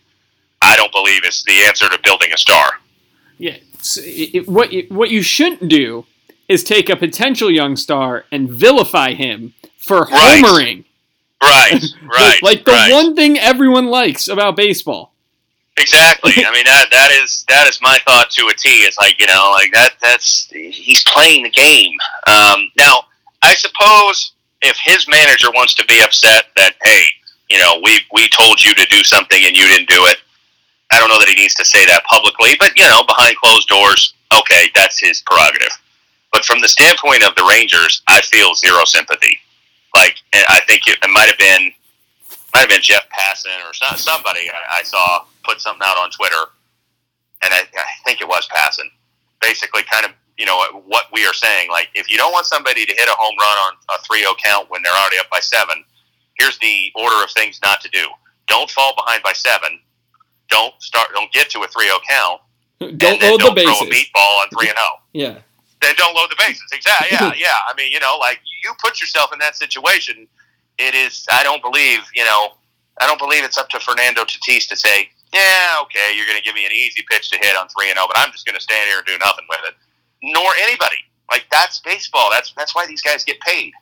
I 0.61 0.77
don't 0.77 0.91
believe 0.93 1.25
is 1.25 1.43
the 1.43 1.63
answer 1.63 1.89
to 1.89 1.99
building 2.03 2.31
a 2.33 2.37
star. 2.37 2.79
Yeah 3.37 3.57
it, 3.97 4.47
what 4.47 4.71
what 4.89 5.09
you 5.09 5.21
shouldn't 5.21 5.69
do 5.69 6.05
is 6.47 6.63
take 6.63 6.89
a 6.89 6.95
potential 6.95 7.49
young 7.49 7.75
star 7.75 8.25
and 8.31 8.49
vilify 8.49 9.13
him 9.13 9.53
for 9.77 10.01
right. 10.01 10.43
homering. 10.43 10.85
Right, 11.41 11.83
right. 12.03 12.41
like 12.41 12.65
the 12.65 12.71
right. 12.71 12.91
one 12.91 13.15
thing 13.15 13.37
everyone 13.37 13.87
likes 13.87 14.27
about 14.27 14.55
baseball. 14.55 15.13
Exactly. 15.77 16.33
I 16.37 16.51
mean 16.51 16.65
that 16.65 16.87
that 16.91 17.11
is 17.11 17.45
that 17.49 17.67
is 17.67 17.79
my 17.81 17.97
thought 18.05 18.29
to 18.31 18.47
a 18.47 18.53
T. 18.53 18.69
It's 18.83 18.97
like 18.97 19.19
you 19.19 19.27
know 19.27 19.51
like 19.53 19.71
that 19.73 19.95
that's 20.01 20.47
he's 20.51 21.03
playing 21.03 21.43
the 21.43 21.49
game. 21.49 21.93
Um, 22.27 22.69
now 22.77 23.05
I 23.41 23.55
suppose 23.55 24.33
if 24.61 24.77
his 24.83 25.07
manager 25.07 25.49
wants 25.51 25.73
to 25.75 25.85
be 25.85 26.01
upset 26.01 26.45
that 26.55 26.75
hey, 26.83 27.03
you 27.49 27.59
know, 27.59 27.79
we 27.83 27.99
we 28.11 28.29
told 28.29 28.63
you 28.63 28.73
to 28.73 28.85
do 28.85 29.03
something 29.03 29.39
and 29.45 29.55
you 29.55 29.67
didn't 29.67 29.89
do 29.89 30.05
it. 30.05 30.17
I 30.93 30.99
don't 30.99 31.09
know 31.09 31.17
that 31.17 31.27
he 31.27 31.33
needs 31.33 31.55
to 31.55 31.65
say 31.65 31.85
that 31.85 32.03
publicly, 32.05 32.53
but 32.59 32.77
you 32.77 32.85
know, 32.85 33.03
behind 33.03 33.35
closed 33.37 33.67
doors, 33.67 34.13
okay, 34.29 34.69
that's 34.75 34.99
his 34.99 35.23
prerogative. 35.25 35.73
But 36.31 36.45
from 36.45 36.61
the 36.61 36.67
standpoint 36.67 37.25
of 37.25 37.33
the 37.33 37.45
Rangers, 37.49 38.03
I 38.07 38.21
feel 38.21 38.53
zero 38.53 38.85
sympathy. 38.85 39.39
Like 39.95 40.17
I 40.33 40.61
think 40.67 40.87
it, 40.87 40.97
it 41.01 41.09
might 41.09 41.29
have 41.29 41.37
been 41.37 41.73
might 42.53 42.61
have 42.61 42.69
been 42.69 42.81
Jeff 42.81 43.09
Passan 43.09 43.57
or 43.65 43.73
somebody 43.97 44.49
I, 44.49 44.79
I 44.79 44.83
saw 44.83 45.25
put 45.43 45.61
something 45.61 45.81
out 45.83 45.97
on 45.97 46.11
Twitter, 46.11 46.53
and 47.43 47.53
I, 47.53 47.61
I 47.73 47.85
think 48.05 48.21
it 48.21 48.27
was 48.27 48.47
Passan. 48.53 48.85
Basically, 49.41 49.81
kind 49.83 50.05
of 50.05 50.11
you 50.37 50.45
know 50.45 50.61
what 50.85 51.05
we 51.11 51.25
are 51.25 51.33
saying. 51.33 51.69
Like 51.69 51.89
if 51.95 52.11
you 52.11 52.17
don't 52.17 52.31
want 52.31 52.45
somebody 52.45 52.85
to 52.85 52.93
hit 52.93 53.09
a 53.09 53.17
home 53.17 53.35
run 53.39 53.57
on 53.65 53.73
a 53.89 54.01
3-0 54.01 54.37
count 54.43 54.69
when 54.69 54.81
they're 54.83 54.93
already 54.93 55.17
up 55.17 55.29
by 55.31 55.39
seven, 55.39 55.83
here's 56.37 56.57
the 56.59 56.91
order 56.95 57.23
of 57.23 57.31
things 57.31 57.59
not 57.63 57.81
to 57.81 57.89
do. 57.89 58.05
Don't 58.47 58.69
fall 58.69 58.93
behind 58.95 59.23
by 59.23 59.33
seven. 59.33 59.79
Don't 60.53 60.73
start. 60.81 61.09
Don't 61.13 61.31
get 61.33 61.49
to 61.51 61.59
a 61.59 61.67
3-0 61.67 61.99
count. 62.09 62.41
don't 62.97 63.21
load 63.21 63.39
don't 63.39 63.55
the 63.55 63.61
bases. 63.65 63.77
Throw 63.79 63.87
a 63.87 63.91
meatball 63.91 64.33
on 64.41 64.47
three 64.53 64.69
and 64.69 64.77
zero. 64.77 64.89
Yeah. 65.13 65.37
Then 65.81 65.95
don't 65.97 66.15
load 66.15 66.29
the 66.29 66.37
bases. 66.37 66.69
Exactly. 66.71 67.09
Yeah. 67.11 67.33
yeah. 67.37 67.57
I 67.69 67.73
mean, 67.75 67.91
you 67.91 67.99
know, 67.99 68.17
like 68.19 68.39
you 68.63 68.71
put 68.83 69.01
yourself 69.01 69.33
in 69.33 69.39
that 69.39 69.55
situation. 69.55 70.27
It 70.77 70.95
is. 70.95 71.25
I 71.31 71.43
don't 71.43 71.61
believe. 71.61 72.01
You 72.15 72.25
know. 72.25 72.53
I 73.01 73.07
don't 73.07 73.17
believe 73.17 73.43
it's 73.43 73.57
up 73.57 73.69
to 73.69 73.79
Fernando 73.79 74.21
Tatis 74.23 74.69
to 74.69 74.75
say, 74.77 75.09
yeah, 75.33 75.81
okay, 75.81 76.13
you're 76.15 76.27
going 76.27 76.37
to 76.37 76.43
give 76.43 76.53
me 76.53 76.63
an 76.67 76.71
easy 76.71 77.03
pitch 77.09 77.31
to 77.31 77.39
hit 77.41 77.57
on 77.57 77.67
three 77.69 77.89
and 77.89 77.97
zero, 77.97 78.05
but 78.07 78.19
I'm 78.19 78.31
just 78.31 78.45
going 78.45 78.53
to 78.53 78.61
stand 78.61 78.85
here 78.87 78.97
and 78.99 79.05
do 79.07 79.17
nothing 79.17 79.45
with 79.49 79.61
it. 79.65 79.73
Nor 80.21 80.53
anybody. 80.61 80.97
Like 81.31 81.45
that's 81.51 81.79
baseball. 81.79 82.29
That's 82.31 82.53
that's 82.55 82.75
why 82.75 82.85
these 82.85 83.01
guys 83.01 83.23
get 83.23 83.39
paid. 83.41 83.73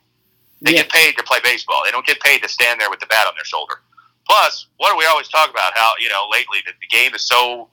They 0.62 0.72
Yeah. 0.72 0.82
get 0.82 0.88
paid 0.90 1.16
to 1.18 1.22
play 1.24 1.40
baseball. 1.44 1.82
They 1.84 1.90
don't 1.90 2.06
get 2.06 2.20
paid 2.20 2.42
to 2.42 2.48
stand 2.48 2.80
there 2.80 2.88
with 2.88 3.00
the 3.00 3.06
bat 3.06 3.26
on 3.26 3.34
their 3.36 3.44
shoulder. 3.44 3.82
Plus, 4.28 4.66
what 4.76 4.92
do 4.92 4.96
we 4.98 5.06
always 5.06 5.28
talk 5.28 5.50
about? 5.50 5.72
How 5.74 5.92
you 6.00 6.08
know 6.08 6.26
lately 6.30 6.58
that 6.66 6.74
the 6.80 6.86
game 6.86 7.14
is 7.14 7.26
so 7.26 7.68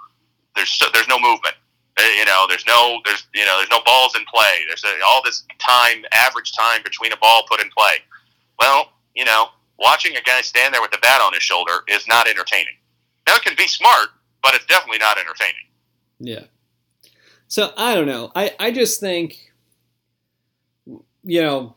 there's 0.55 0.69
so, 0.71 0.87
there's 0.93 1.07
no 1.07 1.19
movement. 1.19 1.55
Uh, 1.97 2.03
You 2.17 2.25
know, 2.25 2.45
there's 2.47 2.65
no 2.65 2.99
there's 3.05 3.27
you 3.33 3.45
know 3.45 3.57
there's 3.57 3.69
no 3.69 3.81
balls 3.85 4.15
in 4.15 4.23
play. 4.33 4.59
There's 4.67 4.83
uh 4.83 5.05
all 5.05 5.21
this 5.23 5.43
time, 5.59 6.03
average 6.13 6.51
time 6.57 6.81
between 6.83 7.13
a 7.13 7.17
ball 7.17 7.43
put 7.49 7.61
in 7.61 7.69
play. 7.77 7.95
Well, 8.59 8.89
you 9.15 9.25
know, 9.25 9.47
watching 9.77 10.15
a 10.17 10.21
guy 10.21 10.41
stand 10.41 10.73
there 10.73 10.81
with 10.81 10.91
the 10.91 10.99
bat 11.01 11.21
on 11.21 11.33
his 11.33 11.43
shoulder 11.43 11.83
is 11.87 12.07
not 12.07 12.27
entertaining. 12.27 12.75
Now 13.27 13.35
it 13.35 13.43
can 13.43 13.55
be 13.55 13.67
smart, 13.67 14.09
but 14.43 14.55
it's 14.55 14.65
definitely 14.65 14.99
not 14.99 15.17
entertaining. 15.17 15.67
Yeah. 16.19 16.45
So 17.47 17.71
I 17.77 17.95
don't 17.95 18.05
know. 18.07 18.31
I, 18.35 18.55
I 18.59 18.71
just 18.71 18.99
think, 18.99 19.51
you 21.23 21.41
know, 21.41 21.75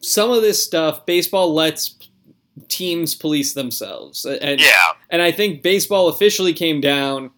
some 0.00 0.30
of 0.30 0.42
this 0.42 0.62
stuff, 0.62 1.06
baseball 1.06 1.54
lets 1.54 1.96
teams 2.68 3.14
police 3.14 3.54
themselves. 3.54 4.24
And, 4.24 4.60
Yeah, 4.60 4.92
and 5.10 5.22
I 5.22 5.32
think 5.32 5.62
baseball 5.62 6.08
officially 6.08 6.52
came 6.52 6.80
down 6.80 7.30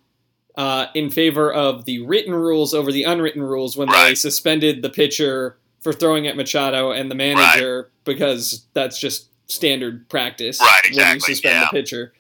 uh, 0.56 0.86
in 0.94 1.10
favor 1.10 1.52
of 1.52 1.84
the 1.84 2.00
written 2.02 2.34
rules 2.34 2.74
over 2.74 2.92
the 2.92 3.04
unwritten 3.04 3.42
rules 3.42 3.76
when 3.76 3.88
they 3.88 4.14
suspended 4.14 4.82
the 4.82 4.90
pitcher 4.90 5.58
for 5.80 5.92
throwing 5.92 6.26
at 6.26 6.36
Machado 6.36 6.92
and 6.92 7.10
the 7.10 7.14
manager 7.14 7.90
because 8.04 8.64
that's 8.72 8.98
just 8.98 9.28
standard 9.46 10.08
practice 10.08 10.60
Right, 10.60 10.94
when 10.94 11.14
you 11.14 11.20
suspend 11.20 11.56
yeah. 11.56 11.60
the 11.60 11.66
pitcher. 11.70 12.12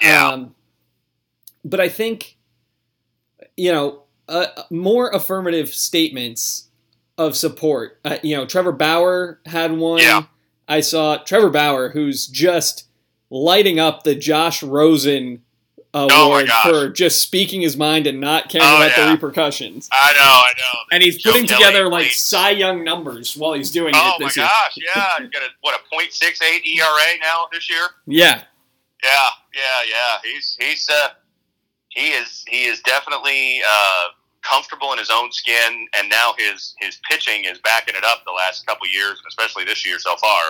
Yeah. 0.00 0.28
Um, 0.28 0.54
but 1.64 1.80
I 1.80 1.88
think, 1.88 2.36
you 3.56 3.72
know, 3.72 4.02
uh, 4.28 4.46
more 4.70 5.10
affirmative 5.10 5.70
statements 5.70 6.68
of 7.18 7.36
support. 7.36 7.98
Uh, 8.04 8.18
you 8.22 8.36
know, 8.36 8.46
Trevor 8.46 8.72
Bauer 8.72 9.40
had 9.44 9.72
one. 9.76 10.00
Yeah. 10.00 10.24
I 10.70 10.80
saw 10.80 11.18
Trevor 11.18 11.50
Bauer, 11.50 11.90
who's 11.90 12.26
just 12.26 12.84
lighting 13.28 13.78
up 13.78 14.04
the 14.04 14.14
Josh 14.14 14.62
Rosen 14.62 15.42
Oh 15.92 16.06
award 16.24 16.46
gosh. 16.46 16.62
for 16.62 16.88
just 16.88 17.20
speaking 17.20 17.62
his 17.62 17.76
mind 17.76 18.06
and 18.06 18.20
not 18.20 18.48
caring 18.48 18.64
Oh, 18.64 18.76
about 18.76 18.94
the 18.94 19.10
repercussions. 19.10 19.88
I 19.90 20.12
know, 20.12 20.20
I 20.22 20.52
know. 20.56 20.78
And 20.92 21.02
he's 21.02 21.16
Joe 21.16 21.32
putting 21.32 21.48
Kelly 21.48 21.64
together 21.64 21.88
like 21.88 22.06
tweets. 22.06 22.28
Cy 22.28 22.50
Young 22.50 22.84
numbers 22.84 23.36
while 23.36 23.54
he's 23.54 23.72
doing 23.72 23.92
Oh 23.96 24.12
it 24.20 24.22
my 24.22 24.26
year. 24.26 24.46
gosh, 24.46 24.76
yeah, 24.94 25.08
he's 25.18 25.28
got 25.30 25.42
a 25.42 25.48
what 25.62 25.74
a 25.74 25.96
.68 25.96 26.64
ERA 26.64 27.18
now 27.20 27.48
this 27.52 27.68
year. 27.68 27.82
Yeah, 28.06 28.42
Yeah, 29.02 29.10
yeah, 29.56 29.60
yeah. 29.90 30.18
He's 30.32 30.56
he's 30.60 30.88
uh 30.88 31.08
he 31.88 32.10
is 32.12 32.44
he 32.46 32.66
is 32.66 32.78
definitely 32.82 33.60
uh 33.68 34.08
comfortable 34.42 34.92
in 34.92 34.98
his 34.98 35.10
own 35.10 35.30
skin 35.32 35.86
and 35.98 36.08
now 36.08 36.32
his 36.38 36.74
his 36.80 36.98
pitching 37.10 37.44
is 37.44 37.58
backing 37.58 37.94
it 37.96 38.04
up 38.04 38.24
the 38.24 38.32
last 38.32 38.66
couple 38.66 38.86
years 38.88 39.18
and 39.18 39.26
especially 39.28 39.64
this 39.64 39.84
year 39.86 39.98
so 39.98 40.16
far. 40.16 40.42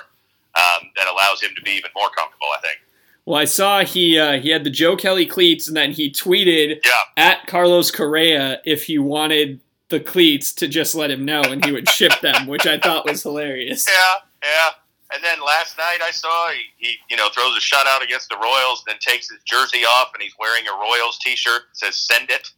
Um, 0.57 0.91
that 0.97 1.07
allows 1.07 1.41
him 1.41 1.51
to 1.55 1.63
be 1.63 1.71
even 1.71 1.91
more 1.95 2.11
comfortable, 2.11 2.49
I 2.57 2.61
think. 2.61 2.81
Well, 3.25 3.39
I 3.39 3.45
saw 3.45 3.85
he 3.85 4.19
uh, 4.19 4.41
he 4.41 4.49
had 4.51 4.65
the 4.65 4.71
Joe 4.71 4.97
Kelly 4.97 5.25
cleats, 5.25 5.69
and 5.69 5.77
then 5.77 5.93
he 5.93 6.11
tweeted 6.11 6.81
Yeah. 6.85 6.91
at 7.17 7.47
Carlos 7.47 7.93
Correa 7.93 8.61
if 8.65 8.83
he 8.85 8.99
wanted 8.99 9.61
the 9.91 10.01
cleats 10.01 10.53
to 10.55 10.67
just 10.67 10.97
let 10.97 11.09
him 11.09 11.25
know, 11.25 11.43
and 11.43 11.65
he 11.65 11.71
would 11.71 11.89
ship 11.89 12.13
them, 12.23 12.49
which 12.49 12.67
I 12.67 12.79
thought 12.81 13.07
was 13.09 13.23
hilarious. 13.23 13.87
Yeah, 13.89 14.15
yeah. 14.43 14.71
And 15.15 15.23
then 15.23 15.39
last 15.41 15.79
night 15.79 15.99
I 16.03 16.11
saw 16.11 16.49
he, 16.51 16.63
he 16.79 16.97
you 17.11 17.17
know 17.17 17.29
throws 17.29 17.57
a 17.57 17.61
shutout 17.61 18.03
against 18.03 18.29
the 18.29 18.37
Royals, 18.39 18.83
then 18.89 18.97
takes 19.01 19.31
his 19.31 19.39
jersey 19.45 19.85
off 19.85 20.11
and 20.15 20.21
he's 20.23 20.35
wearing 20.41 20.65
a 20.67 20.73
Royals 20.73 21.17
T-shirt 21.19 21.63
that 21.69 21.77
says 21.77 21.95
"Send 21.97 22.29
it." 22.31 22.49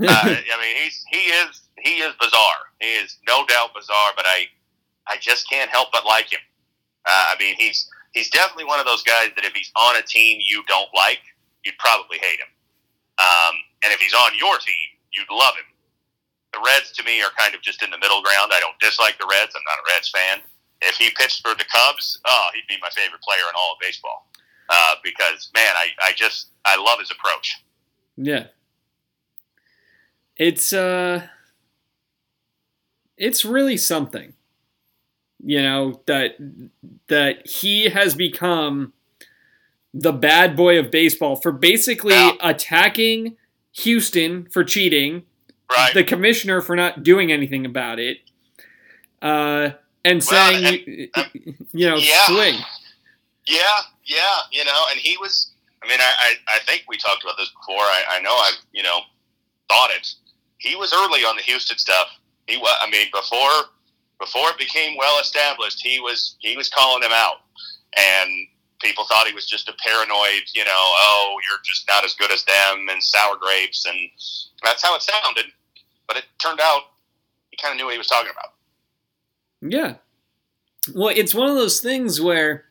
Uh, 0.00 0.06
I 0.24 0.56
mean, 0.60 0.76
he's 0.82 1.04
he 1.10 1.18
is 1.18 1.62
he 1.78 1.90
is 2.02 2.14
bizarre. 2.20 2.62
He 2.80 2.86
is 2.86 3.16
no 3.26 3.44
doubt 3.46 3.70
bizarre, 3.74 4.12
but 4.16 4.26
I 4.26 4.46
I 5.06 5.16
just 5.18 5.48
can't 5.48 5.70
help 5.70 5.88
but 5.92 6.04
like 6.04 6.32
him. 6.32 6.40
Uh, 7.06 7.34
I 7.34 7.36
mean, 7.38 7.54
he's 7.58 7.88
he's 8.12 8.30
definitely 8.30 8.64
one 8.64 8.80
of 8.80 8.86
those 8.86 9.02
guys 9.02 9.30
that 9.36 9.44
if 9.44 9.52
he's 9.52 9.70
on 9.76 9.96
a 9.96 10.02
team 10.02 10.38
you 10.40 10.62
don't 10.68 10.88
like, 10.94 11.20
you'd 11.64 11.78
probably 11.78 12.18
hate 12.18 12.40
him. 12.40 12.48
Um, 13.18 13.54
and 13.82 13.92
if 13.92 14.00
he's 14.00 14.14
on 14.14 14.32
your 14.38 14.58
team, 14.58 14.88
you'd 15.12 15.30
love 15.30 15.54
him. 15.56 15.66
The 16.52 16.60
Reds 16.64 16.92
to 16.92 17.02
me 17.04 17.20
are 17.22 17.30
kind 17.36 17.54
of 17.54 17.60
just 17.62 17.82
in 17.82 17.90
the 17.90 17.98
middle 17.98 18.22
ground. 18.22 18.52
I 18.54 18.60
don't 18.60 18.78
dislike 18.80 19.18
the 19.18 19.26
Reds. 19.30 19.54
I'm 19.54 19.62
not 19.66 19.78
a 19.78 19.86
Reds 19.94 20.10
fan. 20.10 20.38
If 20.80 20.96
he 20.96 21.10
pitched 21.10 21.42
for 21.42 21.54
the 21.54 21.64
Cubs, 21.64 22.20
oh, 22.24 22.46
he'd 22.54 22.66
be 22.68 22.80
my 22.80 22.88
favorite 22.90 23.20
player 23.20 23.42
in 23.42 23.54
all 23.58 23.72
of 23.74 23.78
baseball. 23.80 24.30
Uh, 24.70 24.94
because 25.02 25.50
man, 25.54 25.74
I, 25.76 25.88
I 26.02 26.12
just 26.14 26.50
I 26.64 26.76
love 26.76 27.00
his 27.00 27.10
approach. 27.10 27.56
yeah, 28.16 28.44
it's 30.38 30.72
uh, 30.72 31.26
it's 33.16 33.44
really 33.44 33.76
something, 33.76 34.34
you 35.44 35.62
know 35.62 36.00
that 36.06 36.36
that 37.08 37.46
he 37.46 37.88
has 37.90 38.14
become 38.14 38.92
the 39.94 40.12
bad 40.12 40.54
boy 40.56 40.78
of 40.78 40.90
baseball 40.90 41.34
for 41.36 41.50
basically 41.50 42.14
Yeah. 42.14 42.32
attacking 42.40 43.36
Houston 43.72 44.46
for 44.50 44.62
cheating, 44.64 45.24
Right. 45.70 45.94
the 45.94 46.04
commissioner 46.04 46.60
for 46.60 46.76
not 46.76 47.02
doing 47.02 47.32
anything 47.32 47.64
about 47.66 47.98
it, 47.98 48.18
uh, 49.22 49.70
and 50.04 50.20
Well, 50.20 50.52
saying, 50.52 51.10
and- 51.14 51.66
you 51.72 51.88
know, 51.88 51.96
Yeah. 51.96 52.26
swing. 52.26 52.58
Yeah, 53.46 53.62
yeah, 54.04 54.38
you 54.52 54.64
know, 54.64 54.84
and 54.90 55.00
he 55.00 55.16
was. 55.16 55.52
I 55.82 55.86
mean, 55.88 56.00
I, 56.00 56.12
I, 56.20 56.56
I 56.56 56.58
think 56.66 56.84
we 56.88 56.96
talked 56.98 57.22
about 57.22 57.36
this 57.38 57.50
before. 57.50 57.80
I, 57.82 58.04
I 58.10 58.20
know 58.20 58.34
I've 58.36 58.58
you 58.72 58.82
know 58.82 59.00
thought 59.70 59.90
it. 59.92 60.06
He 60.58 60.76
was 60.76 60.92
early 60.92 61.20
on 61.20 61.36
the 61.36 61.42
Houston 61.42 61.78
stuff. 61.78 62.08
He 62.46 62.56
was. 62.56 62.76
I 62.80 62.90
mean, 62.90 63.06
before 63.12 63.70
before 64.18 64.50
it 64.50 64.58
became 64.58 64.96
well 64.96 65.20
established, 65.20 65.80
he 65.82 66.00
was 66.00 66.36
he 66.40 66.56
was 66.56 66.68
calling 66.68 67.00
them 67.00 67.12
out, 67.12 67.36
and 67.96 68.30
people 68.80 69.04
thought 69.04 69.26
he 69.26 69.34
was 69.34 69.46
just 69.46 69.68
a 69.68 69.74
paranoid. 69.84 70.42
You 70.54 70.64
know, 70.64 70.70
oh, 70.74 71.36
you're 71.48 71.60
just 71.64 71.86
not 71.88 72.04
as 72.04 72.14
good 72.14 72.32
as 72.32 72.44
them, 72.44 72.88
and 72.90 73.02
sour 73.02 73.36
grapes, 73.36 73.86
and 73.86 73.96
that's 74.62 74.82
how 74.82 74.94
it 74.96 75.02
sounded. 75.02 75.46
But 76.06 76.16
it 76.16 76.24
turned 76.38 76.60
out 76.62 76.82
he 77.50 77.56
kind 77.56 77.72
of 77.72 77.78
knew 77.78 77.84
what 77.84 77.92
he 77.92 77.98
was 77.98 78.08
talking 78.08 78.30
about. 78.30 78.52
Yeah. 79.60 79.94
Well, 80.94 81.12
it's 81.14 81.34
one 81.34 81.48
of 81.48 81.56
those 81.56 81.80
things 81.80 82.20
where, 82.20 82.64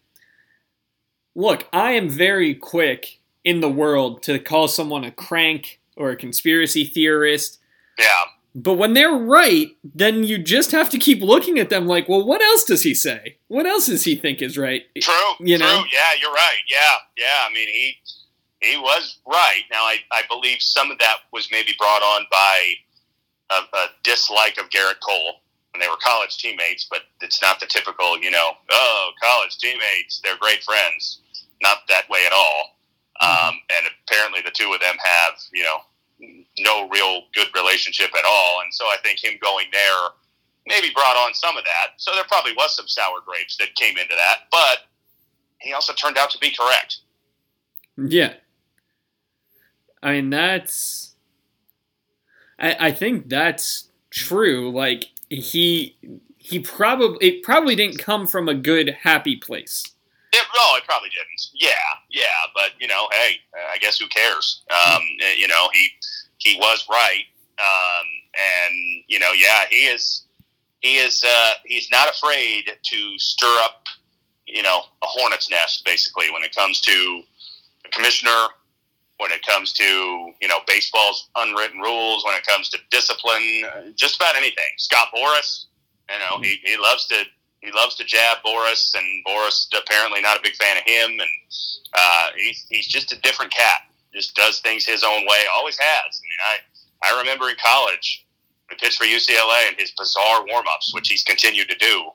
look, 1.35 1.67
I 1.71 1.91
am 1.91 2.09
very 2.09 2.55
quick 2.55 3.19
in 3.43 3.61
the 3.61 3.69
world 3.69 4.23
to 4.23 4.39
call 4.39 4.67
someone 4.67 5.03
a 5.03 5.11
crank 5.11 5.79
or 5.95 6.09
a 6.09 6.15
conspiracy 6.15 6.83
theorist. 6.83 7.59
Yeah, 7.99 8.05
But 8.53 8.73
when 8.73 8.93
they're 8.93 9.11
right, 9.13 9.69
then 9.83 10.23
you 10.23 10.37
just 10.37 10.71
have 10.71 10.89
to 10.91 10.97
keep 10.97 11.21
looking 11.21 11.57
at 11.59 11.69
them 11.69 11.87
like, 11.87 12.07
well, 12.07 12.25
what 12.25 12.41
else 12.41 12.63
does 12.63 12.83
he 12.83 12.93
say? 12.93 13.37
What 13.47 13.65
else 13.65 13.87
does 13.87 14.03
he 14.03 14.15
think 14.15 14.41
is 14.41 14.57
right? 14.57 14.83
True. 14.99 15.13
You 15.39 15.57
true. 15.57 15.65
know? 15.65 15.83
Yeah, 15.91 16.19
you're 16.21 16.31
right. 16.33 16.61
Yeah, 16.69 16.95
yeah. 17.17 17.47
I 17.49 17.53
mean, 17.53 17.67
he 17.67 17.95
he 18.61 18.77
was 18.77 19.19
right. 19.27 19.61
Now, 19.71 19.81
I, 19.81 19.97
I 20.11 20.21
believe 20.29 20.57
some 20.61 20.89
of 20.91 20.97
that 20.99 21.17
was 21.31 21.47
maybe 21.51 21.73
brought 21.77 22.01
on 22.01 22.25
by 22.31 22.73
a, 23.51 23.77
a 23.77 23.85
dislike 24.03 24.57
of 24.59 24.69
Gerrit 24.69 24.99
Cole 24.99 25.41
when 25.73 25.81
they 25.81 25.87
were 25.87 25.97
college 26.03 26.37
teammates, 26.37 26.87
but 26.89 27.01
it's 27.21 27.41
not 27.41 27.59
the 27.59 27.67
typical, 27.67 28.17
you 28.19 28.31
know, 28.31 28.51
oh, 28.71 29.11
college 29.21 29.57
teammates, 29.59 30.21
they're 30.23 30.37
great 30.39 30.63
friends. 30.63 31.19
Not 31.61 31.79
that 31.89 32.09
way 32.09 32.23
at 32.25 32.33
all. 32.33 32.77
Um, 33.21 33.55
and 33.75 33.87
apparently, 34.07 34.41
the 34.41 34.51
two 34.51 34.71
of 34.73 34.79
them 34.79 34.95
have, 35.03 35.33
you 35.53 35.63
know, 35.63 35.77
no 36.19 36.89
real 36.89 37.21
good 37.33 37.47
relationship 37.55 38.09
at 38.17 38.25
all. 38.25 38.61
And 38.63 38.73
so 38.73 38.85
I 38.85 38.97
think 39.03 39.23
him 39.23 39.33
going 39.41 39.67
there 39.71 40.09
maybe 40.65 40.89
brought 40.93 41.15
on 41.15 41.33
some 41.33 41.57
of 41.57 41.63
that. 41.63 41.93
So 41.97 42.11
there 42.13 42.23
probably 42.27 42.53
was 42.53 42.75
some 42.75 42.87
sour 42.87 43.21
grapes 43.25 43.57
that 43.57 43.75
came 43.75 43.97
into 43.97 44.15
that, 44.15 44.47
but 44.51 44.79
he 45.59 45.73
also 45.73 45.93
turned 45.93 46.17
out 46.17 46.29
to 46.31 46.37
be 46.39 46.51
correct. 46.51 46.97
Yeah. 47.97 48.33
I 50.03 50.13
mean, 50.13 50.29
that's. 50.29 51.15
I, 52.59 52.87
I 52.87 52.91
think 52.91 53.29
that's 53.29 53.89
true. 54.09 54.71
Like, 54.71 55.05
he. 55.29 55.97
He 56.39 56.59
probably 56.59 57.17
it 57.27 57.43
probably 57.43 57.75
didn't 57.75 57.97
come 57.97 58.25
from 58.25 58.47
a 58.47 58.53
good 58.53 58.95
happy 59.01 59.35
place. 59.35 59.83
It, 60.37 60.45
no, 60.55 60.77
it 60.77 60.83
probably 60.85 61.09
didn't. 61.09 61.47
Yeah, 61.53 61.71
yeah, 62.11 62.25
but 62.53 62.71
you 62.79 62.87
know, 62.87 63.07
hey, 63.11 63.37
I 63.73 63.77
guess 63.79 63.97
who 63.97 64.07
cares? 64.07 64.63
Um, 64.69 65.01
you 65.37 65.47
know, 65.47 65.69
he 65.73 65.89
he 66.37 66.57
was 66.59 66.85
right, 66.89 67.23
um, 67.59 68.05
and 68.35 69.03
you 69.07 69.19
know, 69.19 69.31
yeah, 69.31 69.65
he 69.69 69.87
is 69.87 70.25
he 70.81 70.97
is 70.97 71.23
uh, 71.23 71.51
he's 71.65 71.89
not 71.91 72.09
afraid 72.09 72.69
to 72.83 73.19
stir 73.19 73.57
up, 73.63 73.83
you 74.45 74.61
know, 74.61 74.81
a 75.01 75.07
hornet's 75.07 75.49
nest 75.49 75.83
basically 75.85 76.29
when 76.31 76.43
it 76.43 76.53
comes 76.53 76.81
to 76.81 77.21
the 77.83 77.89
commissioner, 77.89 78.47
when 79.17 79.31
it 79.31 79.43
comes 79.43 79.73
to 79.73 79.83
you 80.39 80.47
know 80.47 80.59
baseball's 80.67 81.29
unwritten 81.35 81.79
rules, 81.79 82.23
when 82.25 82.35
it 82.35 82.45
comes 82.45 82.69
to 82.69 82.77
discipline, 82.91 83.63
uh, 83.65 83.89
just 83.95 84.17
about 84.17 84.35
anything. 84.35 84.69
Scott 84.77 85.07
Boras, 85.15 85.65
you 86.09 86.19
know, 86.19 86.41
he, 86.43 86.59
he 86.63 86.77
loves 86.77 87.07
to 87.07 87.23
he 87.67 87.73
loves 87.73 87.95
to 87.95 88.05
jab 88.05 88.37
Boras, 88.45 88.95
and 88.95 89.05
Boras 89.25 89.67
apparently 89.77 90.21
not 90.21 90.37
a 90.37 90.41
big 90.41 90.55
fan 90.55 90.77
of 90.77 90.83
him, 90.83 91.11
and 91.11 91.29
uh, 91.93 92.27
he's 92.37 92.65
he's 92.69 92.87
just 92.87 93.11
a 93.11 93.19
different 93.19 93.51
cat. 93.51 93.81
Just 94.13 94.35
does 94.35 94.61
things 94.61 94.85
his 94.85 95.03
own 95.03 95.25
way. 95.25 95.39
Always 95.53 95.77
has. 95.77 96.21
I 96.21 96.23
mean, 96.23 97.11
I 97.11 97.13
I 97.15 97.19
remember 97.19 97.49
in 97.49 97.55
college, 97.63 98.25
he 98.69 98.77
pitched 98.77 98.97
for 98.97 99.03
UCLA 99.03 99.67
and 99.67 99.75
his 99.77 99.91
bizarre 99.97 100.45
warm 100.47 100.65
ups, 100.73 100.93
which 100.93 101.09
he's 101.09 101.23
continued 101.23 101.69
to 101.69 101.75
do. 101.75 102.09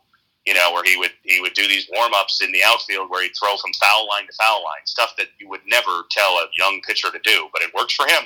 You 0.47 0.55
know, 0.55 0.73
where 0.73 0.85
he 0.85 0.97
would 0.97 1.13
he 1.23 1.41
would 1.41 1.53
do 1.53 1.69
these 1.69 1.87
warm 1.93 2.15
ups 2.15 2.41
in 2.43 2.51
the 2.51 2.63
outfield 2.65 3.11
where 3.11 3.23
he'd 3.23 3.33
throw 3.39 3.57
from 3.59 3.73
foul 3.75 4.09
line 4.09 4.27
to 4.27 4.33
foul 4.33 4.65
line, 4.65 4.87
stuff 4.87 5.15
that 5.19 5.27
you 5.39 5.51
would 5.51 5.61
never 5.67 6.03
tell 6.11 6.33
a 6.33 6.47
young 6.57 6.81
pitcher 6.87 7.11
to 7.13 7.19
do, 7.23 7.49
but 7.53 7.61
it 7.61 7.75
works 7.75 7.95
for 7.95 8.07
him. 8.07 8.25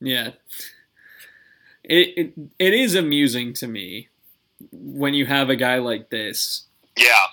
Yeah. 0.00 0.30
It, 1.84 2.08
it 2.16 2.32
it 2.58 2.74
is 2.74 2.94
amusing 2.94 3.52
to 3.54 3.68
me 3.68 4.08
when 4.72 5.14
you 5.14 5.26
have 5.26 5.50
a 5.50 5.56
guy 5.56 5.78
like 5.78 6.10
this 6.10 6.64
Yeah, 6.96 7.26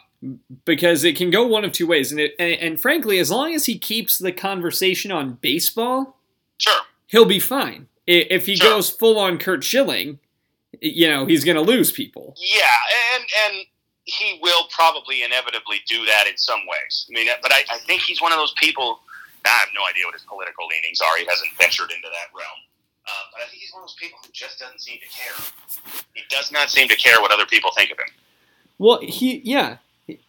because 0.66 1.04
it 1.04 1.16
can 1.16 1.30
go 1.32 1.46
one 1.46 1.66
of 1.66 1.72
two 1.72 1.88
ways 1.88 2.12
and 2.12 2.20
it 2.20 2.34
and, 2.40 2.54
and 2.54 2.82
frankly 2.82 3.20
as 3.20 3.32
long 3.32 3.54
as 3.54 3.66
he 3.66 3.78
keeps 3.78 4.18
the 4.18 4.32
conversation 4.32 5.12
on 5.12 5.34
baseball 5.42 6.18
sure. 6.58 6.82
he'll 7.08 7.26
be 7.26 7.40
fine 7.40 7.88
if 8.08 8.46
he 8.46 8.56
Sure. 8.56 8.70
goes 8.72 8.90
full 8.90 9.18
on 9.20 9.38
Curt 9.38 9.64
Schilling 9.64 10.20
you 10.82 11.08
know 11.08 11.26
he's 11.26 11.44
going 11.44 11.56
to 11.56 11.62
lose 11.62 11.92
people 11.92 12.36
Yeah, 12.40 12.64
and 13.16 13.24
and 13.46 13.66
he 14.06 14.40
will 14.42 14.68
probably 14.70 15.24
inevitably 15.24 15.78
do 15.88 16.06
that 16.06 16.28
in 16.30 16.38
some 16.38 16.60
ways. 16.70 17.08
I 17.10 17.14
mean, 17.16 17.28
but 17.42 17.52
I, 17.52 17.64
I 17.72 17.80
think 17.80 18.04
he's 18.04 18.22
one 18.22 18.32
of 18.32 18.38
those 18.38 18.54
people. 18.62 19.00
I 19.44 19.50
have 19.50 19.70
no 19.74 19.82
idea 19.90 20.06
what 20.06 20.14
his 20.14 20.22
political 20.24 20.68
leanings 20.68 21.02
are. 21.02 21.18
He 21.18 21.26
hasn't 21.26 21.50
ventured 21.58 21.90
into 21.90 22.08
that 22.08 22.30
realm. 22.38 22.60
But 23.36 23.44
I 23.44 23.50
think 23.50 23.62
he's 23.62 23.72
one 23.74 23.84
of 23.84 23.90
those 23.90 23.96
people 24.00 24.18
who 24.26 24.32
just 24.32 24.60
doesn't 24.60 24.80
seem 24.82 24.98
to 25.00 25.08
care. 25.08 26.04
He 26.14 26.22
does 26.30 26.52
not 26.52 26.70
seem 26.70 26.88
to 26.88 26.96
care 26.96 27.20
what 27.22 27.32
other 27.32 27.46
people 27.46 27.72
think 27.76 27.92
of 27.92 27.98
him. 28.00 28.06
well 28.78 29.00
he 29.02 29.42
yeah 29.44 29.78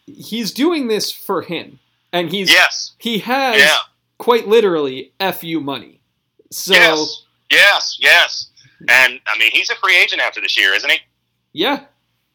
he's 0.05 0.51
doing 0.51 0.87
this 0.87 1.11
for 1.11 1.41
him 1.43 1.79
and 2.11 2.29
he's 2.31 2.51
Yes. 2.51 2.93
he 2.97 3.19
has 3.19 3.57
Yeah. 3.61 3.77
quite 4.17 4.47
literally 4.47 5.11
fu 5.39 5.59
money 5.61 5.99
so 6.51 6.73
yes. 6.73 7.23
Yes. 7.49 7.97
Yes. 7.99 8.47
And 8.89 9.19
I 9.27 9.37
mean, 9.39 9.51
he's 9.51 9.69
a 9.69 9.75
free 9.75 9.97
agent 9.97 10.21
after 10.21 10.39
this 10.41 10.57
year, 10.57 10.73
isn't 10.73 10.89
he? 10.91 10.97
yeah 11.53 11.85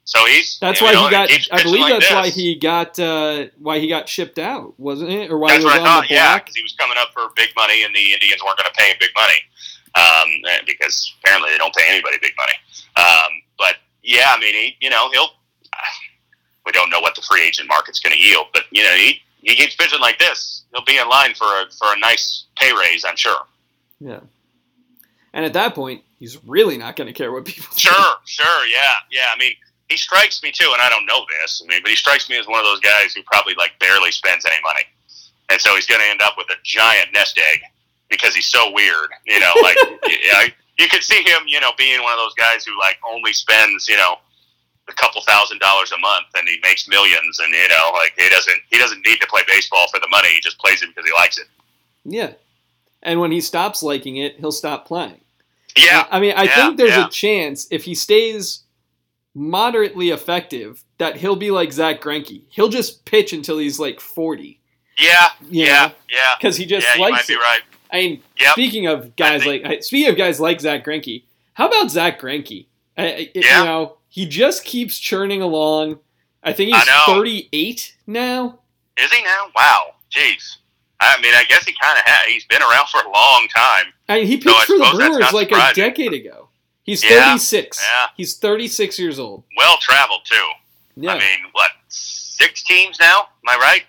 So 0.04 0.24
he's. 0.26 0.58
That's 0.58 0.80
why 0.82 0.92
know, 0.92 1.04
he 1.04 1.10
got. 1.10 1.30
I 1.52 1.62
believe 1.62 1.80
like 1.82 2.00
that's 2.00 2.10
why 2.12 2.28
he 2.30 2.56
got. 2.58 2.98
Uh, 2.98 3.46
why 3.58 3.78
he 3.78 3.86
got 3.88 4.08
shipped 4.08 4.38
out, 4.38 4.74
wasn't 4.80 5.10
it? 5.10 5.30
Or 5.30 5.38
why 5.38 5.48
That's 5.52 5.62
he 5.62 5.64
was 5.66 5.74
what 5.74 5.80
I 5.80 5.80
on 5.80 5.86
thought. 6.02 6.08
the 6.08 6.14
Yeah, 6.14 6.38
because 6.38 6.56
he 6.56 6.62
was 6.62 6.72
coming 6.72 6.96
up 6.98 7.10
for 7.12 7.28
big 7.36 7.50
money, 7.56 7.84
and 7.84 7.94
the 7.94 8.12
Indians 8.14 8.42
weren't 8.44 8.58
going 8.58 8.68
to 8.72 8.76
pay 8.80 8.90
him 8.90 8.96
big 8.98 9.10
money 9.14 9.38
um, 9.94 10.28
because 10.66 11.12
apparently 11.20 11.50
they 11.50 11.58
don't 11.58 11.74
pay 11.74 11.84
anybody 11.88 12.16
big 12.20 12.32
money. 12.36 12.54
Um, 12.96 13.42
but 13.58 13.76
yeah, 14.02 14.32
I 14.34 14.40
mean, 14.40 14.54
he, 14.54 14.76
you 14.80 14.90
know, 14.90 15.10
he'll. 15.10 15.28
We 16.64 16.70
don't 16.70 16.90
know 16.90 17.00
what 17.00 17.16
the 17.16 17.22
free 17.22 17.42
agent 17.42 17.68
market's 17.68 17.98
going 17.98 18.14
to 18.14 18.20
yield, 18.20 18.46
but 18.52 18.64
you 18.70 18.84
know, 18.84 18.94
he 18.94 19.20
he 19.40 19.56
keeps 19.56 19.74
pitching 19.74 20.00
like 20.00 20.18
this. 20.18 20.62
He'll 20.72 20.84
be 20.84 20.98
in 20.98 21.08
line 21.08 21.34
for 21.34 21.46
a 21.46 21.66
for 21.76 21.88
a 21.92 21.98
nice 21.98 22.44
pay 22.56 22.72
raise, 22.72 23.04
I'm 23.04 23.16
sure. 23.16 23.40
Yeah. 24.00 24.20
And 25.32 25.44
at 25.44 25.54
that 25.54 25.74
point, 25.74 26.02
he's 26.18 26.38
really 26.44 26.76
not 26.76 26.94
going 26.94 27.06
to 27.06 27.12
care 27.12 27.32
what 27.32 27.46
people. 27.46 27.64
think. 27.64 27.80
Sure, 27.80 28.14
sure, 28.26 28.66
yeah, 28.66 28.94
yeah. 29.10 29.26
I 29.34 29.38
mean, 29.38 29.52
he 29.88 29.96
strikes 29.96 30.42
me 30.42 30.52
too, 30.52 30.70
and 30.72 30.80
I 30.80 30.88
don't 30.88 31.06
know 31.06 31.24
this. 31.40 31.62
I 31.64 31.68
mean, 31.68 31.80
but 31.82 31.90
he 31.90 31.96
strikes 31.96 32.28
me 32.28 32.38
as 32.38 32.46
one 32.46 32.58
of 32.58 32.64
those 32.64 32.80
guys 32.80 33.12
who 33.14 33.22
probably 33.24 33.54
like 33.56 33.72
barely 33.80 34.12
spends 34.12 34.44
any 34.44 34.60
money, 34.62 34.84
and 35.50 35.60
so 35.60 35.74
he's 35.74 35.86
going 35.86 36.00
to 36.00 36.06
end 36.06 36.22
up 36.22 36.34
with 36.36 36.48
a 36.50 36.56
giant 36.62 37.08
nest 37.12 37.38
egg 37.52 37.62
because 38.12 38.34
he's 38.36 38.46
so 38.46 38.70
weird. 38.72 39.10
You 39.26 39.40
know, 39.40 39.50
like 39.62 39.76
yeah, 40.06 40.44
you 40.78 40.86
could 40.88 41.02
see 41.02 41.22
him, 41.22 41.42
you 41.48 41.58
know, 41.60 41.70
being 41.76 42.00
one 42.02 42.12
of 42.12 42.18
those 42.18 42.34
guys 42.34 42.64
who 42.64 42.78
like 42.78 42.98
only 43.12 43.32
spends, 43.32 43.88
you 43.88 43.96
know, 43.96 44.16
a 44.88 44.92
couple 44.94 45.20
thousand 45.22 45.58
dollars 45.60 45.90
a 45.92 45.98
month, 45.98 46.26
and 46.36 46.48
he 46.48 46.58
makes 46.62 46.86
millions, 46.88 47.38
and 47.40 47.52
you 47.52 47.68
know, 47.68 47.90
like 47.94 48.12
he 48.16 48.28
doesn't 48.28 48.58
he 48.70 48.78
doesn't 48.78 49.04
need 49.04 49.20
to 49.20 49.26
play 49.26 49.42
baseball 49.48 49.86
for 49.92 49.98
the 49.98 50.08
money. 50.08 50.28
He 50.34 50.40
just 50.40 50.58
plays 50.58 50.82
it 50.82 50.88
because 50.94 51.04
he 51.08 51.12
likes 51.14 51.38
it. 51.38 51.46
Yeah. 52.04 52.32
And 53.04 53.18
when 53.18 53.32
he 53.32 53.40
stops 53.40 53.82
liking 53.82 54.16
it, 54.18 54.36
he'll 54.38 54.52
stop 54.52 54.86
playing. 54.86 55.20
Yeah, 55.76 56.06
I 56.10 56.20
mean, 56.20 56.34
I 56.36 56.44
Yeah, 56.44 56.54
think 56.54 56.76
there's 56.76 56.90
yeah. 56.90 57.06
a 57.06 57.10
chance 57.10 57.66
if 57.70 57.82
he 57.84 57.94
stays 57.96 58.62
moderately 59.34 60.10
effective 60.10 60.84
that 60.98 61.16
he'll 61.16 61.36
be 61.36 61.50
like 61.50 61.72
Zack 61.72 62.00
Greinke. 62.00 62.42
He'll 62.50 62.68
just 62.68 63.04
pitch 63.04 63.32
until 63.32 63.58
he's 63.58 63.78
like 63.80 63.98
40. 64.00 64.60
yeah, 64.98 65.28
You 65.50 65.64
yeah, 65.64 65.90
yeah. 66.10 66.34
Because 66.38 66.56
he 66.56 66.66
just 66.66 66.86
yeah, 66.86 66.94
you 66.96 67.00
likes 67.00 67.12
might 67.12 67.26
be 67.26 67.34
it. 67.34 67.38
right. 67.38 67.60
I 67.92 67.96
mean, 67.98 68.22
Yep. 68.40 68.52
speaking 68.52 68.86
of 68.86 69.14
guys 69.16 69.42
think- 69.44 69.64
like 69.64 69.82
speaking 69.82 70.08
of 70.10 70.16
guys 70.16 70.40
like 70.40 70.60
Zack 70.60 70.84
Greinke, 70.84 71.24
how 71.54 71.66
about 71.68 71.90
Zack 71.90 72.20
Greinke? 72.20 72.66
I, 72.96 73.30
Yeah. 73.34 73.58
You 73.60 73.64
know, 73.64 73.96
he 74.08 74.26
just 74.26 74.64
keeps 74.64 74.98
churning 74.98 75.42
along. 75.42 75.98
I 76.42 76.52
think 76.52 76.74
he's 76.74 76.88
I 76.88 77.04
38 77.06 77.94
now. 78.06 78.58
Is 78.96 79.12
he 79.12 79.22
now? 79.22 79.50
Wow. 79.56 79.94
Jeez. 80.14 80.56
I 81.00 81.20
mean, 81.20 81.34
I 81.34 81.44
guess 81.44 81.64
he 81.64 81.74
kind 81.80 81.98
of 81.98 82.04
had. 82.04 82.26
He's 82.28 82.44
been 82.46 82.62
around 82.62 82.88
for 82.88 83.00
a 83.00 83.10
long 83.10 83.48
time. 83.54 83.86
I 84.08 84.18
mean, 84.18 84.26
he 84.26 84.40
So 84.40 84.52
pitched 84.52 84.66
for 84.66 84.78
the 84.78 84.90
Brewers 84.94 85.32
like 85.32 85.50
a 85.52 85.72
decade 85.74 86.12
ago. 86.12 86.48
He's 86.84 87.02
Yeah, 87.04 87.24
36. 87.30 87.80
yeah. 87.80 88.08
He's 88.16 88.36
36 88.36 88.98
years 88.98 89.18
old. 89.18 89.44
Well 89.56 89.76
traveled 89.78 90.22
too. 90.24 90.48
Yeah, 90.96 91.12
I 91.12 91.18
mean, 91.18 91.38
what? 91.52 91.70
Six 91.88 92.62
teams 92.64 92.98
now? 93.00 93.28
Am 93.46 93.48
I 93.48 93.56
right? 93.60 93.84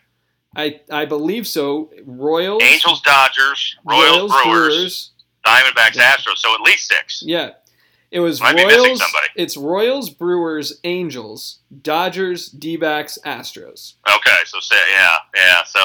I, 0.56 0.82
I 0.91 1.06
believe 1.06 1.47
so. 1.47 1.91
Royals, 2.06 2.62
Angels, 2.64 3.01
Dodgers, 3.01 3.76
Royals, 3.86 4.32
Brewers, 4.43 5.12
Diamondbacks, 5.45 5.95
Yeah. 5.95 6.14
Astros. 6.16 6.38
So 6.38 6.54
at 6.54 6.62
least 6.62 6.88
six. 6.88 7.24
Yeah. 7.26 7.51
It 8.12 8.20
was 8.20 8.39
Might 8.39 8.56
be 8.56 8.64
Royals. 8.64 8.99
somebody. 8.99 9.28
It's 9.36 9.58
Royals, 9.58 10.12
Brewers, 10.12 10.80
Angels, 10.84 11.60
Dodgers, 11.82 12.49
D-backs, 12.49 13.18
Astros. 13.26 13.93
Okay, 14.08 14.38
so 14.45 14.60
say 14.60 14.76
yeah, 14.95 15.16
yeah. 15.36 15.64
So 15.66 15.80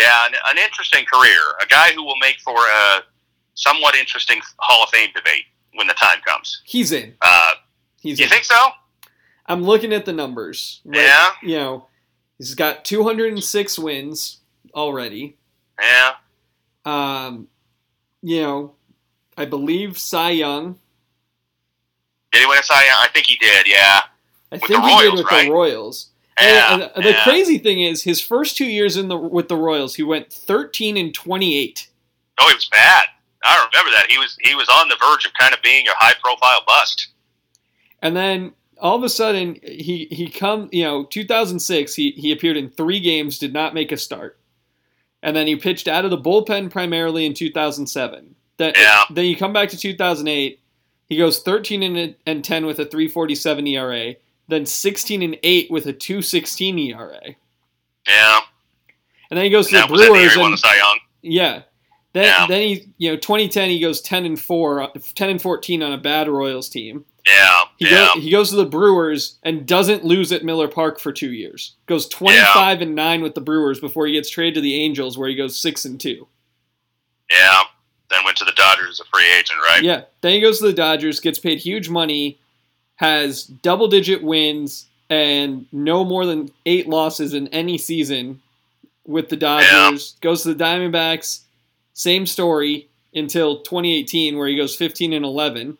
yeah, 0.00 0.26
an, 0.26 0.32
an 0.48 0.58
interesting 0.58 1.04
career. 1.04 1.38
A 1.62 1.66
guy 1.66 1.92
who 1.92 2.02
will 2.02 2.16
make 2.20 2.40
for 2.40 2.56
a 2.56 3.02
somewhat 3.54 3.94
interesting 3.94 4.40
Hall 4.58 4.82
of 4.82 4.90
Fame 4.90 5.10
debate 5.14 5.44
when 5.74 5.86
the 5.86 5.94
time 5.94 6.18
comes. 6.26 6.62
He's 6.64 6.90
in. 6.90 7.14
Uh, 7.22 7.52
He's 8.00 8.18
you 8.18 8.24
in. 8.24 8.30
think 8.30 8.42
so? 8.44 8.56
I'm 9.46 9.62
looking 9.62 9.92
at 9.92 10.04
the 10.04 10.12
numbers. 10.12 10.80
right? 10.84 11.00
Yeah. 11.02 11.26
You 11.44 11.56
know, 11.58 11.86
he's 12.38 12.54
got 12.54 12.84
206 12.84 13.78
wins 13.78 14.40
already. 14.74 15.36
Yeah. 15.80 16.12
Um, 16.84 17.48
you 18.22 18.42
know, 18.42 18.74
I 19.36 19.44
believe 19.44 19.98
Cy 19.98 20.30
Young. 20.30 20.78
Did 22.30 22.42
he 22.42 22.46
win 22.46 22.58
a 22.58 22.62
Cy 22.62 22.84
Young? 22.84 22.98
I 22.98 23.08
think 23.12 23.26
he 23.26 23.36
did. 23.36 23.66
Yeah. 23.66 24.00
I 24.50 24.56
With 24.56 24.64
think 24.64 24.82
the 24.82 24.88
he 24.88 25.02
did 25.02 25.14
with 25.14 25.26
right? 25.30 25.46
the 25.46 25.52
Royals. 25.52 26.10
Yeah. 26.40 26.74
And, 26.74 27.04
the 27.04 27.10
yeah. 27.10 27.24
crazy 27.24 27.58
thing 27.58 27.80
is, 27.80 28.02
his 28.02 28.20
first 28.20 28.56
two 28.56 28.66
years 28.66 28.96
in 28.96 29.08
the 29.08 29.16
with 29.16 29.48
the 29.48 29.56
Royals, 29.56 29.94
he 29.94 30.02
went 30.02 30.32
13 30.32 30.96
and 30.96 31.14
28. 31.14 31.88
Oh, 32.38 32.48
he 32.48 32.54
was 32.54 32.66
bad. 32.66 33.04
I 33.44 33.68
remember 33.72 33.90
that. 33.90 34.10
He 34.10 34.18
was 34.18 34.36
he 34.40 34.54
was 34.54 34.68
on 34.68 34.88
the 34.88 34.96
verge 34.96 35.24
of 35.24 35.32
kind 35.38 35.54
of 35.54 35.62
being 35.62 35.86
a 35.88 35.94
high 35.96 36.14
profile 36.22 36.60
bust. 36.66 37.08
And 38.00 38.16
then 38.16 38.52
all 38.82 38.96
of 38.96 39.02
a 39.04 39.08
sudden, 39.08 39.58
he 39.62 40.06
he 40.10 40.28
come 40.28 40.68
you 40.72 40.84
know 40.84 41.04
2006. 41.04 41.94
He 41.94 42.10
he 42.10 42.32
appeared 42.32 42.56
in 42.58 42.68
three 42.68 43.00
games, 43.00 43.38
did 43.38 43.54
not 43.54 43.72
make 43.72 43.92
a 43.92 43.96
start, 43.96 44.38
and 45.22 45.34
then 45.34 45.46
he 45.46 45.56
pitched 45.56 45.88
out 45.88 46.04
of 46.04 46.10
the 46.10 46.18
bullpen 46.18 46.70
primarily 46.70 47.24
in 47.24 47.32
2007. 47.32 48.34
Then 48.58 48.74
Yeah. 48.76 49.04
then 49.10 49.24
you 49.24 49.36
come 49.36 49.52
back 49.54 49.70
to 49.70 49.78
2008. 49.78 50.58
He 51.08 51.16
goes 51.16 51.40
13 51.40 51.82
and, 51.82 52.14
and 52.26 52.42
10 52.44 52.64
with 52.66 52.78
a 52.78 52.86
3.47 52.86 53.68
ERA, 53.68 54.14
then 54.48 54.64
16 54.66 55.22
and 55.22 55.38
8 55.42 55.70
with 55.70 55.86
a 55.86 55.92
2.16 55.92 56.78
ERA, 56.88 57.20
Yeah. 58.08 58.40
and 59.30 59.36
then 59.38 59.44
he 59.44 59.50
goes 59.50 59.68
to 59.68 59.74
that 59.74 59.88
the 59.88 59.94
Brewers 59.94 60.36
and 60.36 60.52
the 60.52 60.56
Cy 60.56 60.76
Young. 60.76 60.98
yeah. 61.22 61.62
Then, 62.14 62.24
Yeah. 62.24 62.46
then 62.46 62.60
he, 62.62 62.88
you 62.98 63.10
know, 63.10 63.16
2010 63.16 63.70
he 63.70 63.78
goes 63.80 64.00
10 64.02 64.24
and 64.26 64.38
4, 64.40 64.90
10 65.14 65.30
and 65.30 65.40
14 65.40 65.82
on 65.82 65.92
a 65.92 65.98
bad 65.98 66.28
Royals 66.28 66.68
team. 66.68 67.04
Yeah. 67.26 67.64
He 67.78 67.84
Yeah. 67.88 68.10
go, 68.14 68.20
he 68.20 68.30
goes 68.30 68.50
to 68.50 68.56
the 68.56 68.64
Brewers 68.66 69.36
and 69.42 69.66
doesn't 69.66 70.04
lose 70.04 70.32
at 70.32 70.44
Miller 70.44 70.68
Park 70.68 70.98
for 70.98 71.12
two 71.12 71.32
years. 71.32 71.72
Goes 71.86 72.08
25 72.08 72.80
and 72.82 72.94
9 72.94 73.22
with 73.22 73.34
the 73.34 73.40
Brewers 73.40 73.78
before 73.80 74.06
he 74.06 74.12
gets 74.14 74.28
traded 74.28 74.54
to 74.54 74.60
the 74.60 74.74
Angels, 74.82 75.16
where 75.16 75.28
he 75.28 75.34
goes 75.36 75.56
6 75.56 75.84
and 75.84 76.00
2. 76.00 76.26
Yeah. 77.30 77.62
Then 78.10 78.24
went 78.24 78.36
to 78.38 78.44
the 78.44 78.52
Dodgers 78.52 78.90
as 78.90 79.00
a 79.00 79.04
free 79.12 79.30
agent, 79.38 79.60
right? 79.62 79.82
Yeah. 79.82 80.02
Then 80.20 80.32
he 80.32 80.40
goes 80.40 80.58
to 80.58 80.66
the 80.66 80.72
Dodgers, 80.72 81.20
gets 81.20 81.38
paid 81.38 81.58
huge 81.60 81.88
money, 81.88 82.38
has 82.96 83.44
double 83.44 83.88
digit 83.88 84.22
wins, 84.22 84.86
and 85.08 85.66
no 85.72 86.04
more 86.04 86.26
than 86.26 86.50
eight 86.66 86.88
losses 86.88 87.34
in 87.34 87.48
any 87.48 87.78
season 87.78 88.42
with 89.06 89.28
the 89.28 89.36
Dodgers. 89.36 90.16
Goes 90.20 90.42
to 90.42 90.52
the 90.54 90.62
Diamondbacks, 90.64 91.40
same 91.94 92.26
story 92.26 92.88
until 93.14 93.60
2018, 93.62 94.36
where 94.36 94.48
he 94.48 94.56
goes 94.56 94.74
15 94.76 95.12
and 95.12 95.24
11. 95.24 95.78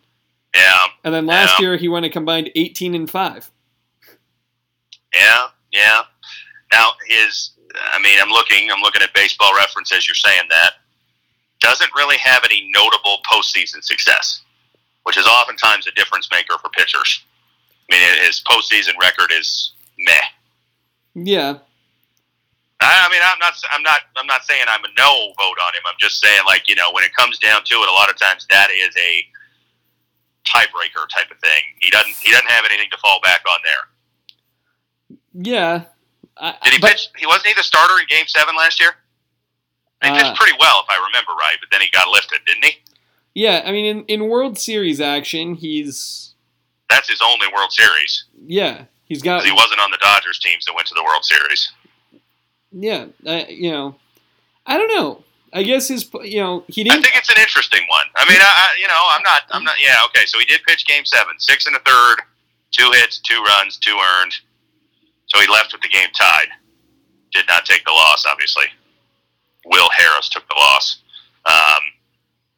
Yeah. 0.55 0.82
And 1.05 1.13
then 1.13 1.27
last 1.27 1.59
Yeah. 1.59 1.67
year 1.67 1.77
he 1.77 1.89
went 1.89 2.07
a 2.07 2.11
combined 2.11 2.51
18 2.55 2.95
and 2.95 3.11
5. 3.11 3.51
Yeah. 5.15 5.49
Yeah. 5.73 6.03
Now 6.73 6.93
his, 7.09 7.51
I 7.93 7.99
mean, 8.01 8.19
I'm 8.21 8.31
looking, 8.31 8.71
I'm 8.71 8.81
looking 8.81 9.03
at 9.03 9.13
baseball 9.15 9.55
reference 9.57 9.93
as 9.93 10.07
you're 10.07 10.15
saying 10.15 10.45
that. 10.51 10.75
Doesn't 11.61 11.95
really 11.95 12.17
have 12.19 12.43
any 12.45 12.69
notable 12.75 13.19
postseason 13.31 13.85
success, 13.85 14.41
which 15.05 15.17
is 15.17 15.27
oftentimes 15.27 15.87
a 15.87 15.93
difference 15.93 16.29
maker 16.33 16.59
for 16.61 16.69
pitchers. 16.71 17.23
I 17.91 17.95
mean, 17.97 18.25
his 18.27 18.43
postseason 18.43 18.99
record 19.01 19.31
is 19.33 19.73
meh. 19.99 20.19
Yeah. 21.15 21.59
I 22.81 23.07
I 23.07 23.09
mean, 23.13 23.21
I'm 23.23 23.39
not, 23.39 23.55
I'm 23.71 23.83
not, 23.83 24.01
I'm 24.17 24.27
not 24.27 24.45
saying 24.45 24.65
I'm 24.67 24.83
a 24.85 24.89
no 24.99 25.33
vote 25.39 25.57
on 25.65 25.75
him. 25.75 25.83
I'm 25.87 25.95
just 26.01 26.21
saying, 26.21 26.43
like, 26.47 26.69
you 26.69 26.75
know, 26.75 26.91
when 26.91 27.05
it 27.05 27.15
comes 27.15 27.39
down 27.39 27.63
to 27.63 27.75
it, 27.77 27.89
a 27.89 27.93
lot 27.93 28.11
of 28.11 28.19
times 28.19 28.45
that 28.51 28.71
is 28.73 28.93
a 28.97 29.25
tiebreaker 30.47 31.09
type 31.15 31.31
of 31.31 31.39
thing. 31.39 31.63
He 31.81 31.91
doesn't, 31.91 32.15
he 32.23 32.31
doesn't 32.33 32.51
have 32.51 32.65
anything 32.65 32.89
to 32.91 32.99
fall 32.99 33.21
back 33.23 33.41
on 33.49 33.59
there. 33.65 35.19
Yeah. 35.35 35.85
I, 36.37 36.55
Did 36.65 36.73
he 36.75 36.79
but- 36.79 36.91
pitch? 36.93 37.09
He 37.17 37.27
wasn't 37.27 37.47
he 37.49 37.55
the 37.55 37.63
starter 37.63 37.99
in 38.01 38.07
Game 38.09 38.27
Seven 38.27 38.57
last 38.57 38.81
year? 38.81 38.91
He 40.03 40.09
Uh, 40.09 40.15
pitched 40.17 40.37
pretty 40.39 40.57
well, 40.59 40.81
if 40.83 40.91
I 40.91 40.97
remember 41.07 41.33
right. 41.33 41.57
But 41.61 41.69
then 41.71 41.81
he 41.81 41.89
got 41.91 42.09
lifted, 42.09 42.41
didn't 42.47 42.65
he? 42.65 42.73
Yeah, 43.35 43.63
I 43.65 43.73
mean, 43.73 43.85
in, 43.85 44.05
in 44.07 44.29
World 44.29 44.59
Series 44.59 45.01
action, 45.01 45.55
he's 45.55 46.35
That's 46.91 47.09
his 47.09 47.21
only 47.23 47.47
World 47.55 47.73
Series. 47.73 48.25
yeah, 48.47 48.85
he's 49.05 49.23
got. 49.23 49.45
he 49.45 49.53
wasn't 49.53 49.81
on 49.81 49.91
the 49.91 49.99
Dodgers 50.03 50.39
teams 50.39 50.65
that 50.67 50.75
went 50.75 50.87
to 50.89 50.95
the 50.95 51.03
World 51.05 51.25
Series. 51.25 51.73
yeah, 52.73 53.07
uh, 53.27 53.45
you 53.49 53.71
know, 53.71 53.95
I 54.67 54.77
don't 54.77 54.89
know. 54.95 55.25
I 55.53 55.63
guess 55.63 55.89
his 55.89 56.09
you 56.23 56.41
know 56.41 56.65
he 56.69 56.83
didn't. 56.85 57.01
I 57.01 57.03
think 57.03 57.17
it's 57.17 57.31
an 57.31 57.39
interesting 57.39 57.83
one. 57.89 58.07
I 58.17 58.29
mean, 58.29 58.41
I, 58.41 58.77
you 58.81 58.89
know, 58.89 59.03
I'm 59.13 59.23
not, 59.23 59.43
I'm 59.51 59.65
not. 59.65 59.75
Yeah, 59.83 60.01
okay. 60.07 60.25
So 60.27 60.39
he 60.39 60.45
did 60.47 60.63
pitch 60.67 60.87
Game 60.87 61.05
Seven, 61.05 61.35
six 61.39 61.67
and 61.67 61.77
a 61.77 61.81
third, 61.81 62.23
two 62.71 62.91
hits, 62.93 63.19
two 63.19 63.43
runs, 63.43 63.77
two 63.79 63.97
earned. 63.97 64.33
So 65.27 65.41
he 65.41 65.47
left 65.49 65.73
with 65.73 65.83
the 65.83 65.89
game 65.89 66.09
tied. 66.19 66.49
Did 67.33 67.47
not 67.49 67.65
take 67.65 67.85
the 67.85 67.91
loss, 67.91 68.25
obviously. 68.29 68.65
Will 69.67 69.89
Harris 69.97 70.29
took 70.29 70.47
the 70.49 70.55
loss. 70.55 71.03
Um, 71.47 71.83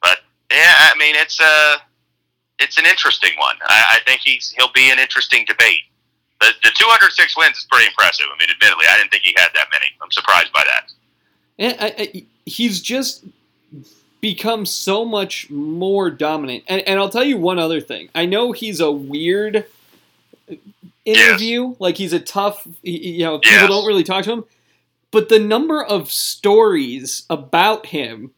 but 0.03 0.19
yeah, 0.51 0.91
I 0.91 0.97
mean, 0.99 1.15
it's 1.15 1.41
a, 1.41 1.77
it's 2.59 2.79
an 2.79 2.87
interesting 2.87 3.33
one. 3.39 3.57
I, 3.69 3.99
I 3.99 3.99
think 4.07 4.23
he's 4.25 4.53
he'll 4.57 4.73
be 4.73 4.91
an 4.91 4.99
interesting 4.99 5.45
debate. 5.47 5.87
The, 6.41 6.51
the 6.63 6.71
206 6.75 7.37
wins 7.37 7.59
is 7.59 7.67
pretty 7.71 7.87
impressive. 7.87 8.27
I 8.27 8.37
mean, 8.39 8.51
admittedly, 8.51 8.87
I 8.91 8.99
didn't 8.99 9.11
think 9.11 9.23
he 9.23 9.35
had 9.37 9.49
that 9.55 9.69
many. 9.73 9.87
I'm 10.03 10.11
surprised 10.11 10.53
by 10.53 10.65
that. 10.67 10.91
And 11.59 11.77
I, 11.81 11.95
I, 11.99 12.25
he's 12.47 12.81
just 12.81 13.25
become 14.21 14.65
so 14.67 15.05
much 15.05 15.51
more 15.51 16.11
dominant. 16.11 16.65
And, 16.69 16.81
and 16.83 16.99
I'll 16.99 17.11
tell 17.11 17.25
you 17.25 17.37
one 17.39 17.59
other 17.59 17.81
thing. 17.81 18.09
I 18.15 18.27
know 18.27 18.53
he's 18.53 18.81
a 18.81 18.91
weird 18.91 19.67
interview. 21.05 21.75
Like 21.79 21.97
he's 21.97 22.13
a 22.13 22.21
tough. 22.21 22.67
You 22.83 23.25
know, 23.25 23.39
people 23.39 23.59
Yes. 23.59 23.69
don't 23.69 23.87
really 23.87 24.05
talk 24.05 24.25
to 24.25 24.33
him. 24.33 24.45
But 25.11 25.29
the 25.29 25.39
number 25.39 25.83
of 25.83 26.11
stories 26.11 27.25
about 27.31 27.87
him 27.87 28.33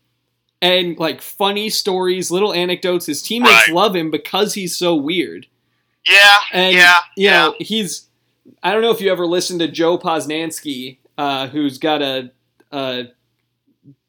and 0.61 0.99
like 0.99 1.23
funny 1.23 1.71
stories, 1.71 2.31
little 2.31 2.53
anecdotes, 2.53 3.07
his 3.07 3.23
teammates 3.23 3.69
Right. 3.69 3.75
love 3.75 3.97
him 3.97 4.11
because 4.11 4.55
he's 4.55 4.77
so 4.77 4.95
weird. 4.95 5.47
Yeah, 6.09 6.37
And 6.53 6.75
yeah, 6.75 6.95
you 7.17 7.25
yeah. 7.25 7.31
know, 7.47 7.55
he's 7.59 8.07
I 8.63 8.73
don't 8.73 8.83
know 8.83 8.91
if 8.93 9.01
you 9.01 9.11
ever 9.11 9.27
listened 9.27 9.61
to 9.61 9.69
Joe 9.69 9.99
Posnanski, 9.99 10.99
uh, 11.19 11.49
who's 11.49 11.79
got 11.79 12.01
a, 12.03 12.31
a 12.73 13.09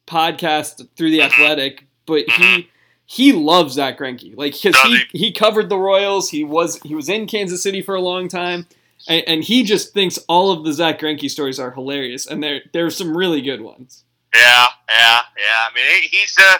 podcast 0.06 0.86
through 0.96 1.10
the 1.10 1.20
Mhm. 1.20 1.26
Athletic, 1.26 1.86
but 2.06 2.28
he 2.30 2.70
he 3.04 3.32
loves 3.32 3.74
Zack 3.74 3.98
Greinke. 3.98 4.34
Like 4.36 4.52
because 4.60 4.78
he, 4.82 5.00
he 5.12 5.32
covered 5.32 5.68
the 5.68 5.78
Royals, 5.78 6.30
he 6.30 6.44
was 6.44 6.80
he 6.82 6.94
was 6.94 7.08
in 7.08 7.26
Kansas 7.26 7.62
City 7.62 7.80
for 7.82 7.94
a 7.94 8.00
long 8.00 8.28
time, 8.28 8.66
and, 9.08 9.22
and 9.26 9.44
he 9.44 9.62
just 9.62 9.92
thinks 9.94 10.18
all 10.28 10.50
of 10.52 10.64
the 10.64 10.72
Zack 10.72 11.00
Greinke 11.00 11.30
stories 11.30 11.58
are 11.58 11.70
hilarious, 11.70 12.26
and 12.26 12.42
there 12.42 12.62
there's 12.72 12.96
some 12.96 13.16
really 13.16 13.40
good 13.42 13.60
ones. 13.60 14.04
Yeah, 14.34 14.66
yeah, 14.88 15.20
yeah. 15.38 15.68
I 15.70 15.70
mean, 15.74 16.08
he's 16.10 16.34
uh, 16.38 16.58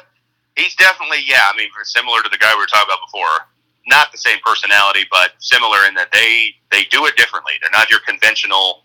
he's 0.56 0.74
definitely 0.76 1.18
yeah. 1.26 1.50
I 1.52 1.56
mean, 1.56 1.68
similar 1.84 2.22
to 2.22 2.28
the 2.30 2.38
guy 2.38 2.52
we 2.54 2.60
were 2.60 2.66
talking 2.66 2.88
about 2.88 3.00
before. 3.06 3.46
Not 3.86 4.12
the 4.12 4.18
same 4.18 4.38
personality, 4.44 5.04
but 5.10 5.30
similar 5.38 5.86
in 5.86 5.94
that 5.94 6.12
they 6.12 6.54
they 6.70 6.84
do 6.90 7.06
it 7.06 7.16
differently. 7.16 7.52
They're 7.62 7.70
not 7.72 7.90
your 7.90 8.00
conventional 8.00 8.84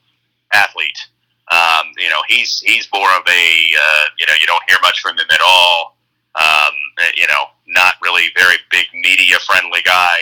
athlete. 0.54 0.98
Um, 1.54 1.88
you 1.98 2.10
know, 2.10 2.22
he's 2.28 2.62
he's 2.66 2.88
more 2.94 3.10
of 3.10 3.24
a 3.28 3.44
uh, 3.84 4.04
you 4.20 4.26
know 4.28 4.34
you 4.42 4.48
don't 4.48 4.64
hear 4.68 4.78
much 4.82 5.00
from 5.02 5.18
him 5.18 5.28
at 5.32 5.40
all. 5.48 5.98
Um, 6.36 6.74
you 7.16 7.28
know, 7.28 7.46
not 7.68 7.94
really 8.02 8.24
very 8.36 8.56
big 8.72 8.88
media 8.94 9.38
friendly 9.46 9.82
guy. 9.84 10.18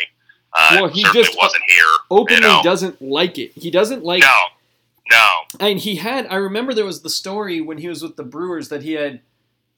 Uh, 0.53 0.77
Well, 0.81 0.87
he 0.89 1.03
just 1.13 1.37
wasn't 1.37 1.63
here. 1.67 1.85
Openly 2.09 2.41
you 2.41 2.41
know? 2.41 2.61
doesn't 2.63 3.01
like 3.01 3.37
it. 3.37 3.51
He 3.55 3.71
doesn't 3.71 4.03
like 4.03 4.21
No, 4.21 4.35
no. 5.09 5.27
And 5.61 5.79
he 5.79 5.95
had, 5.95 6.27
I 6.27 6.35
remember 6.35 6.73
there 6.73 6.85
was 6.85 7.01
the 7.01 7.09
story 7.09 7.61
when 7.61 7.77
he 7.77 7.87
was 7.87 8.03
with 8.03 8.17
the 8.17 8.23
Brewers 8.25 8.67
that 8.67 8.83
he 8.83 8.91
had, 8.93 9.21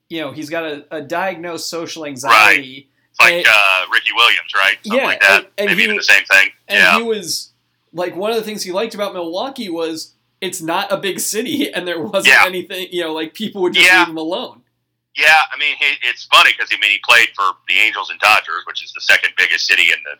you 0.09 0.21
know, 0.21 0.31
he's 0.31 0.49
got 0.49 0.63
a, 0.63 0.85
a 0.89 1.01
diagnosed 1.03 1.69
social 1.69 2.03
anxiety. 2.07 2.89
It's 3.11 3.19
like 3.21 3.33
And- 3.33 3.45
uh, 3.47 3.85
Ricky 3.93 4.13
Williams, 4.15 4.51
right? 4.55 4.77
Something 4.83 4.99
Yeah, 4.99 5.05
like 5.05 5.21
that. 5.21 5.37
and- 5.43 5.47
and 5.59 5.67
Maybe 5.67 5.81
he- 5.81 5.83
even 5.83 5.97
the 5.97 6.03
same 6.03 6.23
thing. 6.25 6.49
And 6.67 6.79
yeah. 6.79 6.97
he 6.97 7.03
was, 7.03 7.51
like, 7.93 8.15
one 8.15 8.31
of 8.31 8.37
the 8.37 8.43
things 8.43 8.63
he 8.63 8.71
liked 8.71 8.95
about 8.95 9.13
Milwaukee 9.13 9.69
was 9.69 10.13
it's 10.43 10.61
not 10.61 10.91
a 10.91 10.97
big 10.97 11.19
city 11.19 11.71
and 11.73 11.87
there 11.87 11.99
wasn't 12.01 12.33
Yeah. 12.35 12.43
anything, 12.45 12.87
you 12.91 13.01
know, 13.03 13.13
like 13.13 13.33
people 13.33 13.61
would 13.63 13.73
just 13.73 13.85
Yeah. 13.87 13.99
leave 13.99 14.09
him 14.09 14.17
alone. 14.17 14.61
Yeah, 15.15 15.41
I 15.53 15.57
mean, 15.59 15.75
he, 15.79 15.85
it's 16.09 16.23
funny 16.25 16.51
because 16.57 16.69
I 16.73 16.77
mean 16.81 16.89
he 16.91 16.99
played 17.07 17.29
for 17.35 17.45
the 17.69 17.75
Angels 17.75 18.09
and 18.09 18.19
Dodgers, 18.19 18.63
which 18.65 18.83
is 18.83 18.91
the 18.93 19.01
second 19.01 19.31
biggest 19.37 19.67
city 19.67 19.87
in 19.95 19.99
the 20.07 20.15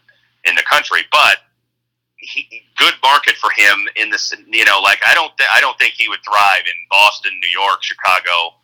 in 0.50 0.56
the 0.56 0.62
country. 0.64 1.02
But 1.12 1.38
he, 2.18 2.64
good 2.78 2.94
market 3.04 3.36
for 3.38 3.50
him 3.56 3.88
in 3.96 4.10
this. 4.12 4.32
You 4.48 4.66
know, 4.66 4.80
like 4.82 5.00
I 5.08 5.14
don't 5.16 5.36
th- 5.38 5.50
I 5.52 5.60
don't 5.62 5.78
think 5.80 5.94
he 5.98 6.08
would 6.10 6.20
thrive 6.24 6.64
in 6.66 6.78
Boston, 6.92 7.32
New 7.42 7.50
York, 7.50 7.82
Chicago, 7.82 8.56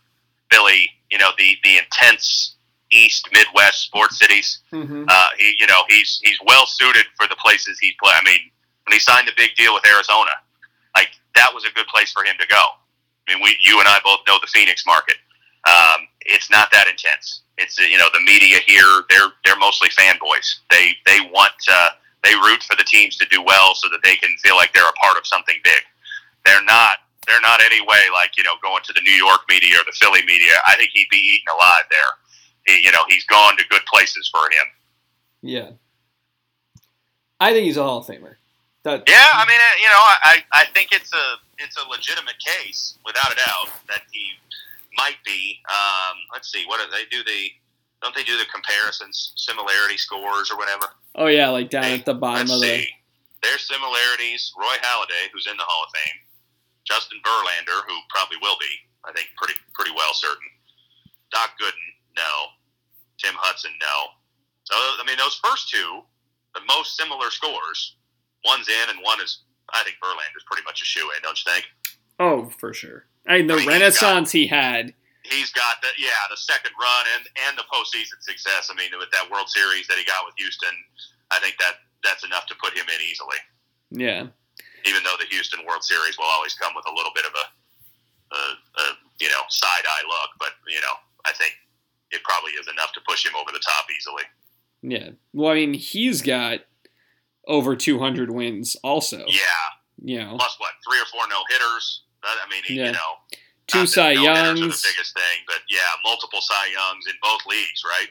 Philly. 0.52 0.90
You 1.10 1.18
know, 1.18 1.32
the 1.38 1.58
the 1.64 1.78
intense 1.80 2.56
East 2.92 3.28
Midwest 3.34 3.82
sports 3.84 4.20
cities. 4.20 4.60
hmm 4.70 5.06
Uh, 5.08 5.30
he, 5.40 5.56
you 5.60 5.66
know, 5.68 5.82
he's 5.90 6.20
he's 6.24 6.38
well 6.46 6.66
suited 6.68 7.06
for 7.18 7.28
the 7.28 7.36
places 7.38 7.80
he's 7.80 7.96
play. 8.02 8.14
I 8.14 8.24
mean, 8.24 8.52
when 8.86 8.94
he 8.94 9.00
signed 9.00 9.28
the 9.28 9.34
big 9.36 9.56
deal 9.56 9.74
with 9.74 9.86
Arizona, 9.88 10.32
that 11.36 11.52
was 11.54 11.66
a 11.66 11.72
good 11.74 11.88
place 11.88 12.12
for 12.12 12.24
him 12.24 12.36
to 12.40 12.48
go. 12.48 12.62
I 13.28 13.34
mean, 13.34 13.44
we, 13.44 13.58
you 13.62 13.80
and 13.80 13.88
I 13.88 14.00
both 14.04 14.20
know 14.28 14.38
the 14.42 14.48
Phoenix 14.48 14.86
market. 14.86 15.18
Um, 15.68 16.08
it's 16.22 16.50
not 16.50 16.72
that 16.72 16.88
intense. 16.88 17.42
It's 17.58 17.78
you 17.78 17.98
know 17.98 18.08
the 18.14 18.22
media 18.22 18.58
here. 18.66 19.04
They're 19.10 19.30
they're 19.44 19.58
mostly 19.58 19.90
fanboys. 19.90 20.60
They 20.72 20.92
they 21.06 21.20
want 21.32 21.54
uh, 21.70 21.90
they 22.24 22.34
root 22.36 22.64
for 22.64 22.76
the 22.76 22.84
teams 22.84 23.18
to 23.18 23.26
do 23.28 23.42
well 23.42 23.76
so 23.76 23.90
that 23.90 24.00
they 24.04 24.16
can 24.16 24.30
feel 24.42 24.56
like 24.56 24.74
they're 24.74 24.88
a 24.88 25.00
part 25.04 25.18
of 25.18 25.28
something 25.28 25.58
big. 25.64 25.82
They're 26.46 26.64
not 26.64 27.00
they're 27.28 27.42
not 27.42 27.62
any 27.62 27.82
way 27.82 28.08
like 28.14 28.38
you 28.38 28.44
know 28.44 28.56
going 28.64 28.82
to 28.86 28.94
the 28.94 29.02
New 29.02 29.14
York 29.14 29.42
media 29.50 29.76
or 29.76 29.84
the 29.86 29.96
Philly 30.00 30.22
media. 30.26 30.54
I 30.66 30.76
think 30.76 30.92
he'd 30.94 31.10
be 31.12 31.18
eaten 31.18 31.54
alive 31.54 31.84
there. 31.92 32.12
He, 32.76 32.86
you 32.86 32.92
know 32.92 33.04
he's 33.10 33.26
gone 33.26 33.58
to 33.58 33.64
good 33.70 33.86
places 33.92 34.30
for 34.32 34.44
him. 34.46 34.68
Yeah. 35.42 35.70
I 37.40 37.54
think 37.54 37.66
he's 37.66 37.78
a 37.78 37.84
Hall 37.84 38.00
of 38.00 38.06
Famer. 38.06 38.36
That, 38.84 39.04
Yeah, 39.08 39.30
I 39.34 39.46
mean, 39.46 39.60
uh, 39.60 39.76
you 39.82 39.90
know, 39.92 40.04
I, 40.24 40.44
I 40.54 40.66
think 40.74 40.92
it's 40.92 41.14
a 41.14 41.26
it's 41.58 41.76
a 41.76 41.88
legitimate 41.90 42.40
case, 42.40 42.98
without 43.06 43.32
a 43.32 43.36
doubt, 43.36 43.68
that 43.90 44.04
he 44.12 44.32
might 44.96 45.18
be. 45.26 45.60
Um, 45.68 46.16
let's 46.32 46.52
see, 46.52 46.64
what 46.66 46.80
do 46.80 46.88
they 46.92 47.04
do? 47.12 47.24
The 47.24 47.52
don't 48.02 48.16
they 48.16 48.24
do 48.24 48.38
the 48.38 48.46
comparisons, 48.54 49.34
similarity 49.36 49.98
scores, 49.98 50.50
or 50.50 50.58
whatever? 50.58 50.88
Oh, 51.16 51.28
yeah, 51.28 51.50
like 51.50 51.70
down 51.70 51.84
at 51.84 52.06
the 52.06 52.14
bottom 52.14 52.48
Let's 52.48 52.54
of 52.54 52.62
the. 52.62 52.80
see. 52.84 52.88
There's 53.44 53.68
similarities. 53.68 54.52
Roy 54.58 54.76
Halladay, 54.84 55.28
who's 55.34 55.48
in 55.48 55.58
the 55.58 55.64
Hall 55.64 55.84
of 55.84 55.92
Fame, 55.96 56.20
Justin 56.88 57.20
Verlander, 57.26 57.84
who 57.88 57.96
probably 58.10 58.38
will 58.42 58.56
be, 58.60 58.72
I 59.04 59.12
think, 59.12 59.28
pretty 59.38 59.56
pretty 59.74 59.92
well 59.92 60.14
certain. 60.14 60.48
Doc 61.32 61.52
Gooden, 61.62 61.88
no. 62.16 62.56
Tim 63.18 63.36
Hudson, 63.36 63.72
no. 63.82 64.16
So 64.64 64.76
I 64.76 65.04
mean, 65.06 65.18
those 65.18 65.40
first 65.44 65.70
two, 65.70 66.02
the 66.56 66.62
most 66.68 66.96
similar 66.96 67.30
scores. 67.32 67.96
One's 68.46 68.68
in, 68.68 68.90
and 68.90 69.00
one 69.04 69.22
is. 69.22 69.44
I 69.72 69.84
think 69.84 69.98
Verlander's 70.02 70.46
pretty 70.50 70.64
much 70.66 70.82
a 70.82 70.86
shoe 70.86 71.12
in, 71.16 71.22
don't 71.22 71.38
you 71.38 71.52
think? 71.52 71.66
Oh, 72.18 72.50
for 72.58 72.74
sure. 72.74 73.06
I 73.28 73.38
mean, 73.38 73.48
the 73.48 73.54
I 73.54 73.58
mean, 73.58 73.68
renaissance 73.68 74.32
he 74.32 74.48
had. 74.48 74.94
He's 75.24 75.52
got 75.52 75.78
the 75.82 75.90
yeah 76.00 76.26
the 76.30 76.38
second 76.38 76.72
run 76.80 77.06
and 77.16 77.24
and 77.48 77.54
the 77.58 77.68
postseason 77.70 78.18
success. 78.22 78.72
I 78.72 78.76
mean, 78.76 78.90
with 78.98 79.12
that 79.12 79.30
World 79.30 79.48
Series 79.48 79.88
that 79.88 79.98
he 79.98 80.06
got 80.06 80.26
with 80.26 80.34
Houston, 80.38 80.74
I 81.30 81.40
think 81.40 81.56
that 81.60 81.86
that's 82.04 82.24
enough 82.24 82.48
to 82.48 82.56
put 82.58 82.74
him 82.74 82.86
in 82.90 83.00
easily. 83.06 83.38
Yeah. 83.92 84.34
Even 84.88 85.04
though 85.04 85.20
the 85.20 85.28
Houston 85.30 85.66
World 85.68 85.84
Series 85.84 86.18
will 86.18 86.32
always 86.32 86.56
come 86.56 86.74
with 86.76 86.88
a 86.88 86.96
little 86.96 87.12
bit 87.14 87.26
of 87.26 87.34
a, 87.36 87.46
a, 88.34 88.42
a 88.82 88.86
you 89.20 89.30
know 89.30 89.44
side 89.50 89.86
eye 89.86 90.06
look, 90.08 90.32
but 90.40 90.58
you 90.68 90.82
know 90.82 90.96
I 91.26 91.34
think 91.34 91.54
it 92.12 92.24
probably 92.24 92.52
is 92.58 92.68
enough 92.68 92.92
to 92.94 93.02
push 93.08 93.26
him 93.26 93.36
over 93.36 93.52
the 93.52 93.62
top 93.62 93.86
easily. 93.96 94.24
Yeah. 94.82 95.10
Well, 95.34 95.52
I 95.52 95.56
mean, 95.56 95.74
he's 95.74 96.22
got 96.22 96.62
over 97.50 97.76
200 97.76 98.32
wins 98.32 98.78
also. 98.84 99.26
Yeah. 99.28 99.42
You 100.02 100.20
know, 100.20 100.36
Plus 100.38 100.56
what, 100.60 100.72
three 100.90 101.00
or 101.02 101.06
four 101.06 101.28
no 101.30 101.42
hitters? 101.50 102.04
I 102.24 102.38
mean, 102.50 102.64
Yeah. 102.70 102.86
you 102.88 102.92
know, 102.94 103.40
two 103.68 103.86
Cy 103.86 104.14
no-hitters 104.14 104.38
are 104.40 104.54
the 104.54 104.60
Youngs. 104.62 104.82
biggest 104.84 105.14
thing, 105.14 105.40
but 105.48 105.58
yeah, 105.70 105.80
multiple 106.06 106.40
Cy 106.42 106.68
Youngs 106.72 107.06
in 107.08 107.14
both 107.22 107.46
leagues, 107.46 107.84
right? 107.86 108.08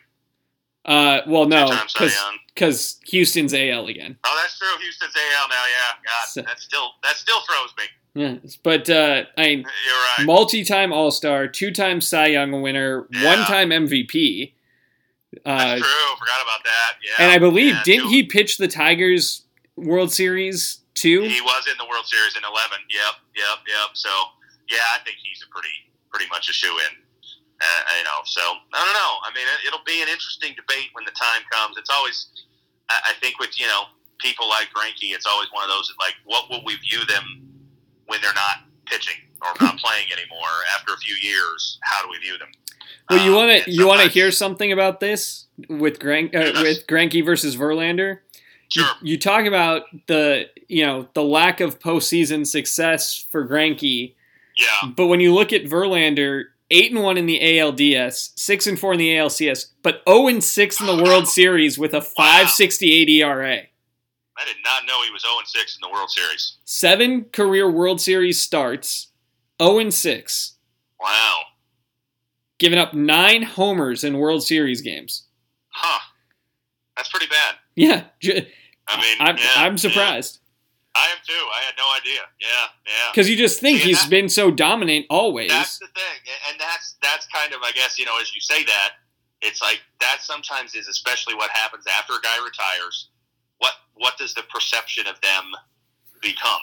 Uh, 0.85 1.21
well, 1.27 1.47
no, 1.47 1.69
Two-time 1.71 1.89
Cy 1.89 2.05
Young. 2.07 2.39
because 2.55 2.99
Houston's 3.09 3.53
AL 3.55 3.87
again. 3.89 4.17
Oh, 4.25 4.39
that's 4.43 4.59
true. 4.59 4.69
Houston's 4.81 5.15
AL 5.17 5.49
now. 5.49 5.55
Yeah, 5.55 5.93
God, 6.05 6.29
So- 6.29 6.43
that 6.43 6.59
still 6.61 6.91
that 7.03 7.17
still 7.17 7.41
throws 7.43 7.73
me. 7.77 7.85
Yeah. 8.15 8.51
But 8.63 8.89
uh, 8.91 9.25
I 9.37 9.43
mean, 9.47 9.59
You're 9.87 9.95
right. 10.19 10.25
multi-time 10.27 10.93
All-Star, 10.93 11.47
two-time 11.49 12.01
Cy 12.01 12.29
Young 12.29 12.63
winner, 12.63 13.07
Yeah. 13.13 13.25
one-time 13.37 13.69
MVP. 13.71 14.55
Uh, 15.45 15.77
That's 15.77 15.81
true. 15.81 16.17
Forgot 16.19 16.41
about 16.43 16.65
that. 16.65 16.93
Yeah. 17.05 17.25
and 17.25 17.33
I 17.33 17.39
believe 17.39 17.75
Yeah, 17.75 17.83
didn't 17.85 18.09
he 18.09 18.23
pitch 18.25 18.57
the 18.57 18.69
Tigers 18.69 19.45
World 19.77 20.11
Series 20.11 20.81
too? 20.95 21.23
He 21.23 21.41
was 21.41 21.67
in 21.71 21.77
the 21.79 21.85
World 21.85 22.07
Series 22.07 22.37
in 22.37 22.43
eleven. 22.45 22.79
Yep, 22.89 23.15
yep, 23.37 23.59
yep. 23.69 23.91
So 23.93 24.09
yeah, 24.69 24.85
I 24.97 25.05
think 25.05 25.19
he's 25.21 25.45
a 25.45 25.49
pretty 25.53 25.73
pretty 26.11 26.27
much 26.31 26.49
a 26.49 26.53
shoe 26.53 26.73
in. 26.73 26.93
Uh, 27.61 27.83
you 27.99 28.05
know, 28.05 28.23
so 28.25 28.41
I 28.41 28.79
don't 28.85 28.95
know. 28.95 29.15
I 29.27 29.31
mean, 29.35 29.45
it, 29.45 29.67
it'll 29.67 29.85
be 29.85 30.01
an 30.01 30.09
interesting 30.09 30.55
debate 30.55 30.89
when 30.93 31.05
the 31.05 31.11
time 31.19 31.43
comes. 31.51 31.77
It's 31.77 31.91
always, 31.91 32.31
I, 32.89 33.11
I 33.11 33.13
think, 33.21 33.41
with 33.41 33.59
you 33.59 33.67
know 33.67 33.91
people 34.19 34.49
like 34.49 34.69
Greinke, 34.71 35.11
it's 35.15 35.27
always 35.27 35.49
one 35.53 35.65
of 35.65 35.71
those 35.71 35.93
like, 35.99 36.15
what 36.25 36.49
will 36.51 36.63
we 36.65 36.77
view 36.77 37.05
them 37.07 37.25
when 38.07 38.21
they're 38.21 38.35
not 38.35 38.67
pitching 38.87 39.15
or 39.43 39.49
not 39.61 39.79
playing 39.79 40.07
anymore 40.13 40.49
after 40.75 40.93
a 40.95 40.97
few 40.99 41.15
years? 41.17 41.79
How 41.83 42.03
do 42.03 42.09
we 42.11 42.19
view 42.19 42.39
them? 42.39 42.49
Well, 43.11 43.25
you 43.25 43.31
Um, 43.33 43.37
want 43.37 43.51
and 43.53 43.65
to 43.65 43.71
you 43.71 43.87
want 43.87 44.03
to 44.03 44.09
hear 44.09 44.31
something 44.31 44.73
about 44.73 45.01
this 45.01 45.47
with 45.69 45.99
Grank 45.99 46.35
uh, 46.35 46.53
with 46.63 46.87
Greinke 46.87 47.25
versus 47.25 47.57
Verlander? 47.57 48.19
You, 48.75 48.83
Sure. 48.83 48.95
you 49.03 49.19
talk 49.19 49.47
about 49.47 49.85
the 50.07 50.49
you 50.69 50.85
know 50.85 51.09
the 51.15 51.23
lack 51.23 51.61
of 51.61 51.79
postseason 51.79 52.47
success 52.47 53.25
for 53.31 53.47
Greinke, 53.49 54.15
Yeah. 54.57 54.91
but 54.95 55.07
when 55.07 55.21
you 55.21 55.33
look 55.33 55.53
at 55.55 55.65
Verlander, 55.65 56.45
eight 56.71 56.93
and 56.93 57.03
one 57.03 57.17
in 57.17 57.25
the 57.25 57.41
ALDS, 57.41 58.33
six 58.39 58.67
and 58.67 58.79
four 58.79 58.93
in 58.93 58.99
the 58.99 59.09
ALCS, 59.17 59.67
but 59.83 60.03
zero 60.07 60.29
and 60.29 60.45
six 60.45 60.79
in 60.81 60.87
the 60.87 61.03
World 61.03 61.27
Series 61.29 61.79
with 61.79 61.95
a 61.95 62.03
five 62.03 62.51
sixty 62.51 62.93
eight 62.95 63.09
ERA. 63.09 63.63
I 64.41 64.45
did 64.45 64.57
not 64.65 64.87
know 64.87 65.03
he 65.03 65.11
was 65.11 65.23
0 65.23 65.35
6 65.45 65.77
in 65.77 65.81
the 65.89 65.93
World 65.93 66.11
Series. 66.11 66.59
Seven 66.65 67.25
career 67.33 67.69
World 67.69 68.01
Series 68.01 68.41
starts, 68.41 69.09
zero 69.61 69.79
and 69.79 69.93
six, 69.95 70.55
Wow. 71.01 71.41
giving 72.59 72.79
up 72.79 72.95
nine 72.95 73.43
homers 73.43 74.05
in 74.05 74.19
World 74.19 74.43
Series 74.43 74.81
games. 74.81 75.25
Huh. 75.69 76.01
That's 76.97 77.09
pretty 77.09 77.27
bad. 77.27 77.55
Yeah, 77.77 78.05
I 78.89 79.01
mean, 79.01 79.17
I'm 79.21 79.37
yeah, 79.37 79.45
I'm 79.57 79.73
yeah. 79.73 79.77
surprised. 79.77 80.41
I 80.97 81.07
am 81.13 81.19
too. 81.25 81.33
I 81.55 81.61
had 81.63 81.75
no 81.79 81.85
idea. 81.97 82.23
Yeah, 82.41 82.49
yeah. 82.87 83.11
Because 83.13 83.31
you 83.31 83.37
just 83.37 83.61
think 83.61 83.79
Yeah, 83.79 83.85
he's 83.85 84.03
that- 84.03 84.11
been 84.11 84.29
so 84.29 84.51
dominant 84.51 85.07
always. 85.09 85.49
That's 85.51 85.79
the 85.79 85.87
thing, 85.87 86.35
and 86.51 86.59
that's 86.59 86.97
that's 87.01 87.27
kind 87.29 87.53
of, 87.53 87.61
I 87.63 87.71
guess, 87.73 87.99
you 87.99 88.05
know, 88.05 88.19
as 88.21 88.35
you 88.35 88.41
say 88.41 88.65
that, 88.65 88.95
it's 89.43 89.63
like 89.63 89.81
that 90.01 90.19
sometimes 90.23 90.75
is 90.75 90.89
especially 90.89 91.35
what 91.37 91.51
happens 91.51 91.85
after 91.87 92.15
a 92.15 92.21
guy 92.21 92.37
retires. 92.45 93.11
What 93.59 93.75
what 93.95 94.17
does 94.19 94.35
the 94.35 94.43
perception 94.53 95.07
of 95.07 95.21
them 95.21 95.45
become? 96.21 96.61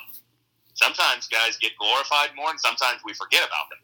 Sometimes 1.05 1.27
guys 1.27 1.57
get 1.57 1.77
glorified 1.77 2.29
more, 2.35 2.49
and 2.49 2.59
sometimes 2.59 3.01
we 3.05 3.13
forget 3.13 3.45
about 3.45 3.69
them. 3.69 3.79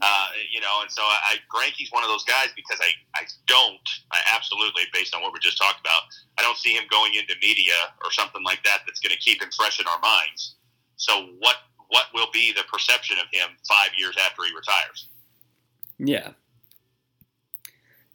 Uh, 0.00 0.28
you 0.50 0.60
know, 0.60 0.82
and 0.82 0.90
so 0.90 1.02
I, 1.02 1.36
I 1.36 1.36
Greinke's 1.52 1.92
one 1.92 2.02
of 2.02 2.08
those 2.08 2.24
guys 2.24 2.48
because 2.56 2.80
I, 2.80 2.90
I 3.14 3.22
don't, 3.46 3.88
I 4.10 4.18
absolutely, 4.34 4.82
based 4.92 5.14
on 5.14 5.22
what 5.22 5.32
we 5.32 5.38
just 5.38 5.58
talked 5.58 5.78
about, 5.78 6.02
I 6.38 6.42
don't 6.42 6.56
see 6.56 6.72
him 6.72 6.84
going 6.90 7.14
into 7.14 7.34
media 7.40 7.74
or 8.02 8.10
something 8.10 8.42
like 8.42 8.64
that 8.64 8.82
that's 8.84 8.98
going 8.98 9.12
to 9.12 9.18
keep 9.18 9.40
him 9.40 9.50
fresh 9.56 9.78
in 9.78 9.86
our 9.86 10.00
minds. 10.00 10.56
So 10.96 11.28
what 11.38 11.56
what 11.88 12.06
will 12.14 12.26
be 12.32 12.52
the 12.52 12.64
perception 12.72 13.18
of 13.18 13.26
him 13.30 13.54
five 13.68 13.90
years 13.96 14.16
after 14.26 14.42
he 14.44 14.50
retires? 14.54 15.08
yeah. 15.98 16.30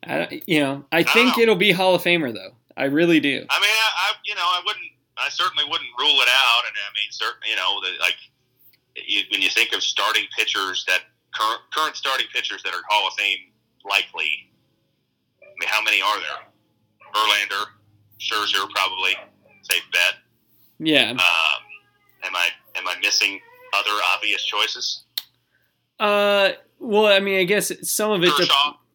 I, 0.03 0.41
you 0.45 0.60
know, 0.60 0.86
I 0.91 1.03
don't 1.03 1.14
think 1.14 1.38
know. 1.38 1.43
it'll 1.43 1.55
be 1.55 1.72
Hall 1.72 1.95
of 1.95 2.03
Famer 2.03 2.34
though. 2.34 2.55
I 2.76 2.86
really 2.86 3.20
do. 3.20 3.45
I 3.49 3.60
mean, 3.60 3.70
I, 3.70 3.89
I 3.97 4.14
you 4.26 4.36
know, 4.36 4.41
I 4.43 4.62
wouldn't, 4.66 4.91
I 5.18 5.30
certainly 5.30 5.64
wouldn't 5.70 5.89
rule 5.97 6.20
it 6.22 6.30
out. 6.30 6.64
And 6.68 6.76
I 6.76 6.89
mean, 6.93 7.10
certainly, 7.12 7.49
you 7.49 7.55
know, 7.55 7.80
the, 7.82 7.99
like 7.99 8.18
you, 9.06 9.22
when 9.32 9.41
you 9.41 9.50
think 9.50 9.74
of 9.74 9.84
starting 9.84 10.24
pitchers 10.38 10.86
that 10.88 11.02
current 11.34 11.62
current 11.74 11.95
starting 11.95 12.28
pitchers 12.34 12.64
that 12.64 12.74
are 12.74 12.82
Hall 12.89 13.08
of 13.08 13.14
Fame 13.14 13.38
likely, 13.89 14.50
I 15.41 15.45
mean, 15.60 15.68
how 15.68 15.84
many 15.84 16.02
are 16.02 16.20
there? 16.20 16.48
Verlander, 17.14 17.66
Scherzer, 18.20 18.70
probably 18.70 19.16
safe 19.64 19.84
bet. 19.91 20.16
Yeah. 20.80 21.12
Um, 21.12 21.18
am 22.24 22.36
I 22.36 22.50
am 22.76 22.88
I 22.88 22.95
missing 23.02 23.39
other 23.74 23.91
obvious 24.16 24.43
choices? 24.43 25.04
Uh. 26.00 26.52
Well, 26.80 27.08
I 27.08 27.20
mean, 27.20 27.39
I 27.39 27.43
guess 27.43 27.72
some 27.89 28.12
of 28.12 28.24
it. 28.24 28.32
de- 28.38 28.48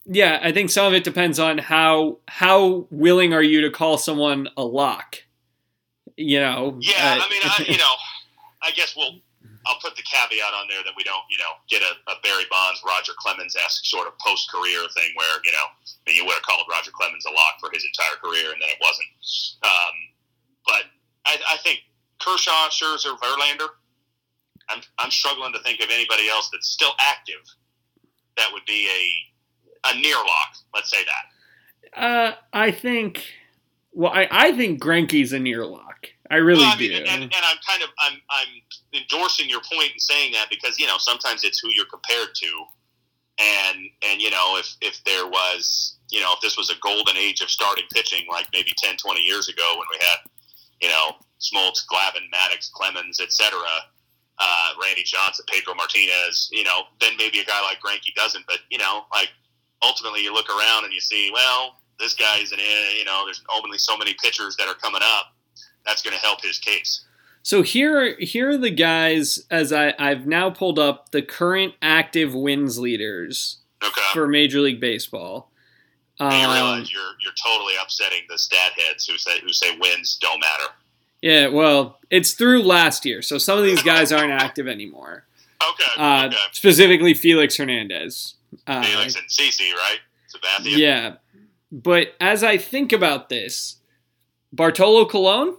yeah, 0.06 0.38
I 0.42 0.52
think 0.52 0.70
some 0.70 0.86
of 0.86 0.94
it 0.94 1.04
depends 1.04 1.38
on 1.38 1.58
how 1.58 2.18
how 2.28 2.86
willing 2.90 3.32
are 3.32 3.42
you 3.42 3.62
to 3.62 3.70
call 3.70 3.98
someone 3.98 4.48
a 4.56 4.64
lock. 4.64 5.16
You 6.16 6.40
know. 6.40 6.78
Yeah, 6.80 7.18
uh, 7.18 7.24
I 7.24 7.28
mean, 7.28 7.40
I, 7.42 7.64
you 7.72 7.78
know, 7.78 7.94
I 8.62 8.70
guess 8.72 8.94
we'll. 8.96 9.16
I'll 9.66 9.78
put 9.78 9.94
the 9.94 10.02
caveat 10.02 10.52
on 10.54 10.66
there 10.66 10.82
that 10.82 10.94
we 10.96 11.04
don't, 11.04 11.22
you 11.30 11.38
know, 11.38 11.54
get 11.70 11.82
a, 11.82 11.92
a 12.10 12.16
Barry 12.22 12.44
Bonds, 12.50 12.82
Roger 12.86 13.12
Clemens 13.18 13.54
esque 13.54 13.86
sort 13.86 14.06
of 14.08 14.18
post 14.18 14.50
career 14.50 14.82
thing 14.94 15.10
where, 15.14 15.38
you 15.44 15.52
know, 15.52 15.66
I 15.66 16.02
mean, 16.06 16.16
you 16.16 16.24
would 16.26 16.34
have 16.34 16.42
called 16.42 16.66
Roger 16.70 16.90
Clemens 16.90 17.24
a 17.26 17.32
lock 17.32 17.62
for 17.62 17.70
his 17.72 17.86
entire 17.86 18.18
career 18.18 18.50
and 18.50 18.60
then 18.60 18.70
it 18.70 18.80
wasn't. 18.82 19.10
Um, 19.62 19.94
but 20.66 20.82
I, 21.26 21.38
I 21.54 21.56
think 21.62 21.80
Kershaw, 22.18 22.68
Scherzer, 22.70 23.18
Verlander. 23.18 23.68
I'm 24.68 24.80
I'm 24.98 25.10
struggling 25.10 25.52
to 25.52 25.58
think 25.60 25.80
of 25.80 25.90
anybody 25.90 26.28
else 26.28 26.48
that's 26.52 26.68
still 26.68 26.92
active 27.00 27.42
that 28.36 28.48
would 28.52 28.64
be 28.66 28.88
a 28.88 29.90
a 29.90 30.00
near 30.00 30.16
lock. 30.16 30.56
Let's 30.74 30.90
say 30.90 31.04
that. 31.04 32.00
Uh, 32.00 32.34
I 32.52 32.70
think. 32.70 33.24
Well, 33.92 34.12
I, 34.12 34.26
I 34.30 34.52
think 34.52 34.82
Greinke's 34.82 35.32
a 35.32 35.38
near 35.38 35.66
lock. 35.66 36.08
I 36.30 36.36
really 36.36 36.60
well, 36.60 36.74
I 36.74 36.78
do. 36.78 36.92
and, 36.94 37.22
and 37.24 37.34
I'm 37.44 37.58
kind 37.68 37.82
of 37.82 37.90
I'm 37.98 38.18
I'm 38.30 38.48
endorsing 38.94 39.48
your 39.48 39.60
and 39.70 39.90
saying 39.98 40.32
that 40.32 40.46
because 40.50 40.78
you 40.78 40.86
know 40.86 40.98
sometimes 40.98 41.44
it's 41.44 41.58
who 41.58 41.68
you're 41.74 41.86
compared 41.86 42.34
to, 42.34 42.64
and 43.40 43.78
and 44.08 44.20
you 44.20 44.30
know 44.30 44.56
if 44.58 44.76
if 44.80 45.02
there 45.04 45.26
was 45.26 45.98
you 46.10 46.20
know 46.20 46.32
if 46.34 46.40
this 46.40 46.56
was 46.56 46.70
a 46.70 46.74
golden 46.80 47.16
age 47.16 47.40
of 47.40 47.50
starting 47.50 47.84
pitching 47.92 48.26
like 48.30 48.46
maybe 48.52 48.72
10, 48.76 48.96
20 48.96 49.20
years 49.20 49.48
ago 49.48 49.74
when 49.76 49.86
we 49.90 49.98
had 50.00 50.18
you 50.80 50.88
know 50.88 51.16
Smoltz, 51.40 51.84
Glavine, 51.90 52.30
Maddux, 52.32 52.70
Clemens, 52.72 53.20
etc. 53.20 53.58
Uh, 54.38 54.68
Randy 54.82 55.02
Johnson, 55.04 55.44
Pedro 55.48 55.74
Martinez, 55.74 56.48
you 56.52 56.64
know, 56.64 56.82
then 57.00 57.12
maybe 57.18 57.40
a 57.40 57.44
guy 57.44 57.60
like 57.62 57.78
Greinke 57.80 58.14
doesn't. 58.14 58.46
But 58.46 58.58
you 58.70 58.78
know, 58.78 59.04
like 59.12 59.28
ultimately, 59.82 60.22
you 60.22 60.32
look 60.32 60.48
around 60.48 60.84
and 60.84 60.92
you 60.92 61.00
see, 61.00 61.30
well, 61.32 61.80
this 61.98 62.14
guy's 62.14 62.52
an, 62.52 62.58
you 62.96 63.04
know, 63.04 63.22
there's 63.24 63.42
only 63.54 63.78
so 63.78 63.96
many 63.96 64.14
pitchers 64.22 64.56
that 64.56 64.68
are 64.68 64.74
coming 64.74 65.02
up. 65.02 65.34
That's 65.84 66.02
going 66.02 66.14
to 66.14 66.20
help 66.20 66.42
his 66.42 66.58
case. 66.58 67.04
So 67.42 67.62
here, 67.62 68.16
here 68.20 68.50
are 68.50 68.56
the 68.58 68.70
guys 68.70 69.44
as 69.50 69.72
I, 69.72 69.94
I've 69.98 70.26
now 70.26 70.50
pulled 70.50 70.78
up 70.78 71.10
the 71.10 71.22
current 71.22 71.74
active 71.82 72.34
wins 72.34 72.78
leaders 72.78 73.58
Okay. 73.82 74.00
for 74.12 74.28
Major 74.28 74.60
League 74.60 74.80
Baseball. 74.80 75.50
Um, 76.20 76.28
realize 76.30 76.92
you're 76.92 77.02
you're 77.24 77.32
totally 77.44 77.74
upsetting 77.82 78.20
the 78.28 78.38
stat 78.38 78.72
heads 78.76 79.06
who 79.06 79.18
say 79.18 79.40
who 79.40 79.52
say 79.52 79.76
wins 79.80 80.18
don't 80.20 80.38
matter. 80.38 80.72
yeah, 81.20 81.48
well, 81.48 81.98
it's 82.10 82.34
through 82.34 82.62
last 82.62 83.04
year, 83.04 83.22
so 83.22 83.38
some 83.38 83.58
of 83.58 83.64
these 83.64 83.82
guys 83.82 84.12
aren't 84.12 84.30
active 84.30 84.68
anymore. 84.68 85.24
Okay. 85.70 85.90
Uh, 86.00 86.26
okay. 86.26 86.36
Specifically, 86.52 87.12
Felix 87.14 87.56
Hernandez. 87.56 88.34
Uh, 88.68 88.82
Felix 88.84 89.16
and 89.16 89.26
CC, 89.26 89.72
right? 89.74 89.98
Sabathia. 90.32 90.76
yeah, 90.76 91.14
but 91.72 92.14
as 92.20 92.44
I 92.44 92.56
think 92.56 92.92
about 92.92 93.28
this, 93.28 93.76
Bartolo 94.52 95.06
Colon, 95.06 95.56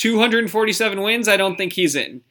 247 0.00 1.02
wins. 1.02 1.28
I 1.28 1.36
don't 1.36 1.56
think 1.56 1.74
he's 1.74 1.94
in. 1.94 2.22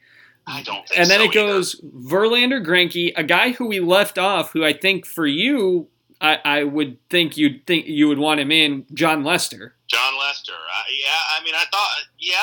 I 0.46 0.62
don't 0.62 0.86
think. 0.88 1.00
and 1.00 1.08
then 1.08 1.20
so 1.20 1.24
it 1.26 1.32
goes 1.32 1.80
Verlander, 1.82 2.64
Greinke, 2.64 3.12
a 3.16 3.22
guy 3.22 3.52
who 3.52 3.66
we 3.68 3.78
left 3.78 4.18
off, 4.18 4.52
who 4.52 4.64
I 4.64 4.72
think 4.72 5.06
for 5.06 5.26
you, 5.26 5.86
I, 6.20 6.38
I 6.44 6.64
would 6.64 6.98
think 7.08 7.36
you'd 7.36 7.66
think 7.66 7.86
you 7.86 8.08
would 8.08 8.18
want 8.18 8.40
him 8.40 8.50
in, 8.50 8.84
Jon 8.92 9.22
Lester. 9.22 9.74
Jon 9.86 10.18
Lester. 10.18 10.52
Uh, 10.52 10.82
yeah. 10.90 11.38
I 11.38 11.44
mean, 11.44 11.54
I 11.54 11.64
thought. 11.70 11.90
Yeah. 12.18 12.34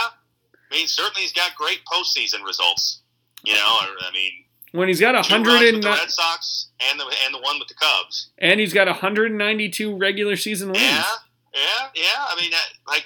I 0.72 0.76
mean, 0.76 0.88
certainly 0.88 1.22
he's 1.24 1.34
got 1.34 1.56
great 1.56 1.80
postseason 1.92 2.46
results. 2.46 3.02
You 3.44 3.54
know, 3.54 3.60
or, 3.82 3.88
I 4.08 4.12
mean, 4.14 4.32
When 4.72 4.88
he's 4.88 5.00
got 5.00 5.16
a 5.16 5.22
hundred 5.22 5.62
and 5.74 5.84
the 5.84 5.90
Red 5.90 6.10
Sox 6.10 6.70
and 6.90 7.00
the 7.00 7.06
and 7.26 7.34
the 7.34 7.40
one 7.40 7.60
with 7.60 7.68
the 7.68 7.76
Cubs. 7.76 8.30
and 8.38 8.60
he's 8.60 8.74
got 8.74 8.88
192 8.88 9.96
regular 9.98 10.36
season 10.36 10.70
wins. 10.70 10.82
Yeah, 10.82 11.04
yeah, 11.54 11.88
yeah. 11.96 12.26
I 12.30 12.36
mean, 12.42 12.52
like 12.88 13.06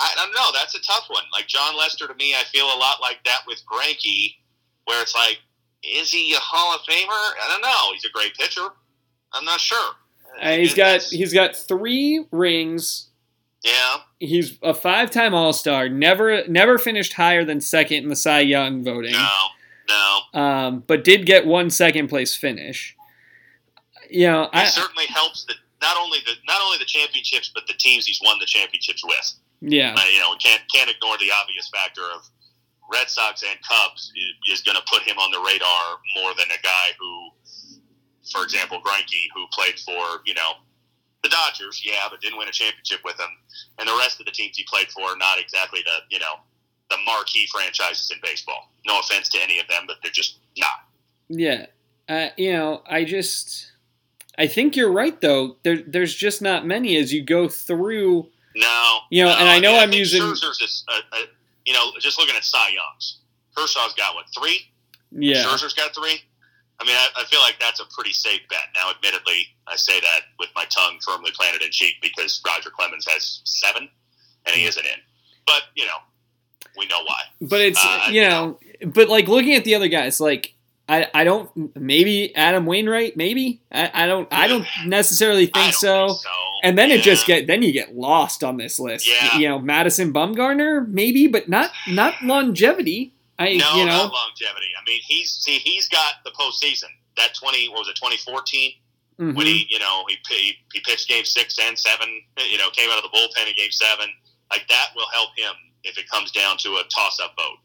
I 0.00 0.12
don't 0.16 0.32
know. 0.32 0.50
That's 0.52 0.74
a 0.74 0.80
tough 0.80 1.06
one. 1.08 1.24
Like 1.32 1.48
Jon 1.48 1.76
Lester, 1.76 2.06
to 2.06 2.14
me, 2.14 2.34
I 2.34 2.44
feel 2.44 2.66
a 2.66 2.78
lot 2.78 3.00
like 3.00 3.22
that 3.24 3.40
with 3.46 3.62
Greinke, 3.70 4.34
where 4.84 5.02
it's 5.02 5.14
like, 5.14 5.38
is 5.82 6.10
he 6.10 6.34
a 6.34 6.38
Hall 6.38 6.74
of 6.74 6.80
Famer? 6.82 7.08
I 7.08 7.48
don't 7.48 7.62
know. 7.62 7.92
He's 7.92 8.04
a 8.04 8.10
great 8.10 8.34
pitcher. 8.34 8.68
I'm 9.32 9.44
not 9.44 9.60
sure. 9.60 9.94
Uh, 10.40 10.52
he's 10.52 10.74
got 10.74 11.02
he's 11.02 11.32
got 11.32 11.56
three 11.56 12.24
rings. 12.30 13.08
Yeah. 13.64 13.96
He's 14.20 14.56
a 14.62 14.72
five-time 14.72 15.34
All-Star. 15.34 15.88
Never 15.88 16.46
never 16.46 16.78
finished 16.78 17.14
higher 17.14 17.44
than 17.44 17.60
second 17.60 18.04
in 18.04 18.08
the 18.08 18.16
Cy 18.16 18.40
Young 18.40 18.84
voting. 18.84 19.12
No. 19.12 19.38
No. 19.88 20.40
Um, 20.40 20.84
but 20.86 21.02
did 21.02 21.26
get 21.26 21.46
one 21.46 21.70
second 21.70 22.08
place 22.08 22.34
finish. 22.34 22.94
You 24.10 24.26
know, 24.26 24.42
It 24.44 24.50
I 24.52 24.64
certainly 24.66 25.06
helps 25.06 25.44
that 25.46 25.56
not 25.80 25.96
only 25.98 26.18
the 26.24 26.32
not 26.46 26.60
only 26.62 26.78
the 26.78 26.84
championships, 26.84 27.50
but 27.52 27.66
the 27.66 27.74
teams 27.74 28.06
he's 28.06 28.20
won 28.24 28.38
the 28.38 28.46
championships 28.46 29.04
with. 29.04 29.32
Yeah 29.60 29.94
Uh, 29.96 30.04
you 30.12 30.18
know, 30.18 30.34
can't 30.42 30.62
can't 30.72 30.90
ignore 30.90 31.16
the 31.18 31.30
obvious 31.30 31.68
factor 31.68 32.02
of 32.14 32.28
Red 32.92 33.08
Sox 33.08 33.42
and 33.42 33.58
Cubs 33.68 34.12
is 34.50 34.62
going 34.62 34.76
to 34.76 34.82
put 34.90 35.02
him 35.02 35.18
on 35.18 35.30
the 35.30 35.38
radar 35.40 35.98
more 36.16 36.32
than 36.34 36.46
a 36.48 36.62
guy 36.62 36.96
who, 36.98 37.30
for 38.32 38.42
example, 38.42 38.80
Greinke, 38.80 39.28
who 39.34 39.46
played 39.52 39.78
for 39.78 40.22
you 40.24 40.34
know 40.34 40.52
the 41.22 41.28
Dodgers, 41.28 41.82
yeah, 41.84 42.06
but 42.10 42.20
didn't 42.20 42.38
win 42.38 42.48
a 42.48 42.52
championship 42.52 43.00
with 43.04 43.16
them, 43.16 43.28
and 43.78 43.88
the 43.88 43.96
rest 43.98 44.20
of 44.20 44.26
the 44.26 44.32
teams 44.32 44.56
he 44.56 44.64
played 44.64 44.88
for, 44.90 45.02
are 45.02 45.16
not 45.16 45.38
exactly 45.38 45.80
the 45.84 46.14
you 46.14 46.18
know 46.18 46.40
the 46.90 46.96
marquee 47.04 47.46
franchises 47.52 48.10
in 48.10 48.18
baseball. 48.22 48.72
No 48.86 49.00
offense 49.00 49.28
to 49.30 49.38
any 49.42 49.58
of 49.58 49.68
them, 49.68 49.84
but 49.86 49.96
they're 50.02 50.12
just 50.12 50.38
not. 50.56 50.86
Yeah. 51.28 51.66
Uh, 52.08 52.28
you 52.38 52.52
know, 52.54 52.82
I 52.88 53.04
just 53.04 53.72
I 54.38 54.46
think 54.46 54.76
you're 54.76 54.92
right 54.92 55.20
though. 55.20 55.56
There 55.62 55.82
there's 55.86 56.14
just 56.14 56.40
not 56.40 56.66
many 56.66 56.96
as 56.96 57.12
you 57.12 57.22
go 57.22 57.48
through 57.48 58.30
No, 58.58 58.98
You 59.10 59.24
know, 59.24 59.30
no, 59.30 59.38
and 59.38 59.48
I 59.48 59.58
know 59.60 59.78
I'm 59.78 59.90
think 59.90 60.00
using- 60.00 60.22
Scherzer's 60.22 60.84
uh, 60.88 61.00
uh, 61.12 61.16
you 61.64 61.72
know, 61.72 61.92
just 62.00 62.18
looking 62.18 62.34
at 62.36 62.44
Cy 62.44 62.70
Youngs. 62.70 63.18
Kershaw's 63.56 63.94
got 63.94 64.14
what 64.14 64.26
three? 64.36 64.70
yeah. 65.12 65.44
Scherzer's 65.44 65.74
got 65.74 65.94
three. 65.94 66.20
I 66.80 66.84
mean, 66.84 66.94
I, 66.94 67.08
I 67.22 67.24
feel 67.24 67.40
like 67.40 67.56
that's 67.60 67.80
a 67.80 67.84
pretty 67.94 68.12
safe 68.12 68.40
bet. 68.48 68.60
Now, 68.74 68.90
admittedly, 68.90 69.46
I 69.66 69.74
say 69.76 69.98
that 70.00 70.20
with 70.38 70.48
my 70.54 70.64
tongue 70.66 70.98
firmly 71.04 71.30
planted 71.34 71.62
in 71.62 71.70
cheek 71.72 71.94
because 72.00 72.40
Roger 72.46 72.70
Clemens 72.70 73.04
has 73.08 73.40
seven, 73.44 73.88
and 74.46 74.54
he 74.56 74.64
isn't 74.64 74.84
in. 74.84 74.98
But 75.46 75.62
you 75.74 75.86
know, 75.86 75.98
we 76.76 76.86
know 76.86 77.02
why. 77.04 77.20
But 77.40 77.60
it's 77.60 77.80
Uh, 77.84 78.02
you 78.08 78.22
you 78.22 78.28
know, 78.28 78.58
but 78.86 79.08
like 79.08 79.26
looking 79.28 79.54
at 79.54 79.64
the 79.64 79.74
other 79.74 79.88
guys, 79.88 80.20
like 80.20 80.54
I, 80.88 81.06
I 81.12 81.24
don't 81.24 81.76
maybe 81.76 82.34
Adam 82.34 82.64
Wainwright, 82.64 83.16
maybe 83.16 83.60
I, 83.70 83.90
I 83.92 84.06
don't 84.06 84.26
I 84.32 84.48
don't 84.48 84.66
necessarily 84.86 85.46
think 85.46 85.72
don't 85.72 85.74
so. 85.74 86.06
think 86.08 86.20
so. 86.20 86.30
And 86.64 86.78
then 86.78 86.90
it 86.90 87.02
just 87.02 87.26
get 87.26 87.46
then 87.46 87.62
you 87.62 87.72
get 87.72 87.94
lost 87.94 88.42
on 88.42 88.56
this 88.56 88.80
list. 88.80 89.06
Yeah. 89.08 89.36
You 89.38 89.48
know, 89.48 89.58
Madison 89.58 90.12
Bumgarner, 90.12 90.88
maybe, 90.88 91.26
but 91.26 91.48
not 91.48 91.70
not 91.88 92.14
longevity. 92.22 93.14
I 93.38 93.56
no, 93.56 93.76
you 93.76 93.86
know 93.86 93.96
not 94.04 94.12
longevity. 94.12 94.66
I 94.80 94.82
mean, 94.86 95.00
he's 95.04 95.30
see, 95.30 95.58
he's 95.58 95.88
got 95.88 96.14
the 96.24 96.30
postseason. 96.30 96.88
That 97.16 97.34
twenty 97.34 97.68
what 97.68 97.80
was 97.80 97.88
it, 97.88 97.96
twenty 97.96 98.16
fourteen? 98.16 98.72
mhm. 99.20 99.34
when 99.34 99.46
he, 99.46 99.66
you 99.68 99.78
know, 99.78 100.04
he, 100.08 100.16
he 100.28 100.54
he 100.72 100.80
pitched 100.80 101.08
game 101.08 101.24
six 101.24 101.58
and 101.58 101.78
seven. 101.78 102.08
You 102.50 102.58
know, 102.58 102.70
came 102.70 102.90
out 102.90 102.96
of 102.98 103.02
the 103.04 103.16
bullpen 103.16 103.48
in 103.48 103.54
game 103.56 103.70
seven. 103.70 104.08
Like 104.50 104.66
that 104.68 104.86
will 104.96 105.08
help 105.12 105.30
him 105.36 105.54
if 105.84 105.98
it 105.98 106.08
comes 106.08 106.30
down 106.30 106.56
to 106.58 106.70
a 106.70 106.82
toss-up 106.94 107.34
vote. 107.36 107.58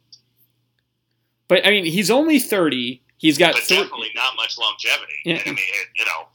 but 1.47 1.65
I 1.65 1.69
mean 1.71 1.85
he's 1.85 2.11
only 2.11 2.39
thirty. 2.39 3.01
He's 3.23 3.37
got 3.39 3.53
But 3.53 3.63
three, 3.63 3.77
definitely 3.77 4.11
not 4.15 4.35
much 4.35 4.57
longevity. 4.59 5.13
Yeah. 5.23 5.35
And 5.35 5.41
I 5.41 5.51
mean, 5.51 5.57
it, 5.81 5.87
you 5.97 6.03
know, 6.05 6.27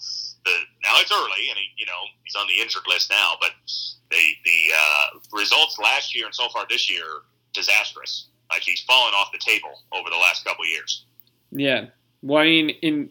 the 0.44 0.50
now 0.82 0.96
it's 1.00 1.12
early, 1.12 1.46
and 1.50 1.58
he, 1.60 1.68
you 1.76 1.84
know, 1.86 2.00
he's 2.24 2.34
on 2.34 2.46
the 2.48 2.60
injured 2.62 2.82
list 2.88 3.10
now. 3.10 3.32
But 3.40 3.50
the 4.10 4.16
the 4.44 4.58
uh, 4.74 5.18
results 5.36 5.78
last 5.78 6.16
year 6.16 6.24
and 6.26 6.34
so 6.34 6.48
far 6.48 6.64
this 6.68 6.90
year 6.90 7.04
disastrous. 7.52 8.28
Like 8.50 8.62
he's 8.62 8.80
fallen 8.80 9.12
off 9.12 9.28
the 9.32 9.38
table 9.38 9.82
over 9.92 10.08
the 10.08 10.16
last 10.16 10.44
couple 10.44 10.64
of 10.64 10.70
years. 10.70 11.04
Yeah. 11.52 11.86
Well, 12.22 12.40
I 12.42 12.46
mean, 12.46 12.70
in 12.80 13.10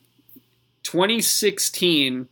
2016 0.84 2.28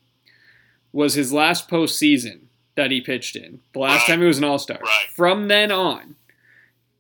was 0.92 1.14
his 1.14 1.32
last 1.32 1.70
postseason 1.70 2.40
that 2.76 2.90
he 2.92 3.02
pitched 3.02 3.36
in. 3.36 3.60
The 3.74 3.80
last 3.80 4.02
Right. 4.02 4.08
time 4.08 4.22
he 4.22 4.26
was 4.28 4.38
an 4.40 4.44
All 4.44 4.58
Star. 4.60 4.80
Right. 4.82 5.06
From 5.16 5.48
then 5.48 5.72
on, 5.72 6.16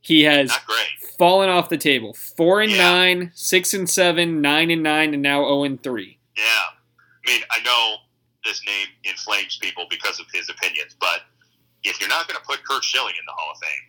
he 0.05 0.21
has 0.23 0.51
fallen 1.17 1.49
off 1.49 1.69
the 1.69 1.77
table. 1.77 2.13
Four 2.13 2.61
and 2.61 2.71
Yeah. 2.71 2.77
nine, 2.91 3.31
six 3.33 3.73
and 3.73 3.89
seven, 3.89 4.39
nine 4.41 4.69
and 4.69 4.83
nine, 4.83 5.13
and 5.13 5.23
now 5.23 5.39
zero 5.41 5.63
and 5.63 5.81
three. 5.81 6.19
Yeah. 6.37 6.43
I 6.45 7.31
mean, 7.31 7.41
I 7.49 7.59
know 7.61 7.97
this 8.43 8.61
name 8.65 8.87
inflames 9.03 9.57
people 9.57 9.87
because 9.89 10.19
of 10.19 10.27
his 10.33 10.47
opinions, 10.49 10.95
but 10.99 11.23
if 11.83 11.99
you're 11.99 12.09
not 12.09 12.27
going 12.27 12.39
to 12.39 12.45
put 12.45 12.63
Curt 12.63 12.83
Schilling 12.83 13.15
in 13.17 13.25
the 13.25 13.31
Hall 13.33 13.51
of 13.53 13.57
Fame, 13.59 13.85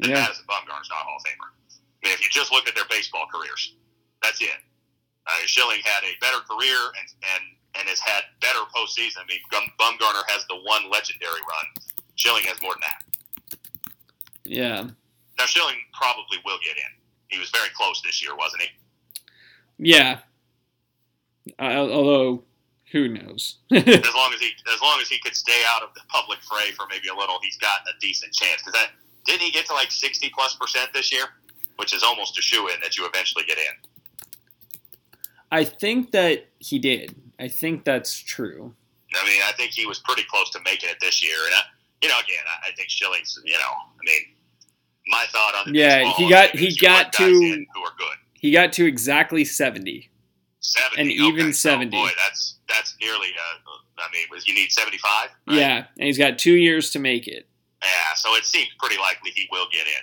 then 0.00 0.10
Yeah. 0.10 0.20
Madison 0.22 0.46
Bumgarner's 0.46 0.88
not 0.88 1.02
a 1.02 1.04
Hall 1.04 1.16
of 1.18 1.24
Famer. 1.24 1.50
I 1.52 2.08
mean, 2.08 2.14
if 2.14 2.22
you 2.22 2.28
just 2.30 2.50
look 2.52 2.66
at 2.68 2.74
their 2.74 2.86
baseball 2.88 3.26
careers, 3.32 3.74
that's 4.22 4.40
it. 4.40 4.56
Uh, 5.26 5.32
Schilling 5.46 5.80
had 5.84 6.04
a 6.04 6.16
better 6.20 6.40
career 6.40 6.76
and, 6.76 7.08
and, 7.34 7.44
and 7.80 7.88
has 7.88 8.00
had 8.00 8.24
better 8.40 8.60
postseason. 8.74 9.18
I 9.20 9.24
mean, 9.28 9.40
Bumgarner 9.78 10.22
has 10.28 10.46
the 10.48 10.56
one 10.56 10.90
legendary 10.90 11.40
run. 11.40 11.66
Schilling 12.16 12.44
has 12.44 12.60
more 12.62 12.72
than 12.74 12.80
that. 12.82 13.58
Yeah. 14.44 14.84
Now, 15.38 15.46
Schilling 15.46 15.76
probably 15.92 16.38
will 16.44 16.58
get 16.64 16.76
in. 16.76 16.92
He 17.28 17.38
was 17.38 17.50
very 17.50 17.68
close 17.74 18.00
this 18.02 18.22
year, 18.22 18.36
wasn't 18.36 18.62
he? 18.62 18.68
Yeah. 19.78 20.20
Uh, 21.58 21.76
although, 21.76 22.44
who 22.92 23.08
knows? 23.08 23.56
as 23.72 23.84
long 24.14 24.32
as 24.32 24.40
he 24.40 24.50
as 24.72 24.80
long 24.80 25.00
as 25.00 25.08
he 25.08 25.18
could 25.18 25.34
stay 25.34 25.62
out 25.68 25.82
of 25.82 25.92
the 25.94 26.00
public 26.08 26.38
fray 26.42 26.70
for 26.76 26.86
maybe 26.88 27.08
a 27.08 27.14
little, 27.14 27.38
he's 27.42 27.58
got 27.58 27.80
a 27.88 27.98
decent 28.00 28.32
chance. 28.32 28.62
Because 28.62 28.74
that 28.74 28.90
didn't 29.26 29.42
he 29.42 29.50
get 29.50 29.66
to 29.66 29.74
like 29.74 29.90
sixty 29.90 30.30
plus 30.30 30.54
percent 30.54 30.90
this 30.94 31.12
year, 31.12 31.24
which 31.76 31.94
is 31.94 32.02
almost 32.02 32.38
a 32.38 32.42
shoe 32.42 32.68
in 32.68 32.80
that 32.82 32.96
you 32.96 33.06
eventually 33.06 33.44
get 33.44 33.58
in. 33.58 34.70
I 35.50 35.64
think 35.64 36.12
that 36.12 36.48
he 36.58 36.78
did. 36.78 37.14
I 37.38 37.48
think 37.48 37.84
that's 37.84 38.18
true. 38.18 38.74
I 39.14 39.24
mean, 39.26 39.40
I 39.46 39.52
think 39.52 39.72
he 39.72 39.86
was 39.86 39.98
pretty 40.00 40.24
close 40.30 40.50
to 40.50 40.60
making 40.64 40.88
it 40.90 40.96
this 41.00 41.22
year, 41.22 41.36
and 41.46 41.54
I, 41.54 41.60
you 42.02 42.08
know, 42.08 42.18
again, 42.18 42.42
I, 42.46 42.68
I 42.68 42.72
think 42.74 42.90
Schilling's. 42.90 43.38
You 43.44 43.54
know, 43.54 43.58
I 43.60 44.02
mean, 44.04 44.22
my 45.08 45.24
thought 45.30 45.54
on 45.54 45.72
the 45.72 45.78
Yeah, 45.78 46.12
he 46.14 46.28
got- 46.28 46.50
he 46.56 46.74
got 46.76 47.12
to- 47.14 47.24
who 47.24 47.82
are 47.82 47.94
good. 47.98 48.16
He 48.38 48.50
got 48.50 48.72
to 48.74 48.84
exactly 48.86 49.44
70. 49.44 50.10
Seventy, 50.60 51.00
and 51.02 51.10
even 51.10 51.52
70. 51.52 51.94
Oh, 51.96 52.04
boy, 52.06 52.10
that's 52.16 52.56
that's 52.68 52.96
nearly. 53.00 53.28
Uh, 53.36 53.70
I 53.98 54.06
mean, 54.12 54.26
you 54.46 54.54
need 54.54 54.72
seventy 54.72 54.96
five? 54.96 55.28
Yeah, 55.46 55.86
and 55.98 56.06
he's 56.06 56.16
got 56.16 56.38
two 56.38 56.54
years 56.54 56.88
to 56.92 56.98
make 56.98 57.28
it. 57.28 57.46
Yeah, 57.82 58.14
so 58.16 58.34
it 58.34 58.44
seems 58.46 58.68
pretty 58.80 58.96
likely 58.96 59.30
he 59.32 59.46
will 59.52 59.66
get 59.70 59.86
in. 59.86 60.02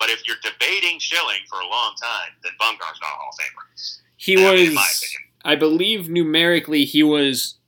But 0.00 0.10
if 0.10 0.26
you're 0.26 0.36
debating 0.42 0.98
Schilling 0.98 1.42
for 1.48 1.60
a 1.60 1.66
long 1.68 1.94
time, 2.02 2.32
then 2.42 2.50
Bumgarner's 2.60 2.98
not 3.00 3.10
a 3.12 3.16
Hall 3.18 3.30
of 3.32 3.38
Famer. 3.38 3.98
He 4.16 4.34
I 4.34 4.50
mean, 4.56 4.66
in 4.70 4.74
my 4.74 4.80
was. 4.80 5.16
I 5.44 5.54
believe, 5.54 6.08
numerically, 6.08 6.84
he 6.84 7.04
was 7.04 7.58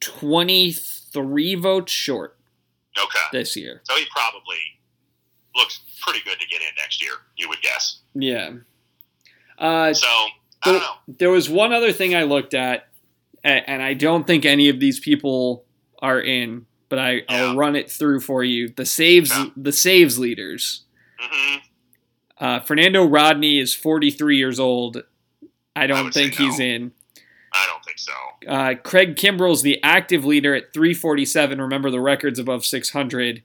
23 0.00 1.54
votes 1.56 1.92
short 1.92 2.38
Okay. 2.98 3.18
this 3.32 3.56
year. 3.56 3.82
So 3.84 3.94
he 3.96 4.06
probably 4.06 4.58
looks 5.54 5.80
pretty 6.00 6.20
good 6.24 6.38
to 6.40 6.46
get 6.48 6.60
in 6.60 6.68
next 6.78 7.02
year, 7.02 7.12
you 7.36 7.48
would 7.48 7.60
guess. 7.62 8.00
Yeah. 8.14 8.50
Uh, 9.58 9.92
So, 9.94 10.06
I 10.62 10.72
don't 10.72 10.80
know. 10.80 10.94
there 11.18 11.30
was 11.30 11.48
one 11.48 11.72
other 11.72 11.92
thing 11.92 12.14
I 12.14 12.24
looked 12.24 12.54
at, 12.54 12.88
and 13.44 13.82
I 13.82 13.94
don't 13.94 14.26
think 14.26 14.44
any 14.44 14.68
of 14.68 14.80
these 14.80 15.00
people 15.00 15.64
are 16.00 16.20
in, 16.20 16.66
but 16.88 16.98
I, 16.98 17.22
I'll 17.28 17.56
run 17.56 17.76
it 17.76 17.90
through 17.90 18.20
for 18.20 18.42
you. 18.44 18.68
The 18.68 18.84
saves, 18.86 19.30
Yeah. 19.30 19.46
the 19.56 19.72
saves 19.72 20.18
leaders. 20.18 20.84
hmm 21.18 21.56
Uh, 22.38 22.60
Fernando 22.60 23.04
Rodney 23.04 23.58
is 23.58 23.74
43 23.74 24.36
years 24.38 24.58
old. 24.58 25.02
I 25.76 25.86
don't 25.86 26.12
say 26.12 26.22
think 26.30 26.34
he's 26.36 26.58
in. 26.58 26.92
I 27.52 27.66
don't 27.66 27.84
think 27.84 27.98
so. 27.98 28.12
Uh, 28.48 28.74
Craig 28.82 29.16
Kimbrel's 29.16 29.62
the 29.62 29.82
active 29.82 30.24
leader 30.24 30.54
at 30.54 30.72
347. 30.72 31.60
Remember, 31.60 31.90
the 31.90 32.00
record's 32.00 32.38
above 32.38 32.64
600. 32.64 33.42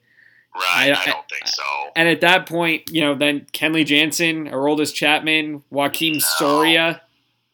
Right. 0.56 0.92
I- 0.92 1.02
I, 1.02 1.06
don't 1.06 1.28
think 1.30 1.48
so. 1.48 1.64
And 1.98 2.08
at 2.08 2.22
that 2.22 2.48
point, 2.48 2.84
you 2.90 3.02
know, 3.02 3.14
then 3.14 3.46
Kenley 3.52 3.86
Jansen, 3.86 4.48
Aroldis 4.48 4.94
Chapman, 4.94 5.64
Joakim 5.72 6.14
No. 6.14 6.20
Soria, 6.20 7.02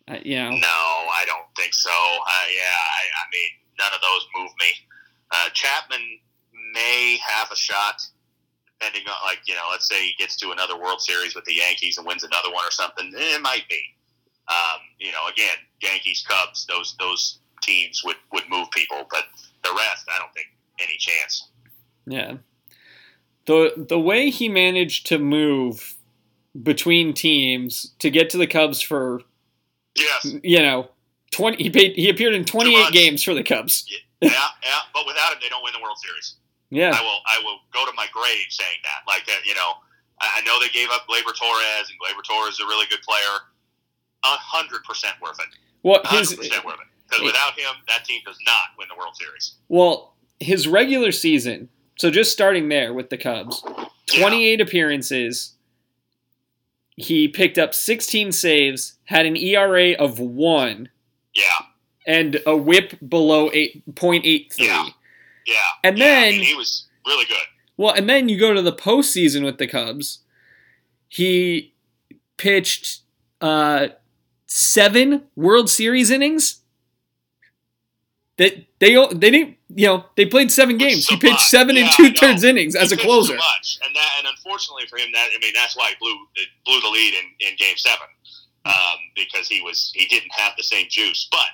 uh, 0.08 0.18
you 0.24 0.36
know, 0.36 0.52
No, 0.52 0.68
I 0.68 1.24
don't 1.26 1.48
think 1.58 1.74
so. 1.74 1.90
Uh, 1.90 2.46
yeah, 2.56 2.64
I, 2.64 3.02
I 3.18 3.24
mean, 3.34 3.50
none 3.80 3.92
of 3.94 4.02
those 4.02 4.28
move 4.38 4.52
me. 4.60 4.68
Uh, 5.32 5.50
Chapman 5.54 6.02
may 6.74 7.18
have 7.26 7.50
a 7.52 7.56
shot, 7.56 8.02
depending 8.80 9.08
on, 9.08 9.16
like, 9.26 9.40
you 9.48 9.56
know, 9.56 9.68
let's 9.72 9.88
say 9.88 10.04
he 10.04 10.14
gets 10.20 10.36
to 10.38 10.52
another 10.52 10.78
World 10.78 11.02
Series 11.02 11.34
with 11.34 11.46
the 11.46 11.54
Yankees 11.56 11.98
and 11.98 12.06
wins 12.06 12.24
another 12.24 12.52
one 12.52 12.66
or 12.66 12.72
something. 12.72 13.12
It 13.16 13.42
might 13.42 13.68
be. 13.70 13.82
Um, 14.48 14.80
you 15.00 15.12
know, 15.12 15.28
again, 15.32 15.56
Yankees, 15.82 16.24
Cubs, 16.28 16.66
those 16.68 16.96
those 17.00 17.40
teams 17.64 18.02
would, 18.04 18.18
would 18.34 18.44
move 18.50 18.70
people, 18.72 19.06
but 19.10 19.24
the 19.64 19.70
rest, 19.70 20.08
I 20.14 20.20
don't 20.20 20.34
think 20.34 20.48
any 20.80 20.98
chance. 20.98 21.50
yeah. 22.06 22.34
The 23.46 23.86
the 23.90 24.00
way 24.00 24.30
he 24.30 24.50
managed 24.50 25.08
to 25.08 25.18
move 25.18 25.96
between 26.62 27.14
teams 27.14 27.94
to 28.00 28.10
get 28.10 28.30
to 28.32 28.38
the 28.38 28.48
Cubs 28.48 28.82
for 28.82 29.22
Yes, 29.96 30.36
you 30.44 30.60
know 30.60 30.90
20 31.32 31.62
he 31.62 31.70
paid, 31.70 31.96
he 31.96 32.10
appeared 32.10 32.34
in 32.34 32.46
28 32.46 32.92
games 32.92 33.24
for 33.24 33.34
the 33.34 33.44
Cubs. 33.44 33.86
yeah, 34.22 34.30
yeah, 34.30 34.80
but 34.94 35.06
without 35.08 35.34
him, 35.34 35.40
they 35.42 35.50
don't 35.50 35.64
win 35.64 35.74
the 35.74 35.82
World 35.82 35.98
Series. 35.98 36.36
Yeah. 36.70 36.92
I 36.96 37.02
will 37.02 37.20
I 37.26 37.42
will 37.44 37.60
go 37.74 37.86
to 37.86 37.92
my 37.96 38.08
grave 38.14 38.48
saying 38.50 38.80
that. 38.84 39.04
Like 39.08 39.24
uh, 39.28 39.40
you 39.46 39.54
know, 39.56 39.74
I 40.22 40.42
know 40.42 40.60
they 40.60 40.70
gave 40.70 40.90
up 40.90 41.08
Gleyber 41.08 41.36
Torres, 41.36 41.90
and 41.90 41.98
Gleyber 42.00 42.24
Torres 42.24 42.54
is 42.56 42.60
a 42.62 42.66
really 42.66 42.86
good 42.90 43.02
player. 43.02 43.36
A 44.24 44.38
hundred 44.38 44.84
percent 44.84 45.16
worth 45.22 45.40
it. 45.40 45.48
Well, 45.84 46.02
hundred 46.06 46.38
percent 46.38 46.64
worth 46.64 46.76
it. 46.76 46.88
Because 47.10 47.26
without 47.26 47.60
him, 47.60 47.76
that 47.90 48.06
team 48.06 48.22
does 48.26 48.38
not 48.46 48.72
win 48.78 48.88
the 48.90 48.96
World 48.98 49.16
Series. 49.18 49.56
well, 49.68 50.16
his 50.40 50.68
regular 50.68 51.12
season. 51.12 51.70
So 51.98 52.10
just 52.10 52.32
starting 52.32 52.70
there 52.70 52.94
with 52.94 53.10
the 53.10 53.18
Cubs, 53.18 53.64
28 54.16 54.62
appearances. 54.62 55.56
He 56.96 57.28
picked 57.28 57.58
up 57.58 57.74
16 57.74 58.32
saves, 58.32 58.98
had 59.06 59.26
an 59.26 59.36
ERA 59.36 59.94
of 59.94 60.20
1 60.20 60.90
Yeah, 61.34 61.44
and 62.06 62.42
a 62.46 62.56
whip 62.56 62.98
below 63.08 63.50
8.83. 63.50 64.50
Yeah. 64.58 64.90
yeah. 65.46 65.56
And 65.84 65.98
yeah, 65.98 66.06
I 66.06 66.08
then 66.08 66.32
mean, 66.34 66.44
he 66.44 66.54
was 66.54 66.88
really 67.06 67.26
good. 67.26 67.38
Well, 67.78 67.94
and 67.94 68.08
then 68.10 68.30
you 68.30 68.38
go 68.40 68.54
to 68.54 68.62
the 68.62 68.74
postseason 68.74 69.44
with 69.44 69.58
the 69.58 69.68
Cubs. 69.68 70.20
He 71.08 71.74
pitched 72.38 73.02
uh, 73.40 73.90
seven 74.46 75.24
World 75.36 75.70
Series 75.70 76.12
innings. 76.12 76.60
That 78.38 78.66
they 78.80 78.94
they 79.14 79.32
didn't 79.32 79.58
you 79.76 79.88
know 79.88 80.06
they 80.18 80.26
played 80.26 80.52
seven 80.52 80.76
Which 80.76 80.88
games. 80.88 81.08
He 81.08 81.16
pitched 81.18 81.34
lot. 81.34 81.42
seven 81.42 81.76
Yeah, 81.76 81.84
and 81.86 81.92
two 81.92 82.12
thirds 82.12 82.44
innings 82.44 82.76
as 82.76 82.92
He 82.92 82.96
a 82.96 83.00
closer. 83.00 83.36
much, 83.36 83.80
and 83.86 83.96
that 83.96 84.12
and 84.20 84.28
unfortunately 84.28 84.84
for 84.90 84.98
him, 84.98 85.10
that 85.14 85.30
I 85.34 85.40
mean 85.40 85.54
that's 85.54 85.76
why 85.76 85.90
he 85.90 85.96
blew 86.00 86.16
blew 86.66 86.82
the 86.82 86.90
lead 86.90 87.14
in, 87.14 87.26
in 87.48 87.56
Game 87.58 87.78
Seven 87.78 88.08
um, 88.66 88.98
because 89.16 89.48
he 89.48 89.62
was 89.62 89.92
he 89.96 90.06
didn't 90.06 90.32
have 90.34 90.54
the 90.58 90.64
same 90.64 90.88
juice. 90.90 91.28
But 91.32 91.50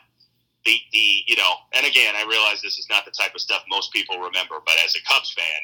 the 0.65 0.78
the 0.91 1.24
you 1.28 1.36
know, 1.36 1.53
and 1.76 1.86
again, 1.86 2.15
I 2.15 2.24
realize 2.24 2.61
this 2.61 2.78
is 2.78 2.88
not 2.89 3.05
the 3.05 3.11
type 3.11 3.34
of 3.36 3.41
stuff 3.41 3.63
most 3.70 3.91
people 3.93 4.18
remember, 4.20 4.55
but 4.65 4.76
as 4.86 4.95
a 4.95 5.03
Cubs 5.11 5.34
fan, 5.34 5.61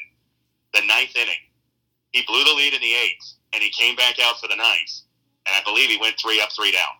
the 0.72 0.86
ninth 0.86 1.16
inning, 1.16 1.42
he 2.12 2.22
blew 2.26 2.44
the 2.44 2.54
lead 2.54 2.74
in 2.74 2.80
the 2.80 2.94
eighth, 2.94 3.34
and 3.52 3.62
he 3.62 3.70
came 3.70 3.96
back 3.96 4.16
out 4.22 4.40
for 4.40 4.48
the 4.48 4.56
ninth, 4.56 4.94
and 5.46 5.54
I 5.54 5.62
believe 5.64 5.90
he 5.90 5.98
went 5.98 6.16
three 6.20 6.40
up, 6.40 6.50
three 6.52 6.72
down, 6.72 6.96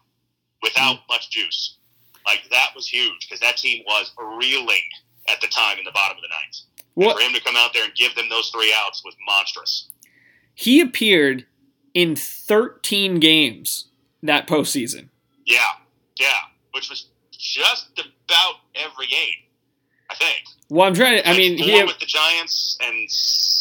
without 0.62 0.98
much 1.08 1.30
juice. 1.30 1.78
Like 2.26 2.42
that 2.50 2.68
was 2.74 2.88
huge 2.88 3.26
because 3.28 3.40
that 3.40 3.56
team 3.58 3.82
was 3.86 4.12
reeling 4.18 4.82
at 5.28 5.40
the 5.40 5.46
time 5.48 5.78
in 5.78 5.84
the 5.84 5.92
bottom 5.92 6.16
of 6.16 6.22
the 6.22 6.28
ninth. 6.28 6.60
And 6.96 7.12
for 7.18 7.20
him 7.20 7.32
to 7.32 7.40
come 7.40 7.56
out 7.56 7.72
there 7.74 7.84
and 7.84 7.94
give 7.94 8.14
them 8.14 8.28
those 8.28 8.50
three 8.50 8.72
outs 8.76 9.02
was 9.04 9.14
monstrous. 9.26 9.88
he 10.54 10.80
appeared 10.80 11.46
in 11.92 12.14
13 12.16 13.20
games 13.20 13.88
that 14.22 14.46
postseason. 14.46 15.08
Yeah, 15.44 15.58
yeah, 16.18 16.28
which 16.72 16.88
was 16.90 17.06
just 17.32 17.88
about 17.98 18.54
every 18.74 19.06
game, 19.06 19.34
I 20.10 20.14
think. 20.14 20.44
Well, 20.70 20.86
I'm 20.86 20.94
trying 20.94 21.18
to. 21.18 21.26
I 21.26 21.30
Like 21.32 21.38
mean, 21.38 21.58
four 21.58 21.66
he 21.66 21.84
with 21.84 21.98
the 21.98 22.06
Giants 22.06 22.78
and 22.80 23.08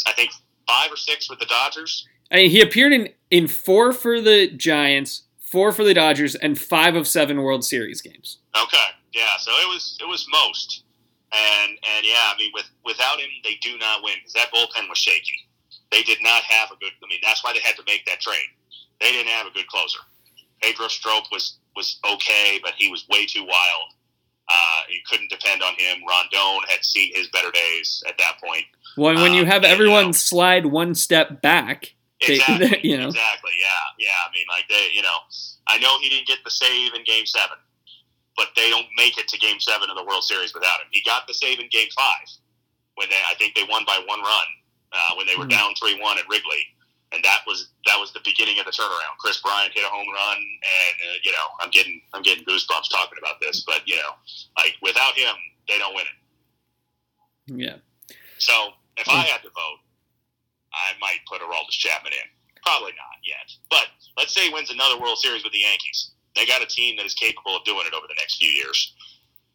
I 0.08 0.14
think 0.14 0.32
five 0.68 0.92
or 0.92 0.96
six 0.96 1.30
with 1.30 1.40
the 1.40 1.46
Dodgers. 1.46 2.08
I 2.32 2.38
mean, 2.38 2.50
he 2.50 2.62
appeared 2.62 2.94
in 2.94 3.10
in 3.30 3.48
four 3.48 3.92
for 3.94 4.22
the 4.22 4.48
Giants, 4.48 5.24
four 5.40 5.72
for 5.72 5.84
the 5.84 5.94
Dodgers, 5.94 6.36
and 6.36 6.60
five 6.60 6.96
of 6.96 7.08
seven 7.08 7.42
World 7.42 7.66
Series 7.66 8.02
games. 8.02 8.38
Okay, 8.56 8.78
yeah, 9.14 9.38
so 9.40 9.52
it 9.52 9.68
was 9.68 9.98
it 10.02 10.08
was 10.08 10.26
most, 10.32 10.83
and 11.34 11.72
and 11.72 12.06
yeah, 12.06 12.32
I 12.32 12.36
mean, 12.38 12.52
with 12.54 12.70
without 12.86 13.20
him, 13.20 13.30
they 13.44 13.56
do 13.62 13.78
not 13.78 14.04
win 14.04 14.14
because 14.20 14.34
that 14.34 14.52
bullpen 14.54 14.88
was 14.90 14.98
shaky. 14.98 15.48
They 15.92 16.04
did 16.04 16.20
not 16.22 16.44
have 16.44 16.72
a 16.72 16.76
good. 16.78 16.92
I 17.04 17.08
mean, 17.10 17.20
that's 17.22 17.44
why 17.44 17.54
they 17.54 17.60
had 17.60 17.76
to 17.78 17.84
make 17.86 18.06
that 18.06 18.20
trade. 18.20 18.50
They 19.02 19.12
didn't 19.12 19.30
have 19.30 19.48
a 19.48 19.52
good 19.52 19.68
closer. 19.68 20.00
Pedro 20.62 20.88
Strop 20.88 21.26
was 21.32 21.58
was 21.76 22.00
okay, 22.14 22.60
but 22.64 22.74
he 22.78 22.90
was 22.90 23.06
way 23.10 23.26
too 23.26 23.44
wild. 23.44 23.90
Uh, 24.50 24.82
you 24.90 25.00
couldn't 25.10 25.30
depend 25.30 25.64
on 25.64 25.74
him. 25.76 26.04
Rondon 26.08 26.62
had 26.70 26.84
seen 26.84 27.12
his 27.16 27.30
better 27.30 27.50
days 27.52 28.04
at 28.08 28.18
that 28.18 28.34
point. 28.44 28.66
When 28.96 29.16
when 29.16 29.34
you 29.34 29.42
Um, 29.42 29.48
have 29.48 29.64
and, 29.64 29.72
everyone 29.72 30.00
you 30.02 30.06
know- 30.08 30.12
slide 30.12 30.66
one 30.68 30.94
step 30.96 31.42
back, 31.42 31.94
They- 32.26 32.36
Exactly. 32.36 32.80
you 32.90 32.98
know. 32.98 33.08
Exactly. 33.08 33.52
Yeah. 33.60 33.68
Yeah. 34.00 34.10
I 34.28 34.32
mean, 34.34 34.46
like 34.50 34.68
they, 34.70 34.90
you 34.94 35.02
know, 35.02 35.18
I 35.68 35.78
know 35.80 35.98
he 36.00 36.10
didn't 36.10 36.28
get 36.28 36.44
the 36.44 36.52
save 36.52 36.94
in 36.94 37.04
Game 37.06 37.26
Seven, 37.26 37.58
but 38.38 38.50
they 38.56 38.70
don't 38.70 38.88
make 38.98 39.18
it 39.18 39.28
to 39.30 39.38
Game 39.38 39.60
Seven 39.60 39.90
of 39.90 39.96
the 39.96 40.04
World 40.04 40.24
Series 40.24 40.54
without 40.54 40.80
him. 40.82 40.88
He 40.92 41.02
got 41.06 41.28
the 41.28 41.34
save 41.34 41.60
in 41.60 41.68
Game 41.70 41.90
Five 41.96 42.28
when 42.96 43.10
they, 43.10 43.20
I 43.30 43.34
think 43.36 43.56
they 43.56 43.64
won 43.70 43.84
by 43.86 44.00
one 44.08 44.22
run 44.22 44.48
uh, 44.92 45.16
when 45.16 45.26
they 45.28 45.36
were 45.36 45.46
Mhm. 45.46 45.50
down 45.58 45.74
three 45.76 46.00
one 46.00 46.18
at 46.18 46.28
Wrigley, 46.30 46.66
and 47.12 47.24
that 47.24 47.42
was 47.48 47.70
that 47.86 48.00
was 48.00 48.12
the 48.14 48.22
beginning 48.26 48.60
of 48.60 48.66
the 48.66 48.72
turnaround. 48.72 49.18
Kris 49.20 49.42
Bryant 49.42 49.74
hit 49.74 49.84
a 49.86 49.90
home 49.90 50.08
run, 50.14 50.38
and 50.38 50.96
uh, 51.10 51.18
you 51.24 51.32
know, 51.32 51.48
I'm 51.60 51.70
getting 51.72 52.02
I'm 52.14 52.22
getting 52.22 52.44
goosebumps 52.46 52.90
talking 52.90 53.18
about 53.20 53.40
this, 53.42 53.64
but 53.66 53.82
you 53.88 53.96
know, 53.96 54.14
like 54.58 54.76
without 54.82 55.14
him, 55.16 55.36
they 55.68 55.78
don't 55.78 55.94
win 55.96 56.06
it. 56.06 56.18
yeah. 57.60 57.78
So 58.38 58.54
if 58.98 59.08
I 59.10 59.22
had 59.24 59.42
to 59.44 59.50
vote, 59.50 59.80
I 60.74 60.94
might 61.00 61.20
put 61.28 61.42
Aroldis 61.42 61.72
Chapman 61.72 62.14
in. 62.14 62.28
Probably 62.64 62.92
not 62.92 63.18
yet. 63.24 63.50
But 63.70 63.88
let's 64.18 64.34
say 64.34 64.48
he 64.48 64.54
wins 64.54 64.70
another 64.70 65.00
World 65.00 65.18
Series 65.18 65.44
with 65.44 65.54
the 65.54 65.60
Yankees. 65.60 66.12
They 66.36 66.46
got 66.46 66.62
a 66.62 66.66
team 66.66 66.98
that 66.98 67.06
is 67.06 67.14
capable 67.14 67.56
of 67.56 67.64
doing 67.64 67.86
it 67.86 67.94
over 67.94 68.08
the 68.08 68.16
next 68.18 68.38
few 68.38 68.50
years. 68.50 68.94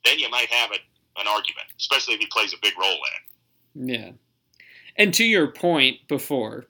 Then 0.05 0.19
you 0.19 0.31
might 0.31 0.49
have 0.49 0.71
a, 0.71 1.21
an 1.21 1.27
argument, 1.27 1.67
especially 1.79 2.15
if 2.15 2.21
he 2.21 2.27
plays 2.27 2.53
a 2.53 2.57
big 2.63 2.75
role 2.79 2.91
in 2.91 3.93
it. 3.93 3.97
Yeah. 3.97 4.11
And 4.97 5.15
to 5.15 5.25
your 5.25 5.49
point 5.49 5.97
before 6.09 6.67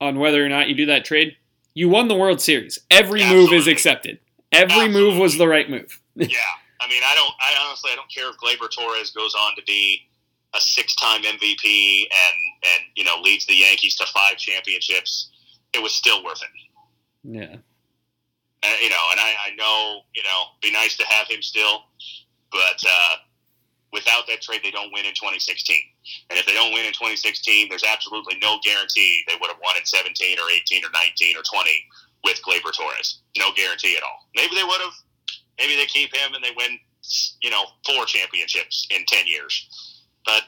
on 0.00 0.18
whether 0.18 0.44
or 0.44 0.48
not 0.48 0.68
you 0.68 0.74
do 0.74 0.86
that 0.86 1.04
trade, 1.04 1.36
you 1.74 1.88
won 1.88 2.08
the 2.08 2.14
World 2.14 2.40
Series. 2.40 2.78
Every 2.90 3.24
move 3.24 3.52
is 3.52 3.66
accepted. 3.66 4.18
Every 4.52 4.88
move 4.88 5.18
was 5.18 5.36
the 5.36 5.48
right 5.48 5.68
move. 5.68 6.00
yeah, 6.14 6.38
I 6.80 6.88
mean, 6.88 7.02
I 7.04 7.14
don't. 7.14 7.32
I 7.40 7.66
honestly, 7.66 7.90
I 7.92 7.96
don't 7.96 8.10
care 8.12 8.28
if 8.30 8.36
Gleyber 8.36 8.68
Torres 8.70 9.10
goes 9.10 9.34
on 9.34 9.56
to 9.56 9.62
be 9.66 10.00
a 10.54 10.60
six-time 10.60 11.22
MVP 11.22 12.02
and 12.02 12.36
and 12.62 12.84
you 12.94 13.02
know 13.02 13.16
leads 13.20 13.46
the 13.46 13.54
Yankees 13.54 13.96
to 13.96 14.06
five 14.12 14.36
championships. 14.36 15.30
It 15.72 15.82
was 15.82 15.92
still 15.92 16.22
worth 16.24 16.40
it. 16.42 16.48
Yeah. 17.24 17.56
Uh, 18.64 18.76
you 18.80 18.88
know, 18.88 19.04
and 19.12 19.20
I, 19.20 19.52
I 19.52 19.54
know, 19.56 20.00
you 20.14 20.22
know, 20.22 20.56
be 20.62 20.72
nice 20.72 20.96
to 20.96 21.04
have 21.04 21.28
him 21.28 21.42
still, 21.42 21.84
but 22.50 22.80
uh, 22.82 23.16
without 23.92 24.26
that 24.26 24.40
trade, 24.40 24.60
they 24.64 24.70
don't 24.70 24.92
win 24.92 25.04
in 25.04 25.12
2016. 25.12 25.76
And 26.30 26.38
if 26.38 26.46
they 26.46 26.54
don't 26.54 26.72
win 26.72 26.86
in 26.86 26.92
2016, 26.92 27.68
there's 27.68 27.84
absolutely 27.84 28.36
no 28.40 28.58
guarantee 28.64 29.22
they 29.28 29.36
would 29.40 29.48
have 29.48 29.60
won 29.62 29.76
in 29.76 29.84
17 29.84 30.38
or 30.38 30.50
18 30.50 30.84
or 30.84 30.90
19 30.90 31.36
or 31.36 31.42
20 31.42 31.70
with 32.24 32.40
Gleyber 32.42 32.72
Torres. 32.72 33.20
No 33.36 33.52
guarantee 33.54 33.96
at 33.96 34.02
all. 34.02 34.26
Maybe 34.34 34.54
they 34.54 34.64
would 34.64 34.80
have. 34.80 34.94
Maybe 35.58 35.76
they 35.76 35.86
keep 35.86 36.14
him 36.14 36.34
and 36.34 36.42
they 36.42 36.50
win, 36.56 36.78
you 37.42 37.50
know, 37.50 37.64
four 37.86 38.06
championships 38.06 38.88
in 38.90 39.04
10 39.06 39.26
years. 39.26 40.02
But 40.24 40.42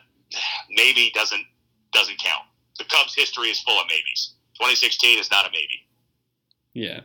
maybe 0.71 1.13
doesn't 1.15 1.45
doesn't 1.93 2.19
count. 2.19 2.45
The 2.79 2.85
Cubs' 2.85 3.15
history 3.15 3.49
is 3.49 3.61
full 3.61 3.79
of 3.79 3.87
maybes. 3.89 4.35
2016 4.55 5.19
is 5.19 5.31
not 5.31 5.47
a 5.47 5.51
maybe. 5.51 5.87
Yeah. 6.75 7.01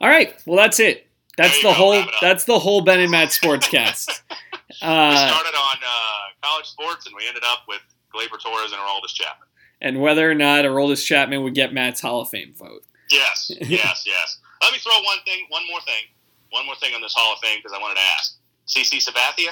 All 0.00 0.08
right. 0.08 0.34
Well, 0.46 0.56
that's 0.56 0.80
it. 0.80 1.06
That's 1.36 1.60
the 1.62 1.72
whole. 1.72 1.92
wrap 1.92 2.08
it 2.08 2.14
up. 2.14 2.20
That's 2.20 2.44
the 2.44 2.58
whole 2.58 2.80
Ben 2.82 3.00
and 3.00 3.10
Matt 3.10 3.28
Sportscast. 3.28 4.20
We 4.70 4.86
Uh, 4.86 5.28
started 5.28 5.56
on 5.56 5.76
uh, 5.78 6.46
college 6.46 6.66
sports, 6.66 7.06
and 7.06 7.14
we 7.16 7.26
ended 7.26 7.42
up 7.46 7.60
with 7.66 7.80
Gleyber 8.14 8.38
Torres 8.40 8.70
and 8.70 8.80
Aroldis 8.80 9.14
Chapman. 9.14 9.48
and 9.80 10.00
whether 10.00 10.30
or 10.30 10.34
not 10.34 10.64
Aroldis 10.66 11.04
Chapman 11.04 11.42
would 11.42 11.54
get 11.54 11.72
Matt's 11.72 12.00
Hall 12.02 12.20
of 12.20 12.28
Fame 12.28 12.52
vote. 12.56 12.84
Yes, 13.10 13.50
yes, 13.60 14.04
yes. 14.06 14.38
Let 14.62 14.72
me 14.72 14.78
throw 14.78 14.92
one 15.02 15.18
thing, 15.24 15.46
one 15.48 15.62
more 15.70 15.80
thing, 15.80 16.02
one 16.50 16.66
more 16.66 16.76
thing 16.76 16.94
on 16.94 17.00
this 17.00 17.14
Hall 17.16 17.32
of 17.32 17.38
Fame 17.40 17.58
because 17.58 17.72
I 17.76 17.80
wanted 17.80 17.94
to 17.94 18.02
ask. 18.14 18.36
CC 18.68 19.02
Sabathia 19.02 19.48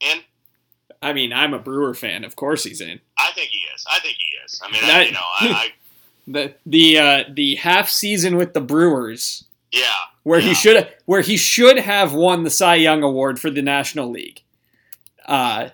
in? 0.00 0.20
I 1.02 1.12
mean, 1.12 1.32
I'm 1.34 1.52
a 1.52 1.58
Brewer 1.58 1.92
fan. 1.94 2.24
Of 2.24 2.34
course, 2.34 2.64
he's 2.64 2.80
in. 2.80 2.98
I 3.18 3.30
think 3.34 3.50
he 3.50 3.58
is. 3.74 3.84
I 3.92 4.00
think 4.00 4.16
he 4.18 4.34
is. 4.46 4.60
I 4.64 4.72
mean, 4.72 4.82
I, 4.84 5.02
you 5.04 5.12
know, 5.12 5.20
I, 5.20 5.48
I 5.48 5.68
the 6.26 6.54
the 6.64 6.98
uh, 6.98 7.24
the 7.30 7.54
half 7.56 7.90
season 7.90 8.36
with 8.36 8.54
the 8.54 8.62
Brewers 8.62 9.44
yeah, 9.72 9.82
where 10.22 10.38
Yeah. 10.40 10.48
he 10.48 10.54
should 10.54 10.88
where 11.06 11.20
he 11.20 11.36
should 11.36 11.78
have 11.78 12.14
won 12.14 12.44
the 12.44 12.50
Cy 12.50 12.76
Young 12.76 13.02
Award 13.02 13.40
for 13.40 13.50
the 13.50 13.62
National 13.62 14.10
League. 14.10 14.42
Uh, 15.26 15.70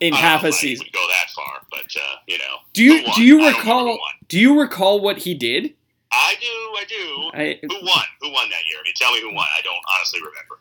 in 0.00 0.14
I 0.14 0.16
don't 0.16 0.24
half 0.24 0.44
a 0.44 0.52
season. 0.52 0.86
Go 0.92 1.06
that 1.08 1.30
far, 1.34 1.60
but 1.70 1.86
uh, 1.96 2.16
you 2.26 2.38
know, 2.38 2.56
Do 2.72 2.82
you 2.82 3.04
do 3.14 3.22
you 3.22 3.40
I 3.40 3.52
don't 3.52 3.58
remember 3.58 3.58
recall 3.58 3.98
do 4.28 4.38
you 4.38 4.58
recall 4.60 5.00
what 5.00 5.18
he 5.18 5.34
did? 5.34 5.74
I 6.12 6.34
do, 6.40 6.46
I 6.46 6.84
do. 6.88 7.30
I, 7.34 7.58
Who 7.62 7.86
won? 7.86 8.04
Who 8.20 8.32
won 8.32 8.48
that 8.50 8.62
year? 8.70 8.80
Mean, 8.84 8.94
tell 8.96 9.12
me 9.12 9.20
who 9.20 9.28
won. 9.34 9.46
I 9.56 9.62
don't 9.62 9.78
honestly 9.96 10.20
remember. 10.20 10.58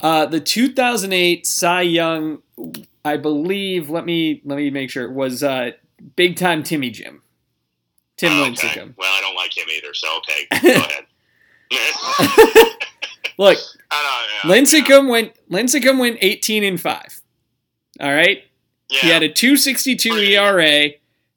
uh, 0.00 0.26
the 0.26 0.40
2008 0.40 1.46
Cy 1.46 1.82
Young, 1.82 2.38
I 3.04 3.16
believe. 3.18 3.90
Let 3.90 4.06
me 4.06 4.40
let 4.44 4.56
me 4.56 4.70
make 4.70 4.88
sure 4.90 5.04
it 5.04 5.12
was 5.12 5.42
uh, 5.42 5.72
big 6.16 6.36
time 6.36 6.62
Timmy 6.62 6.90
Jim, 6.90 7.20
Tim 8.16 8.32
Oh, 8.32 8.42
okay. 8.44 8.52
Lincecum. 8.68 8.94
Well, 8.96 9.12
I 9.12 9.20
don't 9.20 9.34
like 9.36 9.54
him 9.56 9.66
either, 9.76 9.92
so 9.92 10.08
okay, 10.18 10.46
go 10.62 10.80
ahead. 10.84 11.04
I 11.72 12.74
Look, 13.38 13.58
yeah, 13.90 14.50
Lincecum 14.50 15.08
went 15.08 15.32
Lincecum 15.50 15.98
went 15.98 16.18
18 16.20 16.64
and 16.64 16.80
five. 16.80 17.20
All 18.00 18.12
right, 18.12 18.42
Yeah, 18.90 18.98
he 19.00 19.08
had 19.08 19.22
a 19.22 19.28
262 19.28 20.12
ERA 20.14 20.90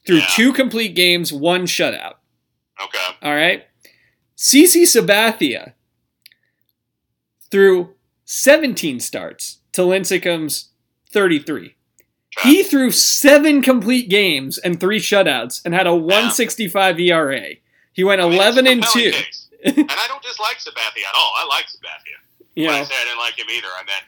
through 0.05 0.21
two 0.31 0.51
complete 0.53 0.95
games, 0.95 1.31
one 1.31 1.65
shutout. 1.65 2.15
okay. 2.83 2.99
All 3.21 3.33
right. 3.35 3.65
CC 4.37 4.83
Sabathia 4.83 5.73
threw 7.51 7.93
17 8.25 8.99
starts 8.99 9.59
to 9.73 9.81
Lincecum's 9.83 10.69
33. 11.11 11.75
He 12.43 12.63
threw 12.63 12.89
seven 12.91 13.61
complete 13.61 14.09
games 14.09 14.57
and 14.57 14.79
three 14.79 14.99
shutouts 14.99 15.61
and 15.65 15.73
had 15.73 15.85
a 15.85 15.93
165 15.93 16.99
ERA. 16.99 17.41
He 17.93 18.03
went 18.03 18.21
I 18.21 18.25
mean, 18.25 18.33
11 18.33 18.67
it's 18.67 18.71
and 18.73 18.83
2. 19.03 19.11
case. 19.11 19.40
And 19.65 19.91
I 19.91 20.05
don't 20.07 20.23
dislike 20.23 20.57
Sabathia 20.57 21.05
at 21.07 21.15
all. 21.15 21.31
I 21.37 21.45
like 21.47 21.65
Sabathia. 21.65 22.17
You 22.55 22.67
When 22.67 22.75
I 22.75 22.83
say 22.83 22.95
I 22.95 23.05
didn't 23.05 23.19
like 23.19 23.37
him 23.37 23.47
either, 23.49 23.67
I 23.67 23.83
meant 23.85 24.03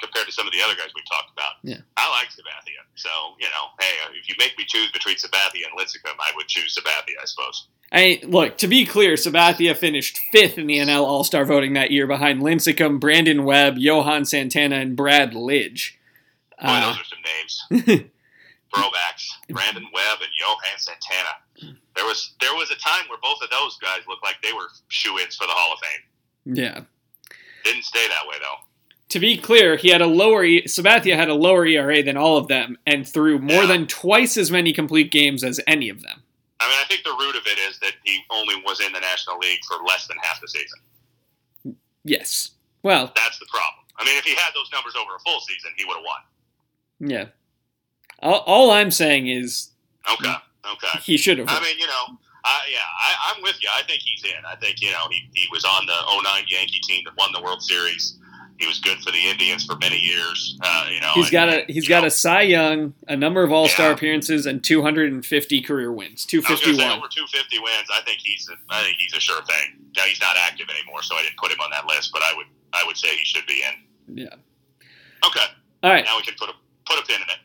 compared 0.00 0.26
to 0.26 0.32
some 0.32 0.46
of 0.46 0.52
the 0.52 0.60
other 0.60 0.74
guys 0.74 0.88
we 0.94 1.02
talked 1.08 1.30
about. 1.32 1.52
Yeah. 1.62 1.78
I 1.96 2.10
like 2.10 2.28
Sabathia. 2.28 2.82
So, 2.94 3.08
you 3.38 3.46
know, 3.46 3.70
hey, 3.78 3.92
if 4.18 4.28
you 4.28 4.34
make 4.38 4.56
me 4.58 4.64
choose 4.66 4.90
between 4.90 5.16
Sabathia 5.16 5.66
and 5.70 5.78
Lincecum, 5.78 6.14
I 6.18 6.32
would 6.36 6.48
choose 6.48 6.76
Sabathia, 6.76 7.14
I 7.22 7.24
suppose. 7.26 7.68
I 7.92 8.20
look 8.24 8.58
to 8.58 8.66
be 8.68 8.84
clear. 8.84 9.14
Sabathia 9.14 9.76
finished 9.76 10.18
fifth 10.32 10.58
in 10.58 10.66
the 10.66 10.78
NL 10.78 11.04
All 11.04 11.24
Star 11.24 11.44
voting 11.44 11.74
that 11.74 11.90
year, 11.90 12.06
behind 12.06 12.42
Lincecum, 12.42 13.00
Brandon 13.00 13.44
Webb, 13.44 13.78
Johan 13.78 14.24
Santana, 14.24 14.76
and 14.76 14.96
Brad 14.96 15.32
Lidge. 15.32 15.92
Boy, 16.60 16.66
Uh, 16.68 16.86
those 16.92 17.00
are 17.00 17.04
some 17.04 17.82
names. 17.88 18.10
Throwbacks. 18.74 19.28
Brandon 19.48 19.86
Webb 19.94 20.18
and 20.20 20.30
Johan 20.38 20.78
Santana. 20.78 21.30
There 21.60 22.04
was 22.06 22.34
there 22.40 22.54
was 22.54 22.70
a 22.70 22.76
time 22.76 23.04
where 23.08 23.18
both 23.22 23.42
of 23.42 23.50
those 23.50 23.76
guys 23.78 24.00
looked 24.08 24.22
like 24.24 24.36
they 24.42 24.52
were 24.52 24.68
shoe-ins 24.88 25.34
for 25.36 25.46
the 25.46 25.52
Hall 25.52 25.74
of 25.74 25.80
Fame. 25.80 26.54
yeah. 26.56 26.80
Didn't 27.64 27.84
stay 27.84 28.06
that 28.08 28.26
way 28.28 28.36
though. 28.40 28.56
To 29.10 29.18
be 29.18 29.36
clear, 29.36 29.76
he 29.76 29.88
had 29.88 30.00
a 30.02 30.06
lower 30.06 30.44
E- 30.44 30.64
Sabathia 30.64 31.16
had 31.16 31.28
a 31.28 31.34
lower 31.34 31.64
ERA 31.66 32.02
than 32.02 32.16
all 32.16 32.36
of 32.36 32.46
them, 32.48 32.76
and 32.86 33.08
threw 33.08 33.38
more 33.38 33.62
Yeah. 33.62 33.66
than 33.66 33.86
twice 33.86 34.36
as 34.36 34.50
many 34.50 34.72
complete 34.72 35.10
games 35.10 35.42
as 35.42 35.58
any 35.66 35.88
of 35.88 36.02
them. 36.02 36.22
I 36.60 36.68
mean, 36.68 36.78
I 36.78 36.84
think 36.84 37.04
the 37.04 37.12
root 37.18 37.34
of 37.36 37.46
it 37.46 37.58
is 37.58 37.78
that 37.80 37.92
he 38.04 38.20
only 38.30 38.56
was 38.66 38.80
in 38.80 38.92
the 38.92 39.00
National 39.00 39.38
League 39.38 39.60
for 39.66 39.76
less 39.86 40.06
than 40.08 40.18
half 40.22 40.40
the 40.40 40.48
season. 40.48 41.76
Yes. 42.04 42.50
Well, 42.82 43.12
That's 43.16 43.38
the 43.38 43.46
problem. 43.46 43.84
I 43.98 44.04
mean, 44.04 44.16
if 44.18 44.24
he 44.24 44.34
had 44.34 44.50
those 44.54 44.70
numbers 44.72 44.94
over 44.94 45.14
a 45.16 45.18
full 45.20 45.40
season, 45.40 45.72
he 45.76 45.84
would 45.84 45.96
have 45.96 46.04
won. 46.04 47.10
yeah. 47.10 47.26
All, 48.20 48.40
all 48.46 48.70
I'm 48.72 48.90
saying 48.90 49.28
is 49.28 49.70
Okay. 50.12 50.34
Okay. 50.72 50.98
he 51.02 51.16
should 51.16 51.38
have. 51.38 51.48
I 51.48 51.60
mean, 51.62 51.78
you 51.78 51.86
know, 51.86 52.18
I, 52.44 52.60
yeah, 52.70 52.78
I, 52.80 53.34
I'm 53.34 53.42
with 53.42 53.62
you. 53.62 53.68
I 53.74 53.82
think 53.82 54.00
he's 54.02 54.22
in. 54.24 54.44
I 54.46 54.56
think, 54.56 54.80
you 54.80 54.90
know, 54.90 55.06
he, 55.10 55.28
he 55.34 55.46
was 55.52 55.64
on 55.64 55.86
the 55.86 56.22
09 56.22 56.44
Yankee 56.48 56.80
team 56.80 57.02
that 57.04 57.16
won 57.16 57.30
the 57.32 57.42
World 57.42 57.62
Series. 57.62 58.16
He 58.58 58.66
was 58.66 58.80
good 58.80 58.98
for 58.98 59.12
the 59.12 59.18
Indians 59.28 59.64
for 59.64 59.76
many 59.76 59.98
years. 59.98 60.58
Uh, 60.62 60.86
you 60.92 61.00
know, 61.00 61.12
He's 61.14 61.26
and- 61.26 61.32
got 61.32 61.48
a 61.48 61.64
he's 61.68 61.86
got 61.86 62.00
know, 62.00 62.06
a 62.08 62.10
Cy 62.10 62.42
Young, 62.42 62.92
a 63.06 63.16
number 63.16 63.44
of 63.44 63.52
All 63.52 63.68
Star 63.68 63.88
Yeah. 63.88 63.94
appearances, 63.94 64.46
and 64.46 64.64
250 64.64 65.60
career 65.62 65.92
wins. 65.92 66.26
I 66.32 66.36
was 66.38 66.44
going 66.46 66.58
to 66.58 66.64
say 66.64 66.72
251. 66.74 66.98
over 66.98 67.06
250 67.06 67.58
wins. 67.60 67.86
I 67.94 68.00
think 68.02 68.18
he's 68.18 68.48
a, 68.50 68.56
I 68.68 68.82
think 68.82 68.96
he's 68.98 69.14
a 69.14 69.20
sure 69.20 69.42
thing. 69.44 69.78
Now 69.96 70.02
he's 70.04 70.20
not 70.20 70.36
active 70.36 70.66
anymore, 70.70 71.02
so 71.04 71.14
I 71.14 71.22
didn't 71.22 71.36
put 71.38 71.52
him 71.52 71.60
on 71.60 71.70
that 71.70 71.86
list. 71.86 72.10
But 72.12 72.22
I 72.22 72.32
would 72.34 72.46
I 72.72 72.82
would 72.84 72.96
say 72.96 73.14
he 73.14 73.24
should 73.24 73.46
be 73.46 73.62
in. 73.62 74.26
Yeah. 74.26 74.34
Okay, 75.26 75.46
All 75.84 75.90
right. 75.92 76.04
now 76.04 76.16
we 76.16 76.22
can 76.22 76.34
put 76.38 76.48
a 76.48 76.54
put 76.86 76.98
a 76.98 77.06
pin 77.06 77.16
in 77.16 77.28
it. 77.30 77.38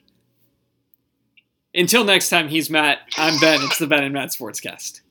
Until 1.75 2.03
next 2.03 2.29
time, 2.29 2.49
he's 2.49 2.69
Matt. 2.69 2.99
I'm 3.17 3.39
Ben. 3.39 3.59
It's 3.63 3.79
the 3.79 3.87
Ben 3.87 4.03
and 4.03 4.13
Matt 4.13 4.29
Sportscast. 4.29 5.01